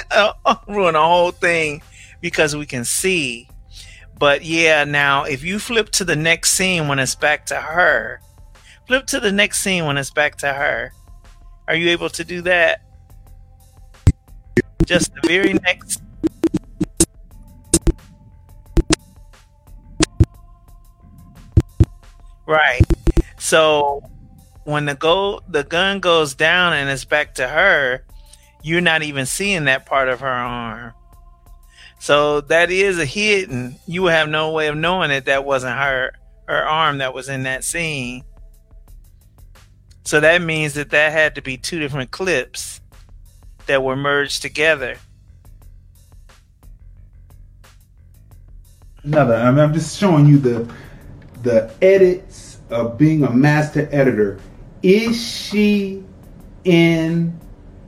[0.68, 1.82] ruin a whole thing
[2.20, 3.48] because we can see.
[4.18, 8.20] But yeah, now if you flip to the next scene when it's back to her,
[8.86, 10.92] flip to the next scene when it's back to her.
[11.66, 12.82] Are you able to do that?
[14.86, 16.02] Just the very next
[22.46, 22.82] Right.
[23.38, 24.02] So
[24.64, 28.04] when the go the gun goes down and it's back to her,
[28.62, 30.92] you're not even seeing that part of her arm.
[31.98, 33.76] So that is a hidden.
[33.86, 36.12] You have no way of knowing that that wasn't her
[36.46, 38.24] her arm that was in that scene.
[40.04, 42.80] So that means that that had to be two different clips
[43.66, 44.96] that were merged together.
[49.02, 49.34] Another.
[49.34, 50.72] I mean, I'm just showing you the
[51.42, 54.38] the edits of being a master editor.
[54.82, 56.04] Is she
[56.64, 57.38] in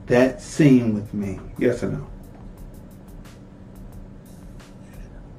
[0.07, 1.39] that scene with me?
[1.57, 2.07] Yes or no?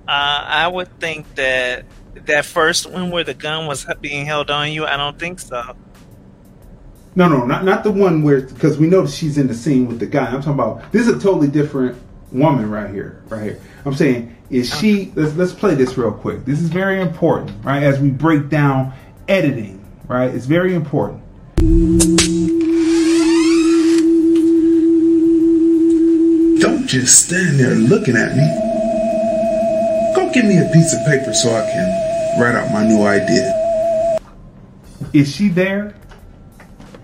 [0.07, 1.85] Uh, I would think that
[2.27, 5.77] that first one where the gun was being held on you, I don't think so.
[7.15, 9.99] No, no, not not the one where because we know she's in the scene with
[9.99, 10.27] the guy.
[10.27, 13.61] I'm talking about this is a totally different woman right here, right here.
[13.85, 15.13] I'm saying is she?
[15.15, 16.45] Let's let's play this real quick.
[16.45, 17.83] This is very important, right?
[17.83, 18.95] As we break down
[19.29, 20.35] editing, right?
[20.35, 21.23] It's very important.
[26.61, 28.47] Don't just stand there looking at me.
[30.17, 33.55] Go give me a piece of paper so I can write out my new idea.
[35.13, 35.95] Is she there?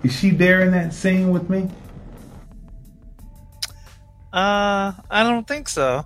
[0.05, 1.71] Is she there in that scene with me?
[4.31, 6.05] Uh, I don't think so.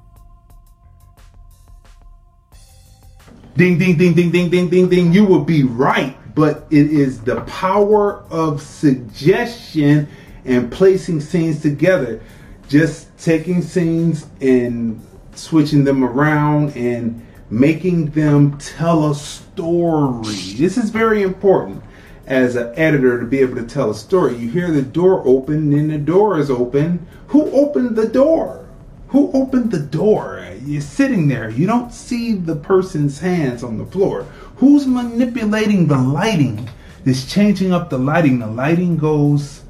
[3.56, 5.12] Ding, ding, ding, ding, ding, ding, ding, ding.
[5.12, 10.06] You would be right, but it is the power of suggestion
[10.44, 12.22] and placing scenes together.
[12.68, 15.04] Just taking scenes and
[15.34, 20.54] switching them around and making them tell a story.
[20.54, 21.82] This is very important
[22.28, 24.36] as an editor to be able to tell a story.
[24.36, 27.06] You hear the door open, and the door is open.
[27.28, 28.68] Who opened the door?
[29.08, 30.44] Who opened the door?
[30.64, 31.48] You're sitting there.
[31.48, 34.24] You don't see the person's hands on the floor.
[34.56, 36.68] Who's manipulating the lighting?
[37.04, 38.40] That's changing up the lighting.
[38.40, 39.62] The lighting goes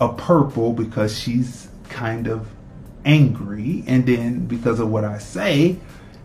[0.00, 2.48] a purple because she's kind of
[3.04, 5.76] angry, and then because of what I say,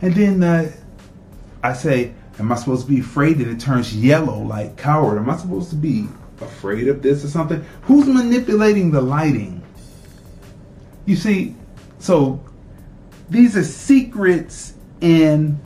[0.02, 0.72] and then uh,
[1.62, 5.18] I say, Am I supposed to be afraid that it turns yellow like coward?
[5.18, 6.08] Am I supposed to be
[6.40, 7.64] afraid of this or something?
[7.84, 9.62] Who's manipulating the lighting?
[11.06, 11.56] You see,
[12.00, 12.44] so
[13.30, 15.60] these are secrets in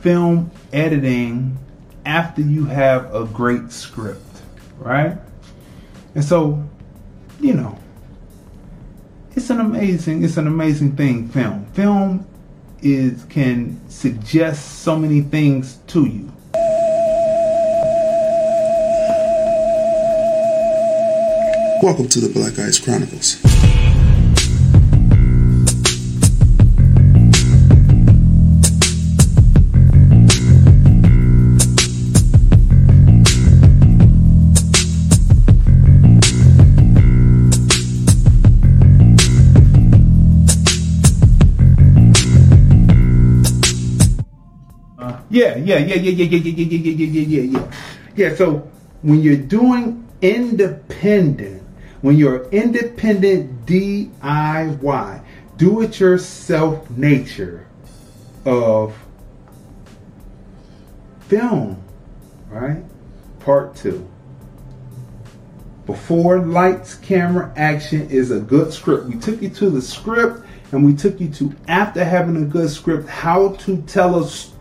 [0.00, 1.56] film editing
[2.04, 4.42] after you have a great script,
[4.78, 5.16] right?
[6.14, 6.68] And so,
[7.40, 7.78] you know,
[9.36, 11.66] it's an amazing, it's an amazing thing, film.
[11.66, 12.26] Film
[12.82, 16.32] is can suggest so many things to you.
[21.82, 23.47] Welcome to the Black Ice Chronicles.
[45.38, 47.72] Yeah, yeah, yeah, yeah, yeah, yeah, yeah, yeah, yeah, yeah, yeah, yeah,
[48.16, 48.34] yeah.
[48.34, 48.68] So
[49.02, 51.62] when you're doing independent,
[52.00, 55.22] when you're independent DIY,
[55.56, 57.68] do it yourself nature
[58.44, 58.98] of
[61.28, 61.80] film,
[62.48, 62.82] right?
[63.38, 64.08] Part two.
[65.86, 69.06] Before lights, camera, action is a good script.
[69.06, 72.70] We took you to the script and we took you to after having a good
[72.70, 74.57] script how to tell a story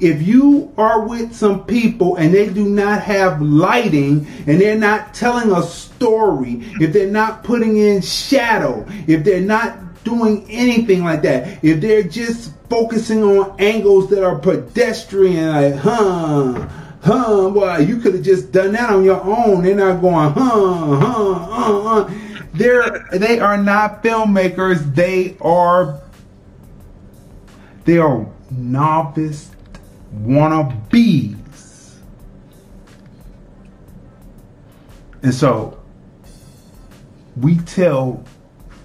[0.00, 5.14] if you are with some people and they do not have lighting and they're not
[5.14, 11.22] telling a story if they're not putting in shadow if they're not doing anything like
[11.22, 16.68] that if they're just focusing on angles that are pedestrian like huh
[17.02, 19.62] huh well you could have just done that on your own.
[19.62, 22.14] They're not going huh huh huh, huh
[22.56, 24.94] they're they are not filmmakers.
[24.94, 26.00] They are
[27.86, 29.50] they are novice
[30.12, 31.94] wannabes.
[35.22, 35.80] And so
[37.36, 38.24] we tell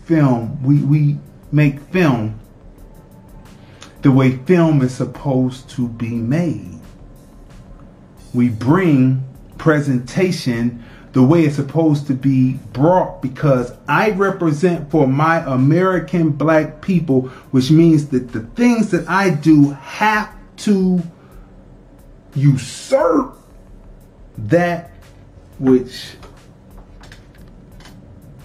[0.06, 1.18] film, we, we
[1.52, 2.40] make film
[4.04, 6.80] the way film is supposed to be made.
[8.34, 9.24] We bring
[9.58, 10.84] presentation
[11.14, 17.24] the way it's supposed to be brought because I represent for my American black people,
[17.52, 21.02] which means that the things that I do have to
[22.34, 23.38] usurp
[24.38, 24.92] that
[25.60, 26.16] which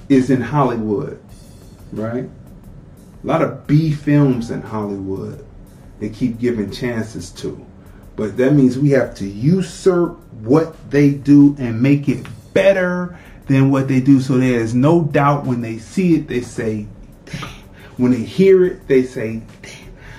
[0.08, 1.22] is in Hollywood,
[1.92, 2.24] right?
[2.24, 5.44] A lot of B films in Hollywood
[5.98, 7.64] they keep giving chances to.
[8.16, 12.26] But that means we have to usurp what they do and make it
[12.56, 14.20] better than what they do.
[14.20, 16.86] So there is no doubt when they see it, they say,
[17.96, 19.42] when they hear it, they say,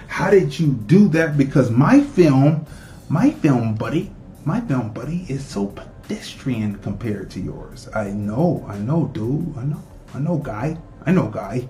[0.08, 1.38] how did you do that?
[1.38, 2.66] Because my film,
[3.10, 4.12] my film buddy,
[4.46, 7.90] my film buddy is so pedestrian compared to yours.
[7.94, 9.58] I know, I know, dude.
[9.58, 9.84] I know,
[10.14, 10.78] I know, guy.
[11.06, 11.68] I know, guy.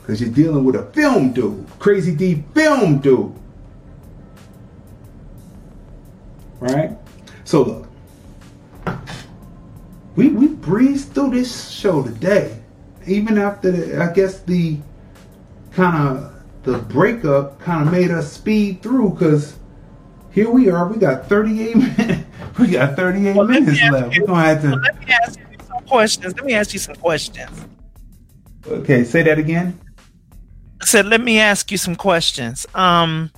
[0.00, 3.32] Because you're dealing with a film dude, crazy D film dude.
[6.58, 6.96] Right?
[7.44, 7.88] So look,
[10.16, 12.60] we we breezed through this show today,
[13.06, 14.78] even after the, I guess the
[15.72, 19.56] kind of the breakup kind of made us speed through because
[20.30, 20.86] here we are.
[20.86, 22.24] We got 38 minutes.
[22.58, 24.18] We got 38 well, minutes left.
[24.18, 24.70] We're gonna have to.
[24.70, 26.34] Well, let me ask you some questions.
[26.34, 27.66] Let me ask you some questions.
[28.66, 29.78] Okay, say that again.
[30.80, 32.66] I said, let me ask you some questions.
[32.74, 33.30] Um,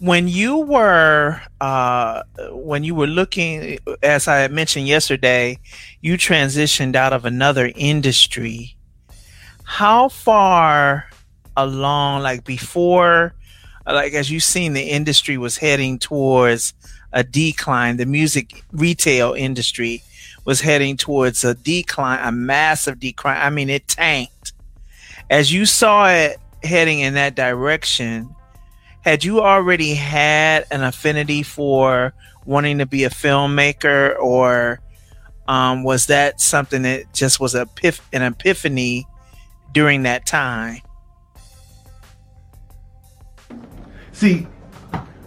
[0.00, 5.58] when you were uh, when you were looking as i mentioned yesterday
[6.00, 8.76] you transitioned out of another industry
[9.64, 11.08] how far
[11.56, 13.34] along like before
[13.86, 16.74] like as you've seen the industry was heading towards
[17.12, 20.02] a decline the music retail industry
[20.44, 24.52] was heading towards a decline a massive decline i mean it tanked.
[25.30, 28.34] As you saw it heading in that direction
[29.08, 32.12] had you already had an affinity for
[32.44, 34.80] wanting to be a filmmaker or
[35.46, 39.06] um, was that something that just was a pif- an epiphany
[39.72, 40.82] during that time?
[44.12, 44.46] See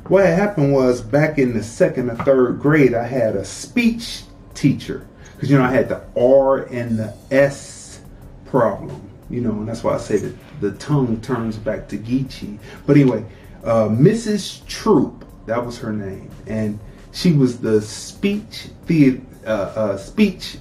[0.07, 5.07] what happened was back in the second or third grade i had a speech teacher.
[5.33, 8.01] Because you know i had the r and the s
[8.45, 12.59] problem you know and that's why i say that the tongue turns back to geechee.
[12.85, 13.25] But anyway
[13.63, 14.65] uh, Mrs.
[14.67, 16.79] Troop, that was her name, and
[17.11, 20.57] she was the speech the uh, uh, speech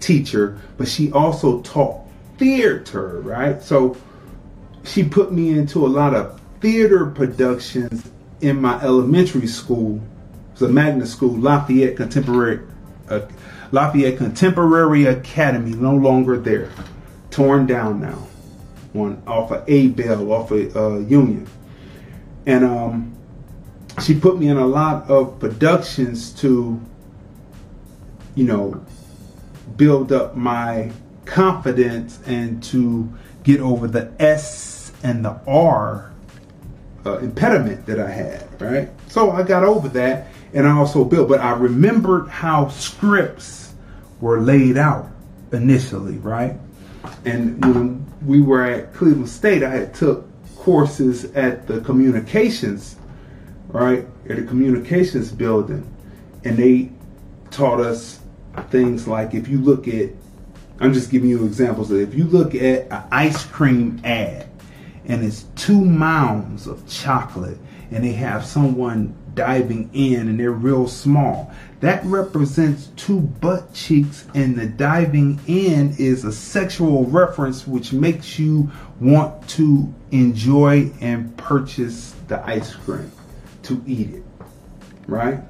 [0.00, 2.00] teacher, but she also taught
[2.36, 3.62] theater, right?
[3.62, 3.96] So
[4.84, 8.10] she put me into a lot of theater productions
[8.40, 9.96] in my elementary school.
[9.96, 12.60] It was a magnet school, Lafayette Contemporary
[13.08, 13.20] uh,
[13.72, 16.70] Lafayette Contemporary Academy, no longer there,
[17.30, 18.26] torn down now,
[18.94, 21.46] on off of A Bell, off of uh, Union,
[22.48, 23.14] and um,
[24.02, 26.80] she put me in a lot of productions to,
[28.34, 28.82] you know,
[29.76, 30.90] build up my
[31.26, 33.12] confidence and to
[33.44, 36.10] get over the S and the R
[37.04, 38.88] uh, impediment that I had, right?
[39.08, 43.74] So I got over that and I also built, but I remembered how scripts
[44.22, 45.06] were laid out
[45.52, 46.58] initially, right?
[47.26, 50.27] And when we were at Cleveland State, I had took
[50.68, 52.96] courses at the communications,
[53.68, 55.82] right, at the communications building,
[56.44, 56.90] and they
[57.50, 58.20] taught us
[58.68, 60.10] things like if you look at,
[60.78, 61.90] I'm just giving you examples.
[61.90, 64.46] If you look at an ice cream ad,
[65.06, 67.56] and it's two mounds of chocolate,
[67.90, 71.50] and they have someone diving in and they're real small.
[71.80, 78.38] That represents two butt cheeks, and the diving in is a sexual reference which makes
[78.38, 83.12] you want to enjoy and purchase the ice cream
[83.62, 84.24] to eat it.
[85.06, 85.40] Right?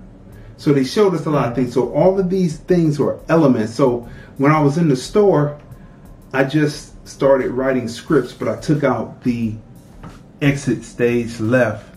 [0.59, 1.73] So they showed us a lot of things.
[1.73, 3.75] So all of these things were elements.
[3.75, 5.59] So when I was in the store,
[6.33, 9.55] I just started writing scripts, but I took out the
[10.43, 11.95] exit stage left,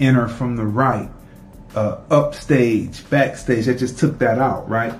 [0.00, 1.10] enter from the right,
[1.74, 3.68] uh, upstage, backstage.
[3.68, 4.94] I just took that out, right?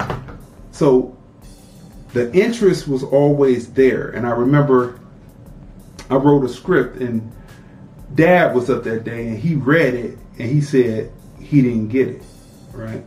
[0.73, 1.17] So
[2.13, 4.11] the interest was always there.
[4.11, 5.01] And I remember
[6.11, 7.33] I wrote a script and
[8.15, 12.09] dad was up that day and he read it and he said he didn't get
[12.09, 12.23] it,
[12.73, 13.05] right?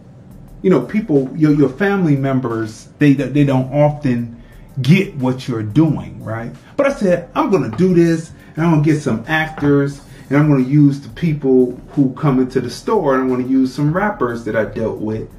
[0.62, 4.42] You know, people, your, your family members, they, they don't often
[4.82, 6.54] get what you're doing, right?
[6.76, 10.02] But I said, I'm going to do this and I'm going to get some actors
[10.30, 13.44] and I'm going to use the people who come into the store, and I'm going
[13.44, 15.30] to use some rappers that I dealt with,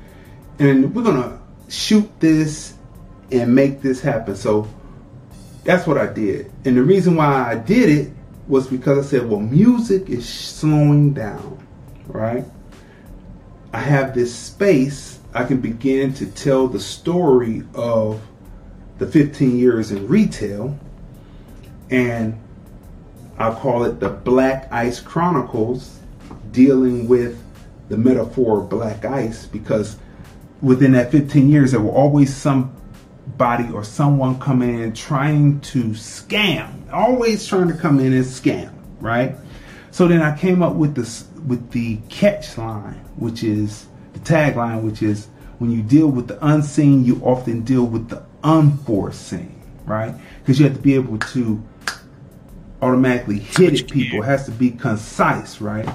[0.58, 1.38] and we're going to
[1.68, 2.74] shoot this
[3.30, 4.34] and make this happen.
[4.34, 4.66] So
[5.64, 6.50] that's what I did.
[6.64, 8.12] And the reason why I did it
[8.46, 11.66] was because I said, well, music is slowing down,
[12.06, 12.44] right?
[13.74, 18.20] I have this space, I can begin to tell the story of
[18.96, 20.78] the 15 years in retail
[21.90, 22.40] and
[23.38, 25.98] I'll call it the Black Ice Chronicles,
[26.50, 27.42] dealing with
[27.88, 29.96] the metaphor of black ice because
[30.60, 36.92] within that 15 years, there will always somebody or someone coming in trying to scam,
[36.92, 39.36] always trying to come in and scam, right?
[39.90, 44.82] So then I came up with this with the catch line, which is the tagline,
[44.82, 45.28] which is
[45.58, 50.14] when you deal with the unseen, you often deal with the unforeseen, right?
[50.40, 51.62] Because you have to be able to
[52.82, 54.22] automatically hit at people.
[54.22, 55.88] It has to be concise, right?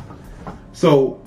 [0.74, 1.22] So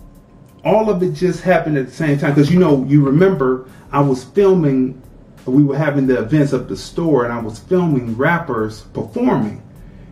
[0.64, 4.00] all of it just happened at the same time because you know you remember I
[4.00, 5.00] was filming.
[5.46, 9.62] We were having the events of the store, and I was filming rappers performing,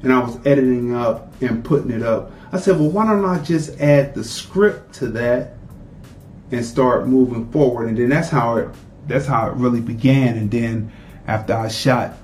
[0.03, 2.31] and I was editing up and putting it up.
[2.53, 5.55] I said, well, why don't I just add the script to that
[6.53, 7.89] and start moving forward?
[7.89, 8.69] And then that's how it
[9.09, 10.37] that's how it really began.
[10.39, 10.93] And then
[11.27, 12.16] after I shot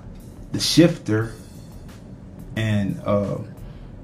[0.53, 1.33] the shifter
[2.57, 3.39] and uh,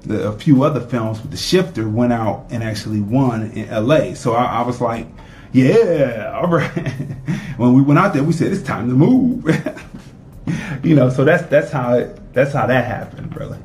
[0.01, 4.13] the, a few other films with the shifter went out and actually won in LA.
[4.13, 5.07] So I, I was like,
[5.51, 6.69] yeah, all right.
[7.57, 9.45] when we went out there, we said it's time to move.
[10.83, 13.57] you know, so that's that's how it, that's how that happened, really.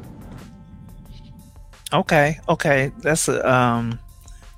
[1.92, 3.98] Okay, okay, that's um,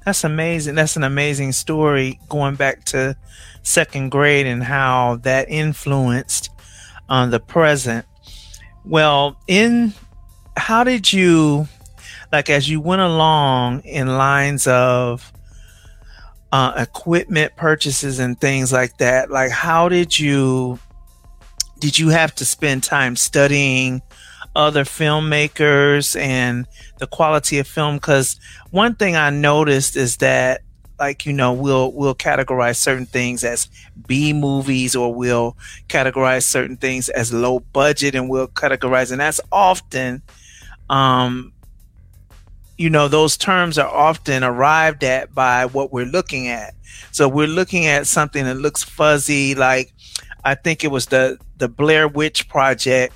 [0.05, 0.75] that's amazing.
[0.75, 3.17] That's an amazing story going back to
[3.63, 6.51] second grade and how that influenced
[7.09, 8.07] on uh, the present.
[8.85, 9.95] Well, in
[10.57, 11.67] how did you
[12.33, 15.33] like as you went along in lines of
[16.53, 20.79] uh, equipment purchases and things like that like how did you
[21.81, 24.01] did you have to spend time studying
[24.57, 26.67] other filmmakers and
[26.99, 27.97] the quality of film?
[27.97, 28.39] Because
[28.71, 30.63] one thing i noticed is that
[30.99, 33.69] like you know we'll we'll categorize certain things as
[34.07, 35.57] b movies or we'll
[35.89, 40.23] categorize certain things as low budget and we'll categorize and that's often
[40.91, 41.53] um,
[42.77, 46.75] you know, those terms are often arrived at by what we're looking at.
[47.13, 49.93] So we're looking at something that looks fuzzy, like
[50.45, 53.15] I think it was the the Blair Witch Project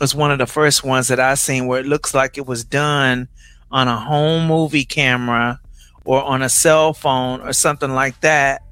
[0.00, 2.64] was one of the first ones that I seen where it looks like it was
[2.64, 3.28] done
[3.70, 5.60] on a home movie camera
[6.04, 8.62] or on a cell phone or something like that.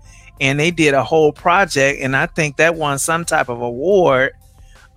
[0.40, 4.32] and they did a whole project, and I think that won some type of award.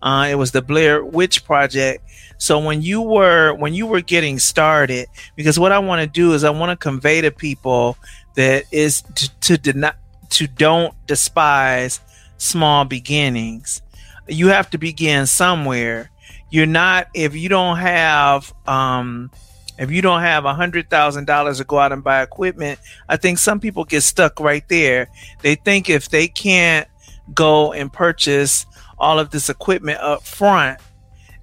[0.08, 2.02] Uh, it was the Blair Witch Project.
[2.38, 6.32] So when you were when you were getting started, because what I want to do
[6.32, 7.98] is I want to convey to people
[8.36, 9.92] that is to, to deny
[10.30, 12.00] to don't despise
[12.38, 13.82] small beginnings.
[14.30, 16.10] You have to begin somewhere.
[16.52, 19.30] You're not if you don't have um
[19.78, 22.80] if you don't have a hundred thousand dollars to go out and buy equipment,
[23.10, 25.10] I think some people get stuck right there.
[25.42, 26.88] They think if they can't
[27.34, 28.66] go and purchase
[28.98, 30.80] all of this equipment up front,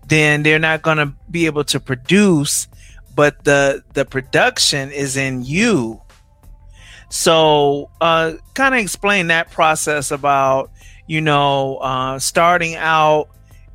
[0.09, 2.69] then they're not going to be able to produce.
[3.15, 6.01] But the the production is in you.
[7.11, 10.71] So, uh, kind of explain that process about
[11.07, 13.29] you know uh, starting out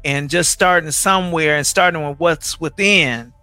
[0.03, 3.33] and just starting somewhere and starting with what's within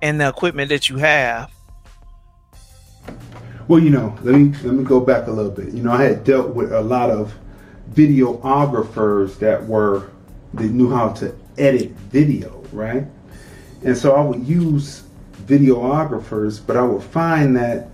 [0.00, 1.50] and the equipment that you have.
[3.68, 5.72] Well, you know, let me let me go back a little bit.
[5.72, 7.32] You know, I had dealt with a lot of
[7.94, 10.10] videographers that were
[10.54, 13.06] they knew how to edit video, right?
[13.84, 15.02] And so I would use
[15.46, 17.88] videographers, but I would find that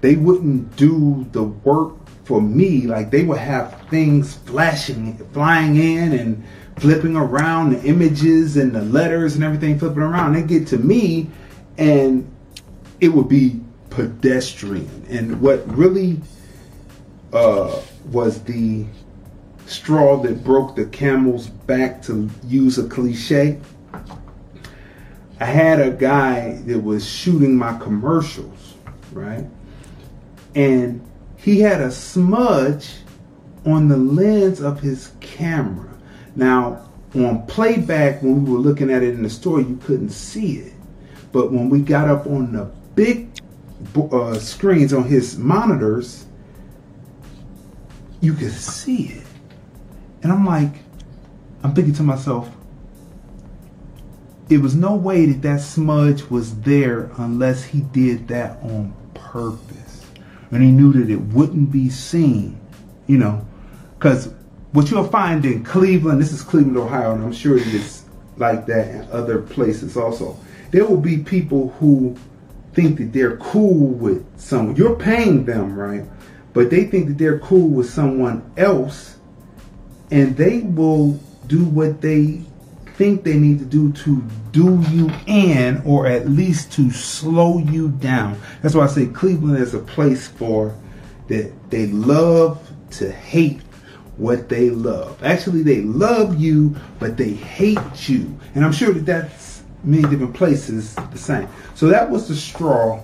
[0.00, 1.94] they wouldn't do the work
[2.24, 2.82] for me.
[2.82, 6.44] Like they would have things flashing, flying in and
[6.76, 10.34] flipping around the images and the letters and everything flipping around.
[10.34, 11.30] They get to me
[11.78, 12.30] and
[13.00, 15.06] it would be pedestrian.
[15.08, 16.20] And what really
[17.32, 17.80] uh,
[18.10, 18.84] was the
[19.66, 23.60] straw that broke the camel's back to use a cliche.
[25.38, 28.74] I had a guy that was shooting my commercials,
[29.12, 29.44] right?
[30.54, 31.06] And
[31.36, 32.94] he had a smudge
[33.66, 35.92] on the lens of his camera.
[36.36, 40.58] Now, on playback, when we were looking at it in the store, you couldn't see
[40.58, 40.72] it.
[41.32, 42.64] But when we got up on the
[42.94, 43.28] big
[44.12, 46.26] uh, screens on his monitors,
[48.20, 49.25] you could see it.
[50.26, 50.80] And I'm like,
[51.62, 52.50] I'm thinking to myself,
[54.48, 60.04] it was no way that that smudge was there unless he did that on purpose.
[60.50, 62.58] And he knew that it wouldn't be seen,
[63.06, 63.46] you know,
[63.96, 64.34] because
[64.72, 68.02] what you'll find in Cleveland, this is Cleveland, Ohio, and I'm sure it is
[68.36, 70.36] like that in other places also.
[70.72, 72.16] There will be people who
[72.72, 74.74] think that they're cool with someone.
[74.74, 76.02] You're paying them, right?
[76.52, 79.15] But they think that they're cool with someone else
[80.10, 81.12] and they will
[81.46, 82.42] do what they
[82.96, 84.22] think they need to do to
[84.52, 88.40] do you in or at least to slow you down.
[88.62, 90.74] That's why I say Cleveland is a place for
[91.28, 93.60] that they love to hate
[94.16, 95.22] what they love.
[95.22, 98.38] Actually, they love you, but they hate you.
[98.54, 101.48] And I'm sure that that's many different places the same.
[101.74, 103.02] So that was the straw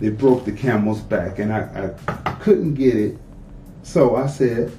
[0.00, 1.94] that broke the camel's back, and I,
[2.26, 3.18] I couldn't get it.
[3.82, 4.70] So I said,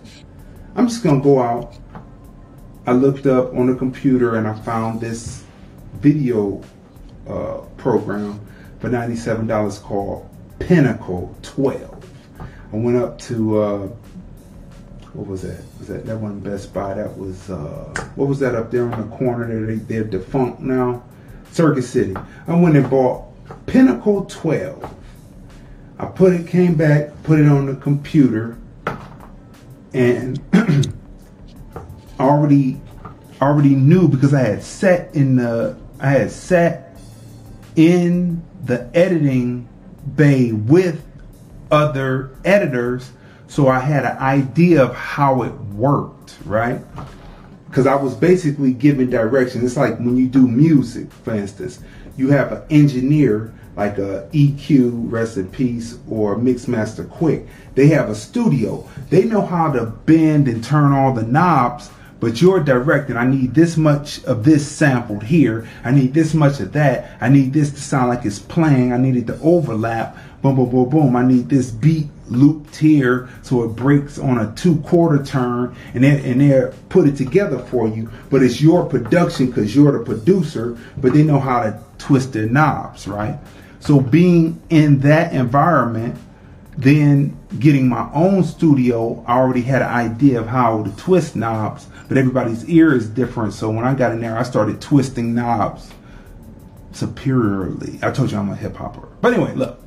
[0.75, 1.75] I'm just gonna go out.
[2.85, 5.43] I looked up on the computer and I found this
[5.95, 6.63] video
[7.27, 8.39] uh, program
[8.79, 10.29] for $97 called
[10.59, 12.09] Pinnacle 12.
[12.71, 13.87] I went up to uh,
[15.13, 15.61] what was that?
[15.79, 16.93] Was that that one Best Buy?
[16.93, 19.65] That was uh, what was that up there on the corner?
[19.65, 21.03] They, they're defunct now.
[21.51, 22.15] Circuit City.
[22.47, 23.25] I went and bought
[23.65, 24.95] Pinnacle 12.
[25.97, 28.57] I put it, came back, put it on the computer,
[29.93, 30.39] and
[32.19, 32.79] already
[33.41, 36.95] already knew because I had sat in the I had sat
[37.75, 39.67] in the editing
[40.15, 41.05] bay with
[41.71, 43.11] other editors
[43.49, 46.79] so I had an idea of how it worked, right?
[47.67, 49.65] Because I was basically giving direction.
[49.65, 51.79] It's like when you do music, for instance,
[52.15, 57.47] you have an engineer like a EQ, rest in peace, or Mixmaster Quick.
[57.75, 58.85] They have a studio.
[59.09, 61.89] They know how to bend and turn all the knobs,
[62.19, 63.15] but you're directing.
[63.15, 65.65] I need this much of this sampled here.
[65.85, 67.17] I need this much of that.
[67.21, 68.91] I need this to sound like it's playing.
[68.91, 70.17] I need it to overlap.
[70.41, 71.15] Boom, boom, boom, boom.
[71.15, 76.03] I need this beat looped here so it breaks on a two quarter turn and
[76.03, 78.11] then and they put it together for you.
[78.29, 82.45] But it's your production because you're the producer, but they know how to twist their
[82.45, 83.37] knobs, right?
[83.79, 86.19] So being in that environment,
[86.77, 91.87] then getting my own studio, I already had an idea of how to twist knobs,
[92.07, 93.53] but everybody's ear is different.
[93.53, 95.91] So when I got in there, I started twisting knobs
[96.91, 97.99] superiorly.
[98.01, 99.07] I told you I'm a hip hopper.
[99.21, 99.79] But anyway, look.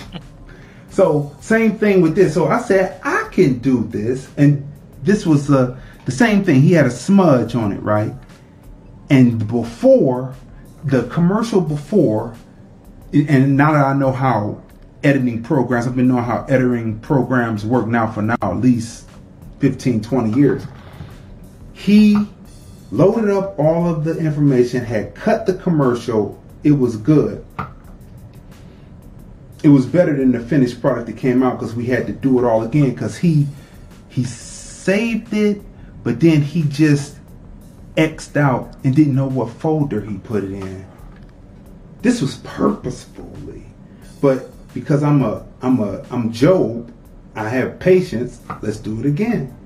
[0.90, 2.34] so same thing with this.
[2.34, 4.68] So I said I can do this, and
[5.02, 6.62] this was uh, the same thing.
[6.62, 8.12] He had a smudge on it, right?
[9.10, 10.34] And before
[10.84, 12.34] the commercial before,
[13.12, 14.62] and now that I know how
[15.04, 15.86] editing programs.
[15.86, 19.08] I've been knowing how editing programs work now for now at least
[19.60, 20.64] 15, 20 years.
[21.72, 22.16] He
[22.90, 26.42] loaded up all of the information, had cut the commercial.
[26.62, 27.44] It was good.
[29.62, 32.38] It was better than the finished product that came out because we had to do
[32.38, 33.46] it all again because he
[34.08, 35.62] he saved it,
[36.02, 37.16] but then he just
[37.96, 40.84] X'd out and didn't know what folder he put it in.
[42.02, 43.64] This was purposefully.
[44.20, 46.92] But because I'm a I'm a I'm Job,
[47.34, 49.56] I have patience, let's do it again.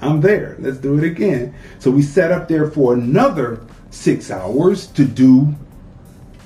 [0.00, 0.56] I'm there.
[0.58, 1.54] Let's do it again.
[1.78, 5.54] So we sat up there for another six hours to do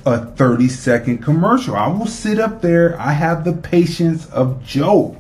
[0.05, 1.77] a 30 second commercial.
[1.77, 2.99] I will sit up there.
[2.99, 5.19] I have the patience of Job.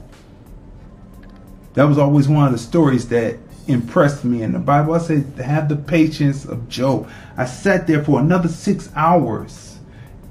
[1.74, 3.36] That was always one of the stories that
[3.68, 4.94] impressed me in the Bible.
[4.94, 7.08] I said, have the patience of Job.
[7.36, 9.71] I sat there for another six hours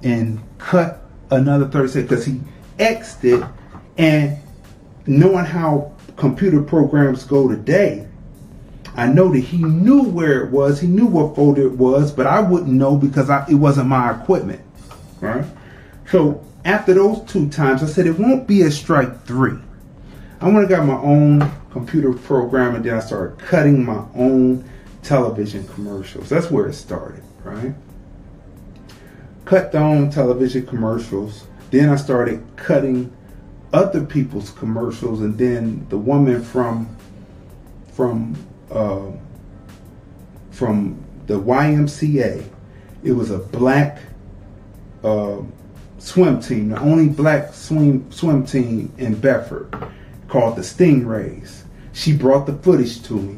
[0.04, 2.42] and cut another 30 seconds because he
[2.80, 3.44] X'd it.
[3.98, 4.38] And
[5.06, 8.08] knowing how computer programs go today,
[8.96, 10.82] I know that he knew where it was.
[10.82, 14.20] He knew what folder it was, but I wouldn't know because I, it wasn't my
[14.20, 14.62] equipment.
[15.22, 15.46] Right?
[16.10, 19.58] So after those two times, I said it won't be a strike three.
[20.42, 24.68] I went and got my own computer program and then I started cutting my own
[25.04, 26.30] television commercials.
[26.30, 27.74] That's where it started, right?
[29.52, 31.46] Cut their own television commercials.
[31.72, 33.12] Then I started cutting
[33.74, 36.96] other people's commercials and then the woman from
[37.92, 38.34] from
[38.72, 39.12] uh,
[40.52, 42.48] from the YMCA.
[43.04, 44.00] It was a black
[45.04, 45.40] uh,
[45.98, 49.76] swim team, the only black swim swim team in Bedford,
[50.30, 51.64] called the Stingrays.
[51.92, 53.38] She brought the footage to me,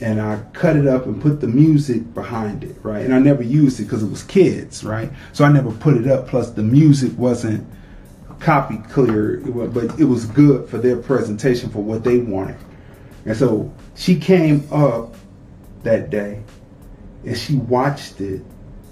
[0.00, 3.04] and I cut it up and put the music behind it, right?
[3.04, 5.10] And I never used it because it was kids, right?
[5.32, 6.26] So I never put it up.
[6.26, 7.66] Plus, the music wasn't
[8.38, 12.56] copy clear, but it was good for their presentation for what they wanted.
[13.26, 15.14] And so she came up
[15.82, 16.42] that day
[17.24, 18.42] and she watched it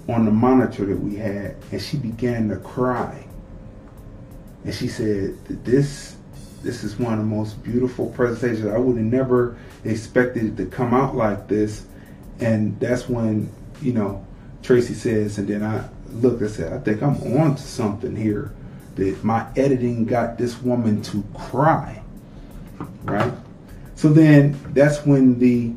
[0.07, 3.25] on the monitor that we had and she began to cry.
[4.63, 6.15] And she said, This
[6.63, 8.67] this is one of the most beautiful presentations.
[8.67, 11.85] I would have never expected it to come out like this.
[12.39, 13.49] And that's when,
[13.81, 14.25] you know,
[14.63, 18.53] Tracy says, and then I looked and said, I think I'm on to something here.
[18.95, 22.01] That my editing got this woman to cry.
[23.03, 23.33] Right?
[23.95, 25.73] So then that's when the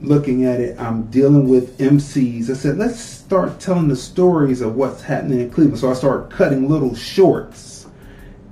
[0.00, 2.50] looking at it, I'm dealing with MCs.
[2.50, 5.78] I said, let's start telling the stories of what's happening in Cleveland.
[5.78, 7.86] So I started cutting little shorts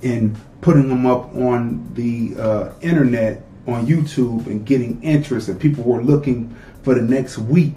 [0.03, 5.49] and putting them up on the uh, internet on YouTube and getting interest.
[5.49, 7.77] And people were looking for the next week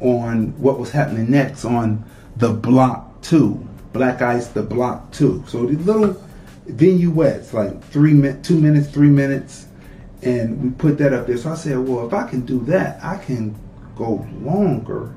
[0.00, 2.04] on what was happening next on
[2.36, 3.68] the Block 2.
[3.92, 5.44] Black Ice, the Block 2.
[5.46, 6.20] So these little
[6.66, 9.66] vignettes, like three minutes, two minutes, three minutes
[10.22, 11.36] and we put that up there.
[11.36, 13.54] So I said, well, if I can do that, I can
[13.96, 15.14] go longer.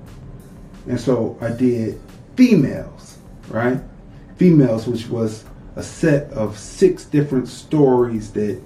[0.87, 2.01] And so I did
[2.35, 3.79] females, right?
[4.37, 5.45] Females, which was
[5.75, 8.61] a set of six different stories that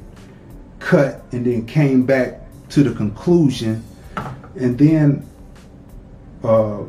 [0.80, 3.84] cut and then came back to the conclusion.
[4.56, 5.28] And then
[6.44, 6.84] uh,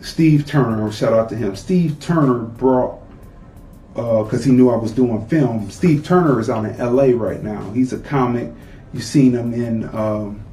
[0.00, 1.56] Steve Turner, shout out to him.
[1.56, 3.00] Steve Turner brought
[3.94, 5.70] because uh, he knew I was doing film.
[5.70, 7.14] Steve Turner is out in L.A.
[7.14, 7.70] right now.
[7.70, 8.52] He's a comic.
[8.92, 10.44] You've seen him in um,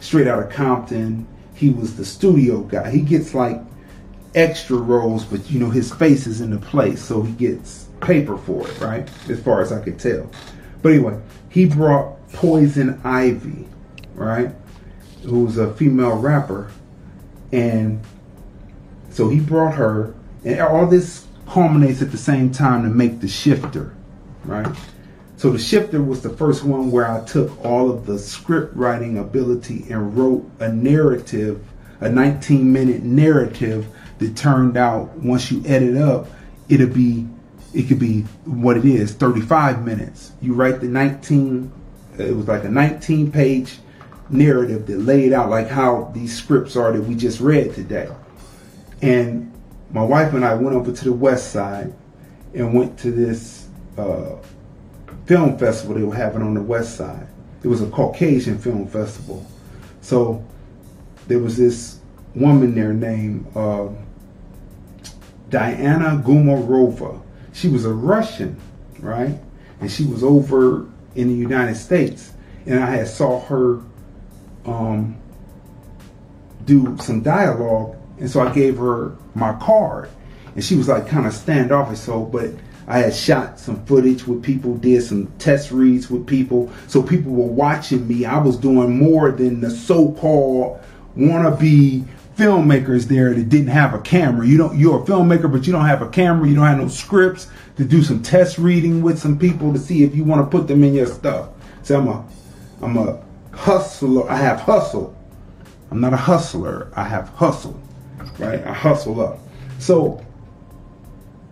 [0.00, 1.26] Straight Outta Compton.
[1.54, 2.90] He was the studio guy.
[2.90, 3.60] He gets like
[4.34, 8.36] extra roles, but you know his face is in the place, so he gets paper
[8.36, 9.08] for it, right?
[9.28, 10.30] As far as I could tell.
[10.80, 13.68] But anyway, he brought Poison Ivy,
[14.14, 14.50] right?
[15.24, 16.70] Who's a female rapper,
[17.52, 18.00] and
[19.10, 20.14] so he brought her,
[20.44, 23.94] and all this culminates at the same time to make the shifter,
[24.44, 24.66] right?
[25.36, 29.18] So the shifter was the first one where I took all of the script writing
[29.18, 31.64] ability and wrote a narrative,
[32.00, 33.86] a 19 minute narrative
[34.22, 36.26] that turned out once you edit up,
[36.68, 37.28] it'll be
[37.74, 40.32] it could be what it is, 35 minutes.
[40.42, 41.72] You write the 19
[42.18, 43.78] it was like a 19 page
[44.28, 48.08] narrative that laid out like how these scripts are that we just read today.
[49.00, 49.52] And
[49.90, 51.92] my wife and I went over to the west side
[52.54, 54.36] and went to this uh,
[55.26, 57.26] film festival they were having on the west side.
[57.62, 59.46] It was a Caucasian film festival.
[60.00, 60.44] So
[61.28, 62.00] there was this
[62.34, 63.88] woman there named uh,
[65.52, 67.22] Diana Gumarova.
[67.52, 68.60] She was a Russian,
[68.98, 69.38] right?
[69.80, 72.32] And she was over in the United States.
[72.66, 73.80] And I had saw her
[74.64, 75.16] um,
[76.64, 80.08] do some dialogue and so I gave her my card.
[80.54, 81.98] and she was like kind of standoffish.
[81.98, 82.50] So, but
[82.86, 87.32] I had shot some footage with people, did some test reads with people, so people
[87.32, 88.24] were watching me.
[88.24, 90.80] I was doing more than the so-called
[91.16, 94.46] wannabe filmmakers there that didn't have a camera.
[94.46, 96.88] You don't you're a filmmaker, but you don't have a camera, you don't have no
[96.88, 100.58] scripts to do some test reading with some people to see if you want to
[100.58, 101.50] put them in your stuff.
[101.82, 102.24] So I'm a
[102.82, 103.22] I'm a
[103.52, 104.28] hustler.
[104.30, 105.16] I have hustle.
[105.90, 106.90] I'm not a hustler.
[106.96, 107.80] I have hustle.
[108.38, 108.64] Right?
[108.66, 109.38] I hustle up.
[109.78, 110.24] So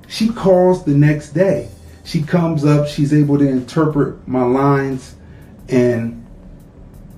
[0.09, 1.69] she calls the next day.
[2.05, 5.15] She comes up, she's able to interpret my lines,
[5.69, 6.27] and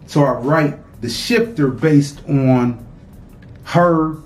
[0.06, 2.84] so I write the shifter based on
[3.64, 4.16] her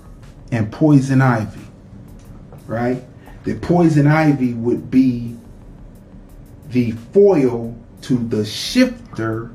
[0.51, 1.61] and poison ivy.
[2.65, 3.03] Right?
[3.43, 5.37] The poison ivy would be
[6.69, 9.51] the foil to the shifter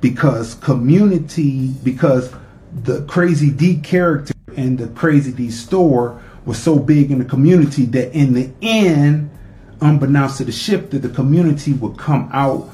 [0.00, 2.32] because community because
[2.82, 7.84] the crazy D character and the crazy D store was so big in the community
[7.86, 9.30] that in the end,
[9.80, 12.68] unbeknownst to the shifter, the community would come out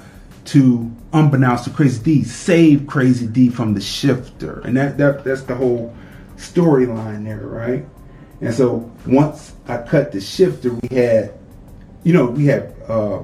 [0.46, 4.60] to unbeknownst to Crazy D, save Crazy D from the shifter.
[4.60, 5.94] And that, that that's the whole
[6.52, 7.84] storyline there, right?
[8.40, 11.32] And so once I cut the shifter, we had,
[12.02, 13.22] you know, we had uh,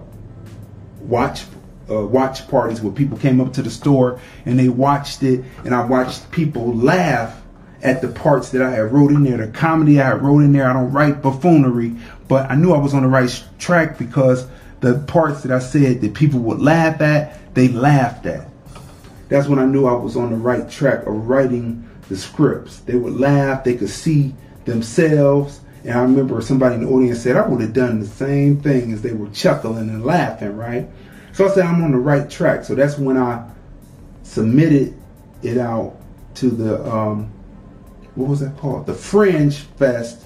[1.00, 1.44] watch
[1.90, 5.74] uh, watch parties where people came up to the store and they watched it, and
[5.74, 7.40] I watched people laugh
[7.82, 10.52] at the parts that I had wrote in there, the comedy I had wrote in
[10.52, 10.68] there.
[10.68, 11.96] I don't write buffoonery,
[12.28, 14.46] but I knew I was on the right track because
[14.80, 18.46] the parts that I said that people would laugh at, they laughed at.
[19.28, 22.80] That's when I knew I was on the right track of writing the scripts.
[22.80, 24.34] They would laugh, they could see
[24.64, 25.60] themselves.
[25.84, 28.92] And I remember somebody in the audience said, I would have done the same thing
[28.92, 30.88] as they were chuckling and laughing, right?
[31.32, 32.64] So I said, I'm on the right track.
[32.64, 33.48] So that's when I
[34.24, 34.94] submitted
[35.42, 35.96] it out
[36.34, 37.32] to the um,
[38.16, 38.86] what was that called?
[38.86, 40.22] The Fringe Fest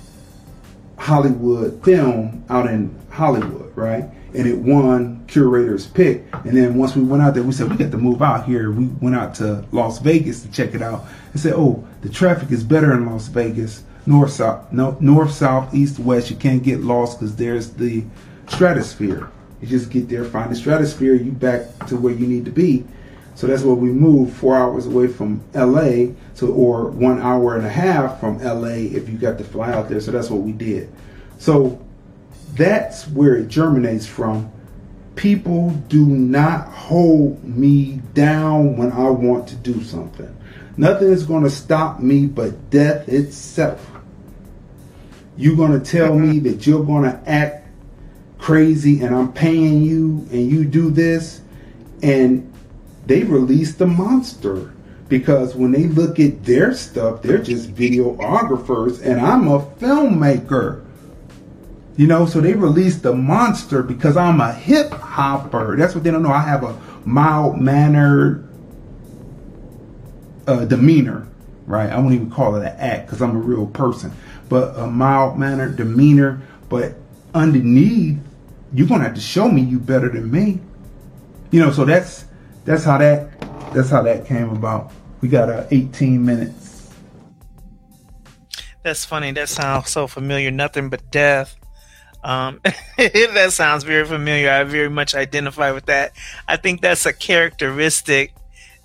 [0.96, 4.04] Hollywood film out in Hollywood, right?
[4.34, 6.24] And it won curator's pick.
[6.32, 8.72] And then once we went out there, we said we got to move out here.
[8.72, 11.04] We went out to Las Vegas to check it out
[11.34, 13.82] and say, oh, the traffic is better in Las Vegas.
[14.06, 16.30] North, south, no, north, south, east, west.
[16.30, 18.04] You can't get lost because there's the
[18.48, 19.30] stratosphere.
[19.60, 22.84] You just get there, find the stratosphere, you back to where you need to be.
[23.34, 27.66] So that's where we moved four hours away from LA, so or one hour and
[27.66, 30.00] a half from LA if you got to fly out there.
[30.00, 30.92] So that's what we did.
[31.38, 31.84] So
[32.52, 34.52] that's where it germinates from.
[35.16, 40.33] People do not hold me down when I want to do something.
[40.76, 43.90] Nothing is going to stop me but death itself.
[45.36, 47.68] You're going to tell me that you're going to act
[48.38, 51.40] crazy and I'm paying you and you do this
[52.02, 52.52] and
[53.06, 54.74] they released the monster
[55.08, 60.84] because when they look at their stuff, they're just videographers, and I'm a filmmaker.
[61.96, 65.76] You know, so they released the monster because I'm a hip hopper.
[65.76, 66.32] That's what they don't know.
[66.32, 68.48] I have a mild mannered
[70.46, 71.28] uh, demeanor,
[71.66, 71.90] right?
[71.90, 74.12] I won't even call it an act because I'm a real person,
[74.48, 76.42] but a mild mannered demeanor.
[76.68, 76.94] But
[77.34, 78.18] underneath,
[78.72, 80.60] you're gonna have to show me you better than me.
[81.50, 82.24] You know, so that's
[82.64, 83.40] that's how that
[83.72, 84.92] that's how that came about.
[85.20, 86.90] We got uh, 18 minutes.
[88.82, 89.32] That's funny.
[89.32, 90.50] That sounds so familiar.
[90.50, 91.56] Nothing but death.
[92.22, 92.60] Um,
[92.96, 94.50] that sounds very familiar.
[94.50, 96.12] I very much identify with that.
[96.46, 98.34] I think that's a characteristic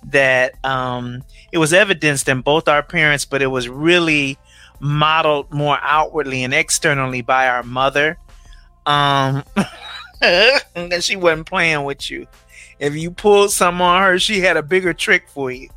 [0.04, 1.22] that um,
[1.52, 4.38] it was evidenced in both our parents, but it was really
[4.80, 8.18] modeled more outwardly and externally by our mother.
[8.86, 9.44] Um,
[10.22, 12.26] and she wasn't playing with you.
[12.78, 15.68] If you pulled something on her, she had a bigger trick for you.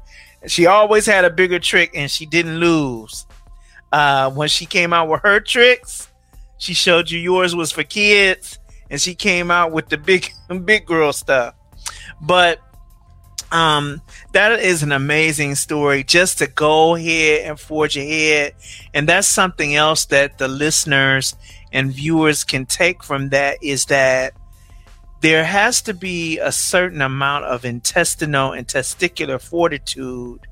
[0.47, 3.25] She always had a bigger trick, and she didn't lose.
[3.91, 6.09] Uh, when she came out with her tricks,
[6.57, 8.59] she showed you yours was for kids,
[8.89, 10.31] and she came out with the big,
[10.65, 11.55] big girl stuff.
[12.21, 12.59] But
[13.53, 14.01] um,
[14.31, 18.55] that is an amazing story just to go ahead and forge ahead.
[18.95, 21.35] And that's something else that the listeners
[21.71, 24.33] and viewers can take from that is that
[25.21, 30.47] there has to be a certain amount of intestinal and testicular fortitude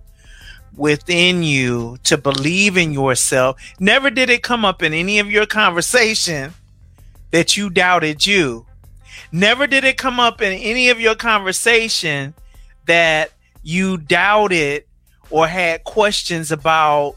[0.77, 3.59] within you to believe in yourself.
[3.79, 6.53] Never did it come up in any of your conversation
[7.31, 8.67] that you doubted you.
[9.31, 12.35] Never did it come up in any of your conversation
[12.85, 13.31] that
[13.63, 14.85] you doubted
[15.29, 17.15] or had questions about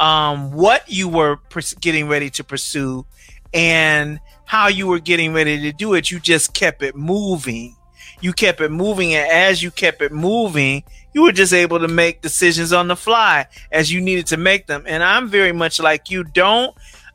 [0.00, 3.06] um, what you were pers- getting ready to pursue
[3.54, 6.10] and how you were getting ready to do it.
[6.10, 7.76] You just kept it moving.
[8.20, 9.14] You kept it moving.
[9.14, 10.82] And as you kept it moving,
[11.12, 14.66] you were just able to make decisions on the fly as you needed to make
[14.66, 14.84] them.
[14.86, 16.24] And I'm very much like you.
[16.24, 16.74] Don't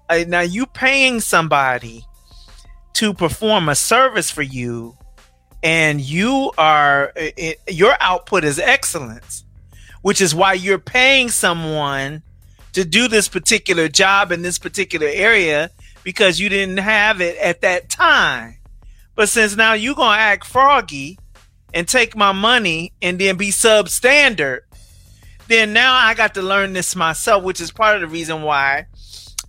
[0.10, 2.06] uh, now you paying somebody
[2.94, 4.98] to perform a service for you,
[5.64, 9.44] and you are it, your output is excellence,
[10.02, 12.24] which is why you're paying someone
[12.74, 15.70] to do this particular job in this particular area
[16.04, 18.58] because you didn't have it at that time.
[19.16, 21.20] But since now you're gonna act froggy
[21.74, 24.62] and take my money and then be substandard,
[25.48, 28.88] then now I got to learn this myself, which is part of the reason why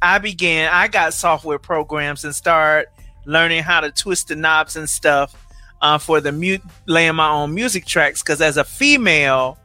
[0.01, 0.69] I began.
[0.73, 2.89] I got software programs and start
[3.25, 5.37] learning how to twist the knobs and stuff
[5.83, 8.23] uh, for the mute laying my own music tracks.
[8.23, 9.59] Because as a female,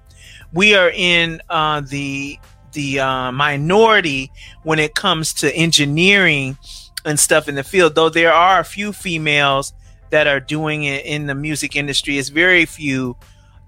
[0.51, 2.37] we are in uh, the
[2.73, 4.31] the uh, minority
[4.63, 6.57] when it comes to engineering
[7.05, 7.95] and stuff in the field.
[7.95, 9.73] Though there are a few females
[10.09, 13.15] that are doing it in the music industry, it's very few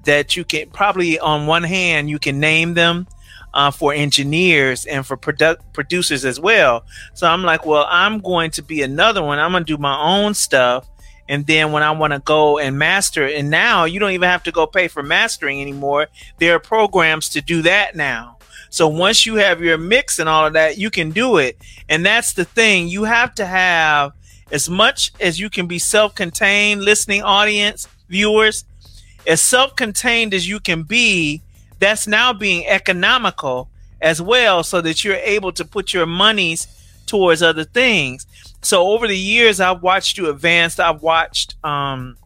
[0.03, 3.07] that you can probably on one hand you can name them
[3.53, 6.85] uh, for engineers and for produ- producers as well.
[7.13, 9.39] So I'm like, well, I'm going to be another one.
[9.39, 10.87] I'm going to do my own stuff.
[11.29, 14.27] And then when I want to go and master it, and now you don't even
[14.27, 16.07] have to go pay for mastering anymore.
[16.39, 18.37] There are programs to do that now.
[18.71, 21.57] So once you have your mix and all of that, you can do it.
[21.87, 22.87] And that's the thing.
[22.87, 24.13] You have to have
[24.51, 28.65] as much as you can be self contained, listening audience, viewers,
[29.27, 31.41] as self contained as you can be,
[31.77, 33.69] that's now being economical
[34.01, 36.67] as well, so that you're able to put your monies
[37.05, 38.25] towards other things.
[38.61, 40.79] So over the years, I've watched you advance.
[40.79, 42.17] I've watched um,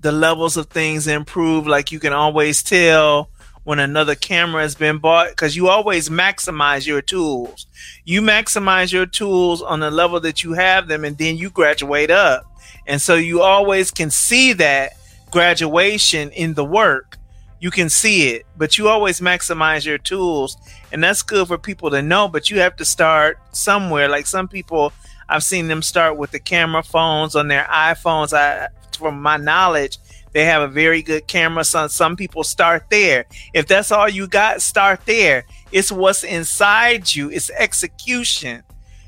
[0.00, 1.66] the levels of things improve.
[1.66, 3.30] Like you can always tell
[3.64, 7.66] when another camera has been bought because you always maximize your tools.
[8.06, 12.10] You maximize your tools on the level that you have them, and then you graduate
[12.10, 12.44] up.
[12.86, 14.92] And so you always can see that
[15.30, 17.18] graduation in the work.
[17.60, 20.56] You can see it, but you always maximize your tools,
[20.90, 22.28] and that's good for people to know.
[22.28, 24.08] But you have to start somewhere.
[24.08, 24.92] Like some people,
[25.28, 28.32] I've seen them start with the camera phones on their iPhones.
[28.32, 29.98] I, from my knowledge,
[30.32, 31.64] they have a very good camera.
[31.64, 33.26] Some some people start there.
[33.54, 35.44] If that's all you got, start there.
[35.72, 37.30] It's what's inside you.
[37.30, 38.62] It's execution.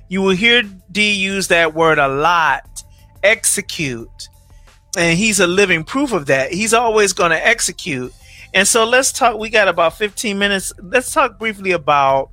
[0.08, 2.84] You will hear D use that word a lot.
[3.22, 4.28] Execute
[4.96, 6.52] and he's a living proof of that.
[6.52, 8.12] He's always going to execute.
[8.52, 9.38] And so let's talk.
[9.38, 10.72] We got about 15 minutes.
[10.82, 12.30] Let's talk briefly about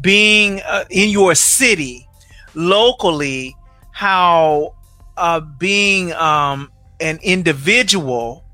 [0.00, 2.08] being uh, in your city
[2.54, 3.56] locally,
[3.90, 4.74] how
[5.16, 6.70] uh, being um,
[7.00, 8.44] an individual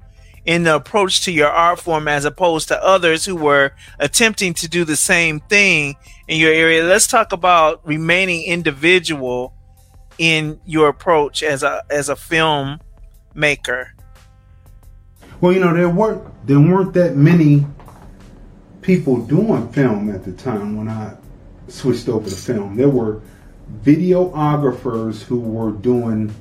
[0.45, 4.69] in the approach to your art form as opposed to others who were attempting to
[4.69, 5.95] do the same thing
[6.27, 6.83] in your area.
[6.85, 9.53] Let's talk about remaining individual
[10.19, 12.81] in your approach as a as a film
[13.35, 13.95] maker?
[15.41, 17.67] Well, you know, there weren't there weren't that many
[18.83, 21.17] people doing film at the time when I
[21.69, 22.77] switched over to film.
[22.77, 23.23] There were
[23.83, 26.35] videographers who were doing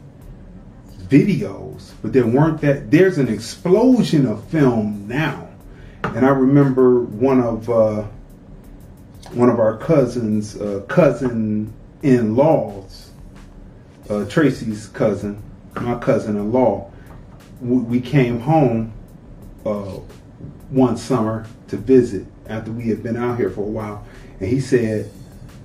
[1.07, 2.91] videos, but there weren't that.
[2.91, 5.49] There's an explosion of film now,
[6.03, 8.03] and I remember one of uh,
[9.31, 13.11] one of our cousins, uh, cousin in laws,
[14.09, 15.41] uh, Tracy's cousin,
[15.75, 16.91] my cousin-in-law,
[17.61, 18.93] we came home
[19.65, 19.99] uh,
[20.69, 24.05] one summer to visit after we had been out here for a while,
[24.39, 25.11] and he said,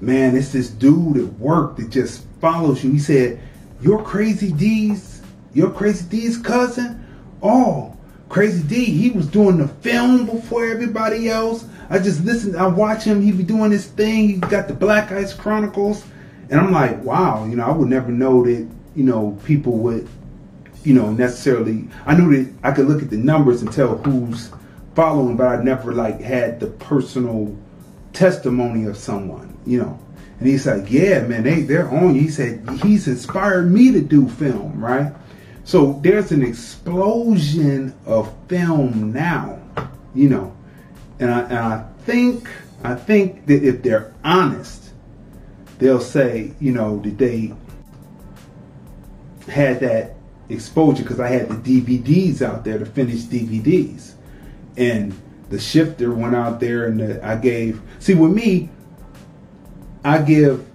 [0.03, 3.41] "Man, it's this dude at work that just follows you." He said,
[3.81, 5.23] "You're Crazy D's,
[5.55, 7.03] you're Crazy D's cousin."
[7.43, 7.97] Oh,
[8.29, 11.65] Crazy D, he was doing the film before everybody else.
[11.91, 14.29] I just listened, I watch him, he be doing his thing.
[14.29, 16.05] He got the Black Ice Chronicles.
[16.51, 20.09] And I'm like, wow, you know, I would never know that you know, people would,
[20.85, 21.89] you know, necessarily.
[22.07, 24.51] I knew that I could look at the numbers and tell who's
[24.95, 27.57] following, but I never like had the personal
[28.13, 29.99] testimony of someone, you know.
[30.39, 32.23] And he's like, yeah, man, they they're on you.
[32.23, 35.13] He said he's inspired me to do film, right?
[35.65, 39.61] So there's an explosion of film now,
[40.15, 40.57] you know,
[41.21, 42.49] and I, and I think
[42.83, 44.91] I think that if they're honest,
[45.79, 47.55] they'll say, you know, that they
[49.49, 50.17] had that
[50.49, 54.15] exposure because I had the DVDs out there, the finished DVDs,
[54.77, 55.15] and
[55.51, 57.81] the shifter went out there and the, I gave.
[57.99, 58.71] See, with me,
[60.05, 60.67] I give.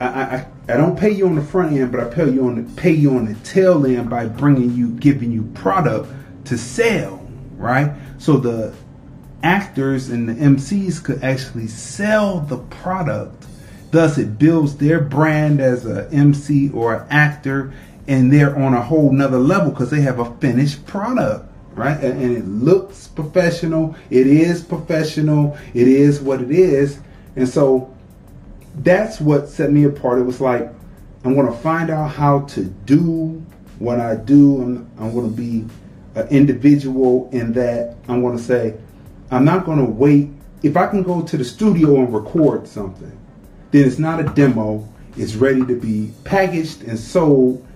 [0.00, 2.56] I, I I don't pay you on the front end, but I pay you on
[2.56, 6.08] the pay you on the tail end by bringing you, giving you product
[6.46, 7.92] to sell, right?
[8.18, 8.74] So the
[9.42, 13.46] actors and the MCs could actually sell the product.
[13.90, 17.74] Thus, it builds their brand as a MC or an actor,
[18.06, 22.22] and they're on a whole nother level because they have a finished product right and,
[22.22, 27.00] and, it looks professional it is professional it is what it is
[27.34, 27.91] and so
[28.76, 30.18] that's what set me apart.
[30.18, 30.70] It was like
[31.24, 33.44] I'm going to find out how to do
[33.78, 34.60] what I do.
[34.62, 35.64] I'm, I'm going to be
[36.14, 38.76] an individual in that I'm going to say
[39.30, 40.30] I'm not going to wait.
[40.62, 43.18] If I can go to the studio and record something,
[43.70, 44.88] then it's not a demo.
[45.16, 47.66] It's ready to be packaged and sold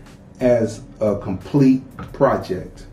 [0.40, 1.82] as a complete
[2.12, 2.86] project.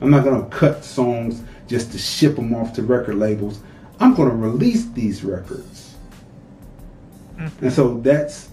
[0.00, 3.60] I'm not going to cut songs just to ship them off to record labels.
[4.00, 5.87] I'm going to release these records.
[7.38, 7.64] Mm-hmm.
[7.64, 8.50] And so that's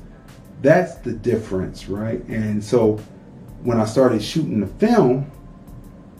[0.61, 2.23] that's the difference, right?
[2.25, 2.93] And so
[3.63, 5.29] when I started shooting the film,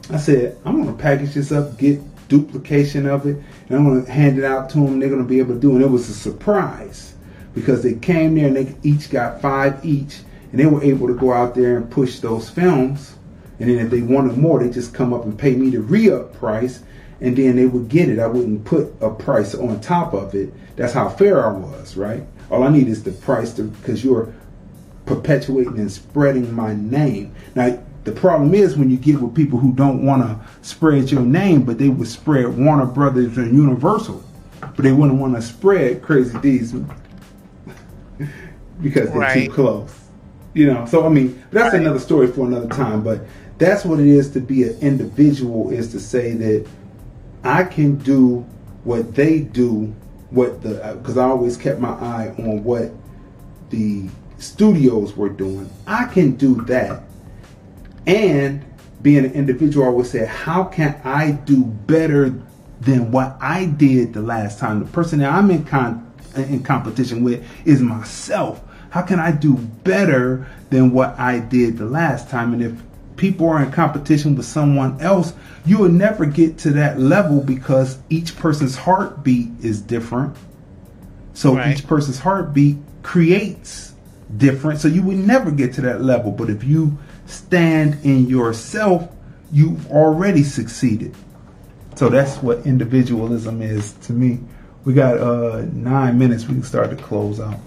[0.10, 3.38] I said, I'm to package this up, get duplication of it,
[3.70, 5.00] and I'm to hand it out to them.
[5.00, 5.72] They're to be able to do.
[5.72, 7.16] And it was a surprise
[7.54, 10.20] because they came there and they each got five each,
[10.52, 13.16] and they were able to go out there and push those films.
[13.60, 16.34] And then if they wanted more, they just come up and pay me the re-up
[16.34, 16.84] price,
[17.22, 18.20] and then they would get it.
[18.20, 20.54] I wouldn't put a price on top of it.
[20.76, 22.24] That's how fair I was, right?
[22.52, 24.34] All I need is the price because you're
[25.06, 27.34] perpetuating and spreading my name.
[27.56, 31.22] Now, the problem is when you get with people who don't want to spread your
[31.22, 34.24] name, but they would spread Warner Brothers and Universal,
[34.62, 36.74] but they wouldn't want to spread Crazy D's
[38.82, 39.48] because they're right.
[39.48, 39.94] too close.
[40.54, 41.82] You know, so I mean, that's right.
[41.82, 43.04] another story for another time.
[43.04, 43.26] But
[43.58, 46.68] that's what it is to be an individual is to say that
[47.44, 48.46] I can do
[48.84, 49.94] what they do,
[50.32, 52.92] what the uh, because I always kept my eye on what
[53.70, 55.70] the studios were doing.
[55.88, 57.04] I can do that.
[58.08, 58.64] And
[59.02, 62.34] being an individual, I would say, how can I do better
[62.82, 64.80] than what I did the last time?
[64.80, 68.62] The person that I'm in, con- in competition with is myself.
[68.90, 72.54] How can I do better than what I did the last time?
[72.54, 72.74] And if
[73.18, 75.34] people are in competition with someone else,
[75.66, 80.36] you will never get to that level because each person's heartbeat is different.
[81.34, 81.76] So right.
[81.76, 83.94] each person's heartbeat creates
[84.38, 84.80] different.
[84.80, 86.32] So you would never get to that level.
[86.32, 89.10] But if you stand in yourself,
[89.52, 91.16] you've already succeeded.
[91.96, 94.40] So that's what individualism is to me.
[94.84, 96.46] We got uh, nine minutes.
[96.46, 97.60] We can start to close out.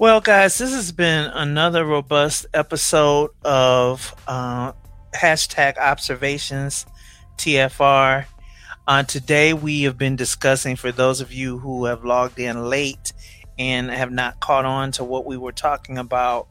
[0.00, 4.72] Well, guys, this has been another robust episode of uh,
[5.14, 6.86] hashtag observations
[7.36, 8.24] TFR.
[8.86, 13.12] Uh, today, we have been discussing, for those of you who have logged in late
[13.58, 16.48] and have not caught on to what we were talking about,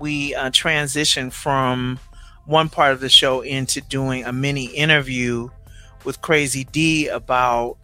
[0.00, 2.00] we uh, transitioned from
[2.46, 5.50] one part of the show into doing a mini interview
[6.04, 7.76] with Crazy D about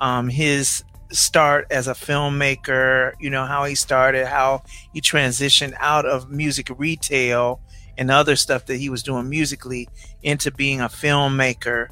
[0.00, 4.62] um, his start as a filmmaker, you know, how he started, how
[4.92, 7.60] he transitioned out of music retail
[7.98, 9.88] and other stuff that he was doing musically
[10.22, 11.88] into being a filmmaker.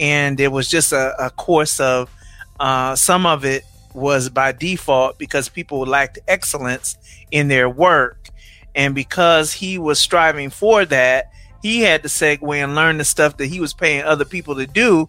[0.00, 2.10] And it was just a, a course of
[2.58, 3.64] uh, some of it
[3.94, 6.96] was by default because people lacked excellence
[7.30, 8.28] in their work.
[8.74, 11.30] And because he was striving for that,
[11.62, 14.66] he had to segue and learn the stuff that he was paying other people to
[14.66, 15.08] do.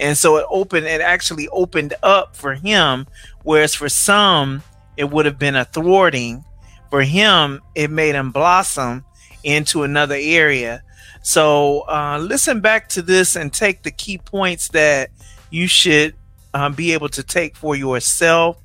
[0.00, 3.06] And so it opened, it actually opened up for him.
[3.42, 4.62] Whereas for some,
[4.96, 6.44] it would have been a thwarting.
[6.90, 9.04] For him, it made him blossom
[9.44, 10.82] into another area.
[11.22, 15.10] So uh, listen back to this and take the key points that
[15.50, 16.14] you should
[16.54, 18.56] um, be able to take for yourself.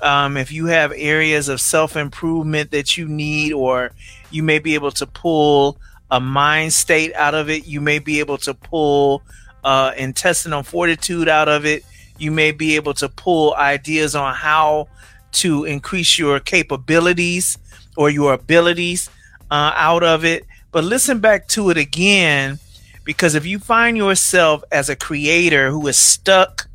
[0.00, 3.90] Um, if you have areas of self improvement that you need, or
[4.30, 5.76] you may be able to pull
[6.10, 9.22] a mind state out of it, you may be able to pull
[9.68, 11.84] uh, intestinal fortitude out of it,
[12.16, 14.88] you may be able to pull ideas on how
[15.30, 17.58] to increase your capabilities
[17.94, 19.10] or your abilities
[19.50, 20.46] uh, out of it.
[20.72, 22.58] But listen back to it again
[23.04, 26.66] because if you find yourself as a creator who is stuck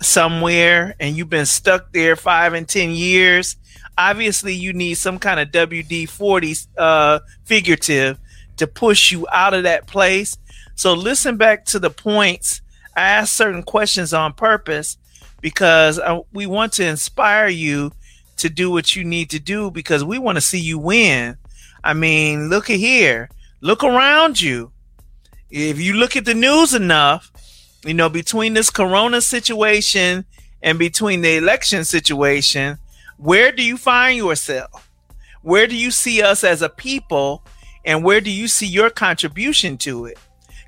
[0.00, 3.56] somewhere and you've been stuck there five and ten years,
[3.98, 8.18] obviously you need some kind of WD 40 uh, figurative
[8.56, 10.38] to push you out of that place.
[10.74, 12.60] So listen back to the points.
[12.96, 14.98] I ask certain questions on purpose
[15.40, 17.92] because I, uh, we want to inspire you
[18.36, 21.36] to do what you need to do because we want to see you win.
[21.82, 23.28] I mean, look at here.
[23.60, 24.72] Look around you.
[25.50, 27.30] If you look at the news enough,
[27.84, 30.24] you know, between this corona situation
[30.62, 32.78] and between the election situation,
[33.18, 34.90] where do you find yourself?
[35.42, 37.44] Where do you see us as a people?
[37.84, 40.18] And where do you see your contribution to it?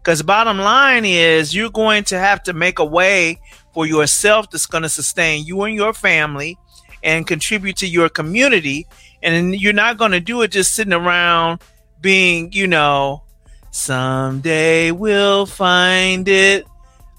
[0.07, 3.41] Because bottom line is you're going to have to make a way
[3.75, 6.57] for yourself that's going to sustain you and your family
[7.03, 8.87] and contribute to your community.
[9.21, 11.61] And you're not going to do it just sitting around
[12.01, 13.25] being, you know,
[13.73, 16.67] someday we'll find it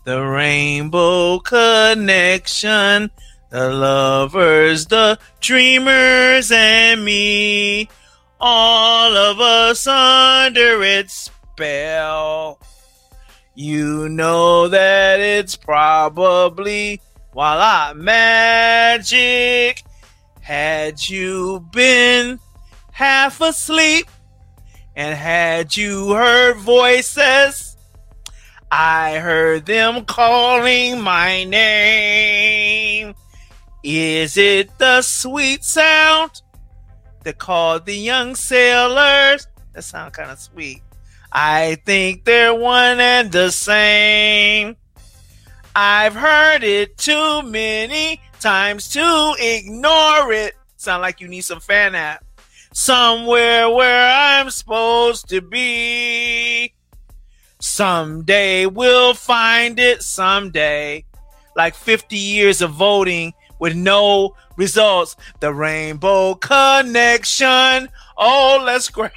[0.06, 3.12] the Rainbow Connection.
[3.50, 7.90] The lovers, the dreamers, and me,
[8.40, 12.60] all of us under its spell.
[13.60, 17.02] You know that it's probably
[17.34, 19.84] while I magic.
[20.42, 22.40] Had you been
[22.92, 24.06] half asleep
[24.96, 27.76] and had you heard voices,
[28.72, 33.16] I heard them calling my name.
[33.84, 36.44] Is it the sweet sound
[37.24, 39.48] that called the young sailors?
[39.74, 40.84] That sounds kind of sweet.
[41.32, 44.78] I think they're one and the same.
[45.76, 50.56] I've heard it too many times to ignore it.
[50.78, 52.24] Sound like you need some fan app.
[52.74, 56.74] Somewhere where I'm supposed to be.
[57.60, 61.04] Someday we'll find it someday.
[61.56, 65.16] Like 50 years of voting with no results.
[65.40, 67.90] The rainbow connection.
[68.18, 69.12] Oh, let's grab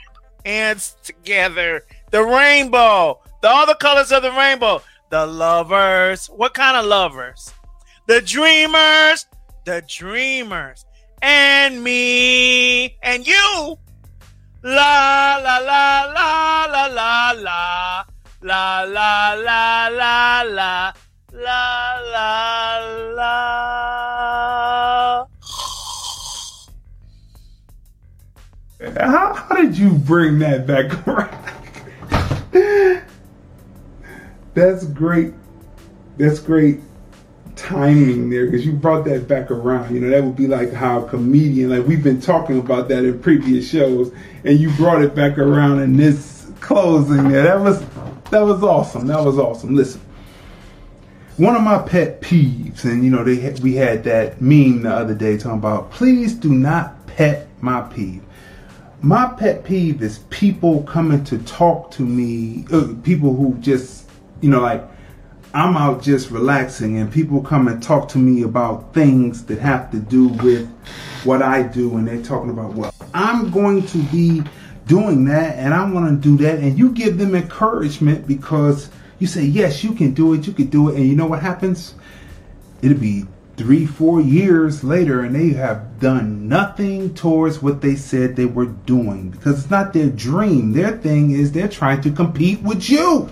[0.45, 1.85] hands together.
[2.11, 3.21] The rainbow.
[3.41, 4.83] The the colors of the rainbow.
[5.11, 6.27] The lovers.
[6.27, 7.53] What kind of lovers?
[8.07, 9.27] The dreamers.
[9.65, 10.85] The dreamers.
[11.23, 12.97] And me.
[13.03, 13.79] And you.
[14.63, 18.05] La la la la la la la.
[18.43, 20.93] La la la la la.
[21.33, 22.79] La la
[23.15, 24.01] la.
[28.97, 31.50] How, how did you bring that back around?
[34.55, 35.35] That's great.
[36.19, 36.81] That's great
[37.57, 39.95] timing there because you brought that back around.
[39.95, 43.05] You know, that would be like how a comedian, like we've been talking about that
[43.05, 44.13] in previous shows,
[44.45, 47.45] and you brought it back around in this closing there.
[47.45, 47.85] That was
[48.31, 49.07] that was awesome.
[49.07, 49.75] That was awesome.
[49.77, 50.01] Listen,
[51.37, 55.15] one of my pet peeves, and you know, they we had that meme the other
[55.15, 58.23] day talking about please do not pet my peeve.
[59.03, 64.11] My pet peeve is people coming to talk to me, uh, people who just,
[64.43, 64.85] you know, like
[65.55, 69.91] I'm out just relaxing and people come and talk to me about things that have
[69.93, 70.69] to do with
[71.25, 74.43] what I do and they're talking about, well, I'm going to be
[74.87, 76.59] doing that and I want to do that.
[76.59, 80.67] And you give them encouragement because you say, yes, you can do it, you can
[80.67, 80.97] do it.
[80.97, 81.95] And you know what happens?
[82.83, 83.25] It'll be
[83.61, 88.65] three, four years later and they have done nothing towards what they said they were
[88.65, 90.73] doing because it's not their dream.
[90.73, 93.31] Their thing is they're trying to compete with you.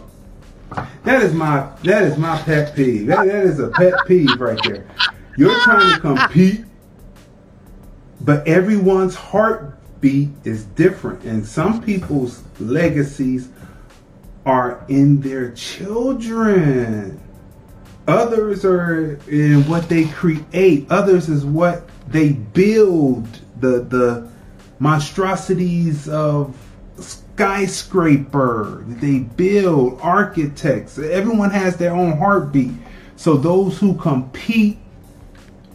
[1.05, 3.07] That is my that is my pet peeve.
[3.07, 4.87] That, that is a pet peeve right there.
[5.39, 6.67] You're trying to compete,
[8.21, 13.49] but everyone's heartbeat is different, and some people's legacies
[14.45, 17.19] are in their children.
[18.09, 20.91] Others are in what they create.
[20.91, 23.27] Others is what they build.
[23.61, 24.29] The the
[24.79, 26.57] monstrosities of
[26.99, 32.73] skyscraper they build architects everyone has their own heartbeat
[33.17, 34.79] so those who compete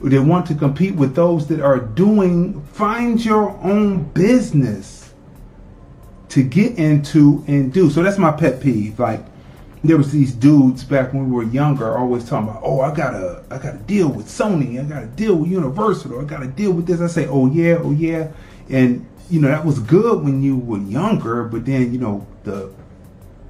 [0.01, 5.13] they want to compete with those that are doing find your own business
[6.27, 9.23] to get into and do so that's my pet peeve like
[9.83, 13.43] there was these dudes back when we were younger always talking about oh i gotta
[13.51, 17.01] i gotta deal with sony i gotta deal with universal i gotta deal with this
[17.01, 18.31] i say oh yeah oh yeah
[18.69, 22.71] and you know, that was good when you were younger, but then, you know, the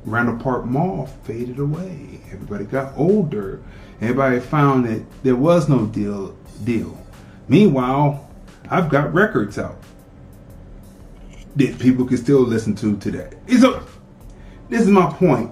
[0.05, 2.21] Randall Park Mall faded away.
[2.31, 3.61] Everybody got older.
[4.01, 6.97] Everybody found that there was no deal deal.
[7.47, 8.29] Meanwhile,
[8.69, 9.77] I've got records out
[11.55, 13.31] that people can still listen to today.
[13.59, 13.83] So,
[14.69, 15.51] this is my point.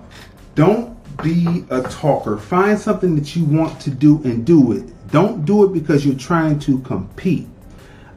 [0.61, 2.37] Don't be a talker.
[2.37, 4.83] Find something that you want to do and do it.
[5.09, 7.47] Don't do it because you're trying to compete.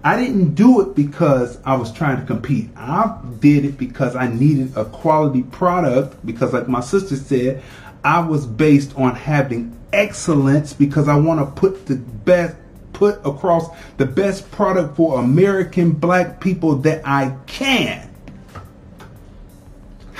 [0.05, 2.69] I didn't do it because I was trying to compete.
[2.77, 7.63] I did it because I needed a quality product because like my sister said,
[8.05, 12.57] I was based on having excellence because I want to put the best
[12.93, 18.04] put across the best product for American black people that I can.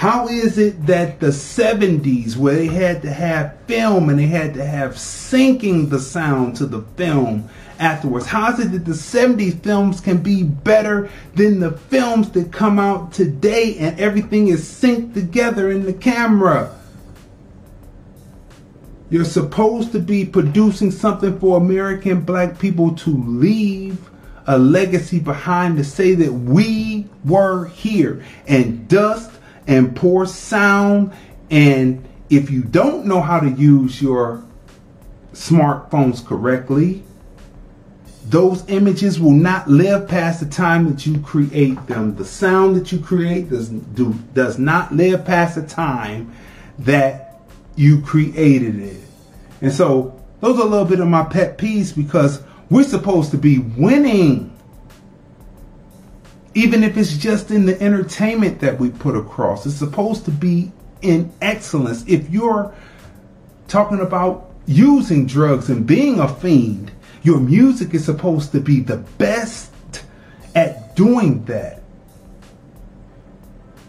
[0.05, 4.53] How is it that the 70s, where they had to have film and they had
[4.53, 7.49] to have syncing the sound to the film
[7.79, 12.53] afterwards, how is it that the 70s films can be better than the films that
[12.53, 16.79] come out today and everything is synced together in the camera?
[19.09, 24.11] You're supposed to be producing something for American black people to leave
[24.47, 29.31] a legacy behind to say that we were here and dust
[29.67, 31.13] and poor sound.
[31.51, 34.45] And if you don't know how to use your
[35.33, 37.03] smartphones correctly,
[38.27, 42.17] those images will not live past the time that you create them.
[42.17, 46.33] The sound that you create does do does not live past the time
[46.79, 47.43] that
[47.77, 49.01] you created it.
[49.61, 53.39] And so those are a little bit of my pet peeves because we're supposed to
[53.39, 54.54] be winning.
[56.55, 60.71] Even if it's just in the entertainment that we put across, it's supposed to be
[61.03, 62.05] in excellence.
[62.07, 62.75] If you're
[63.69, 68.99] talking about using drugs and being a fiend, your music is supposed to be the
[68.99, 69.73] best
[70.55, 71.83] at doing that.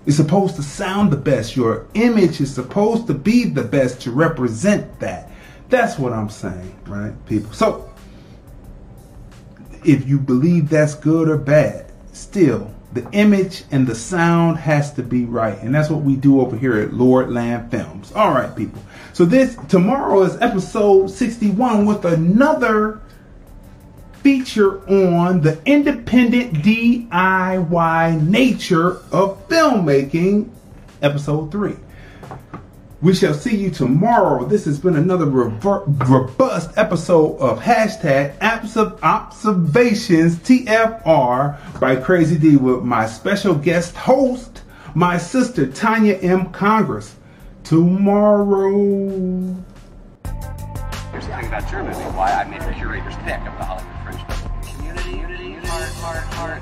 [0.05, 1.55] It's supposed to sound the best.
[1.55, 5.31] Your image is supposed to be the best to represent that.
[5.69, 7.51] That's what I'm saying, right, people?
[7.53, 7.91] So,
[9.83, 11.84] if you believe that's good or bad,
[12.15, 15.57] still, the image and the sound has to be right.
[15.59, 18.11] And that's what we do over here at Lord Land Films.
[18.13, 18.81] All right, people.
[19.13, 23.01] So, this tomorrow is episode 61 with another
[24.23, 30.49] feature on the independent DIY nature of filmmaking,
[31.01, 31.75] episode 3.
[33.01, 34.45] We shall see you tomorrow.
[34.45, 38.33] This has been another rever- robust episode of hashtag
[39.03, 44.61] observations TFR by Crazy D with my special guest host,
[44.93, 46.51] my sister Tanya M.
[46.51, 47.15] Congress.
[47.63, 49.55] Tomorrow.
[51.11, 54.77] Here's the thing about why I made a curator's pick of the Hollywood Fringe.
[54.77, 56.61] Community, unity, heart, heart, heart.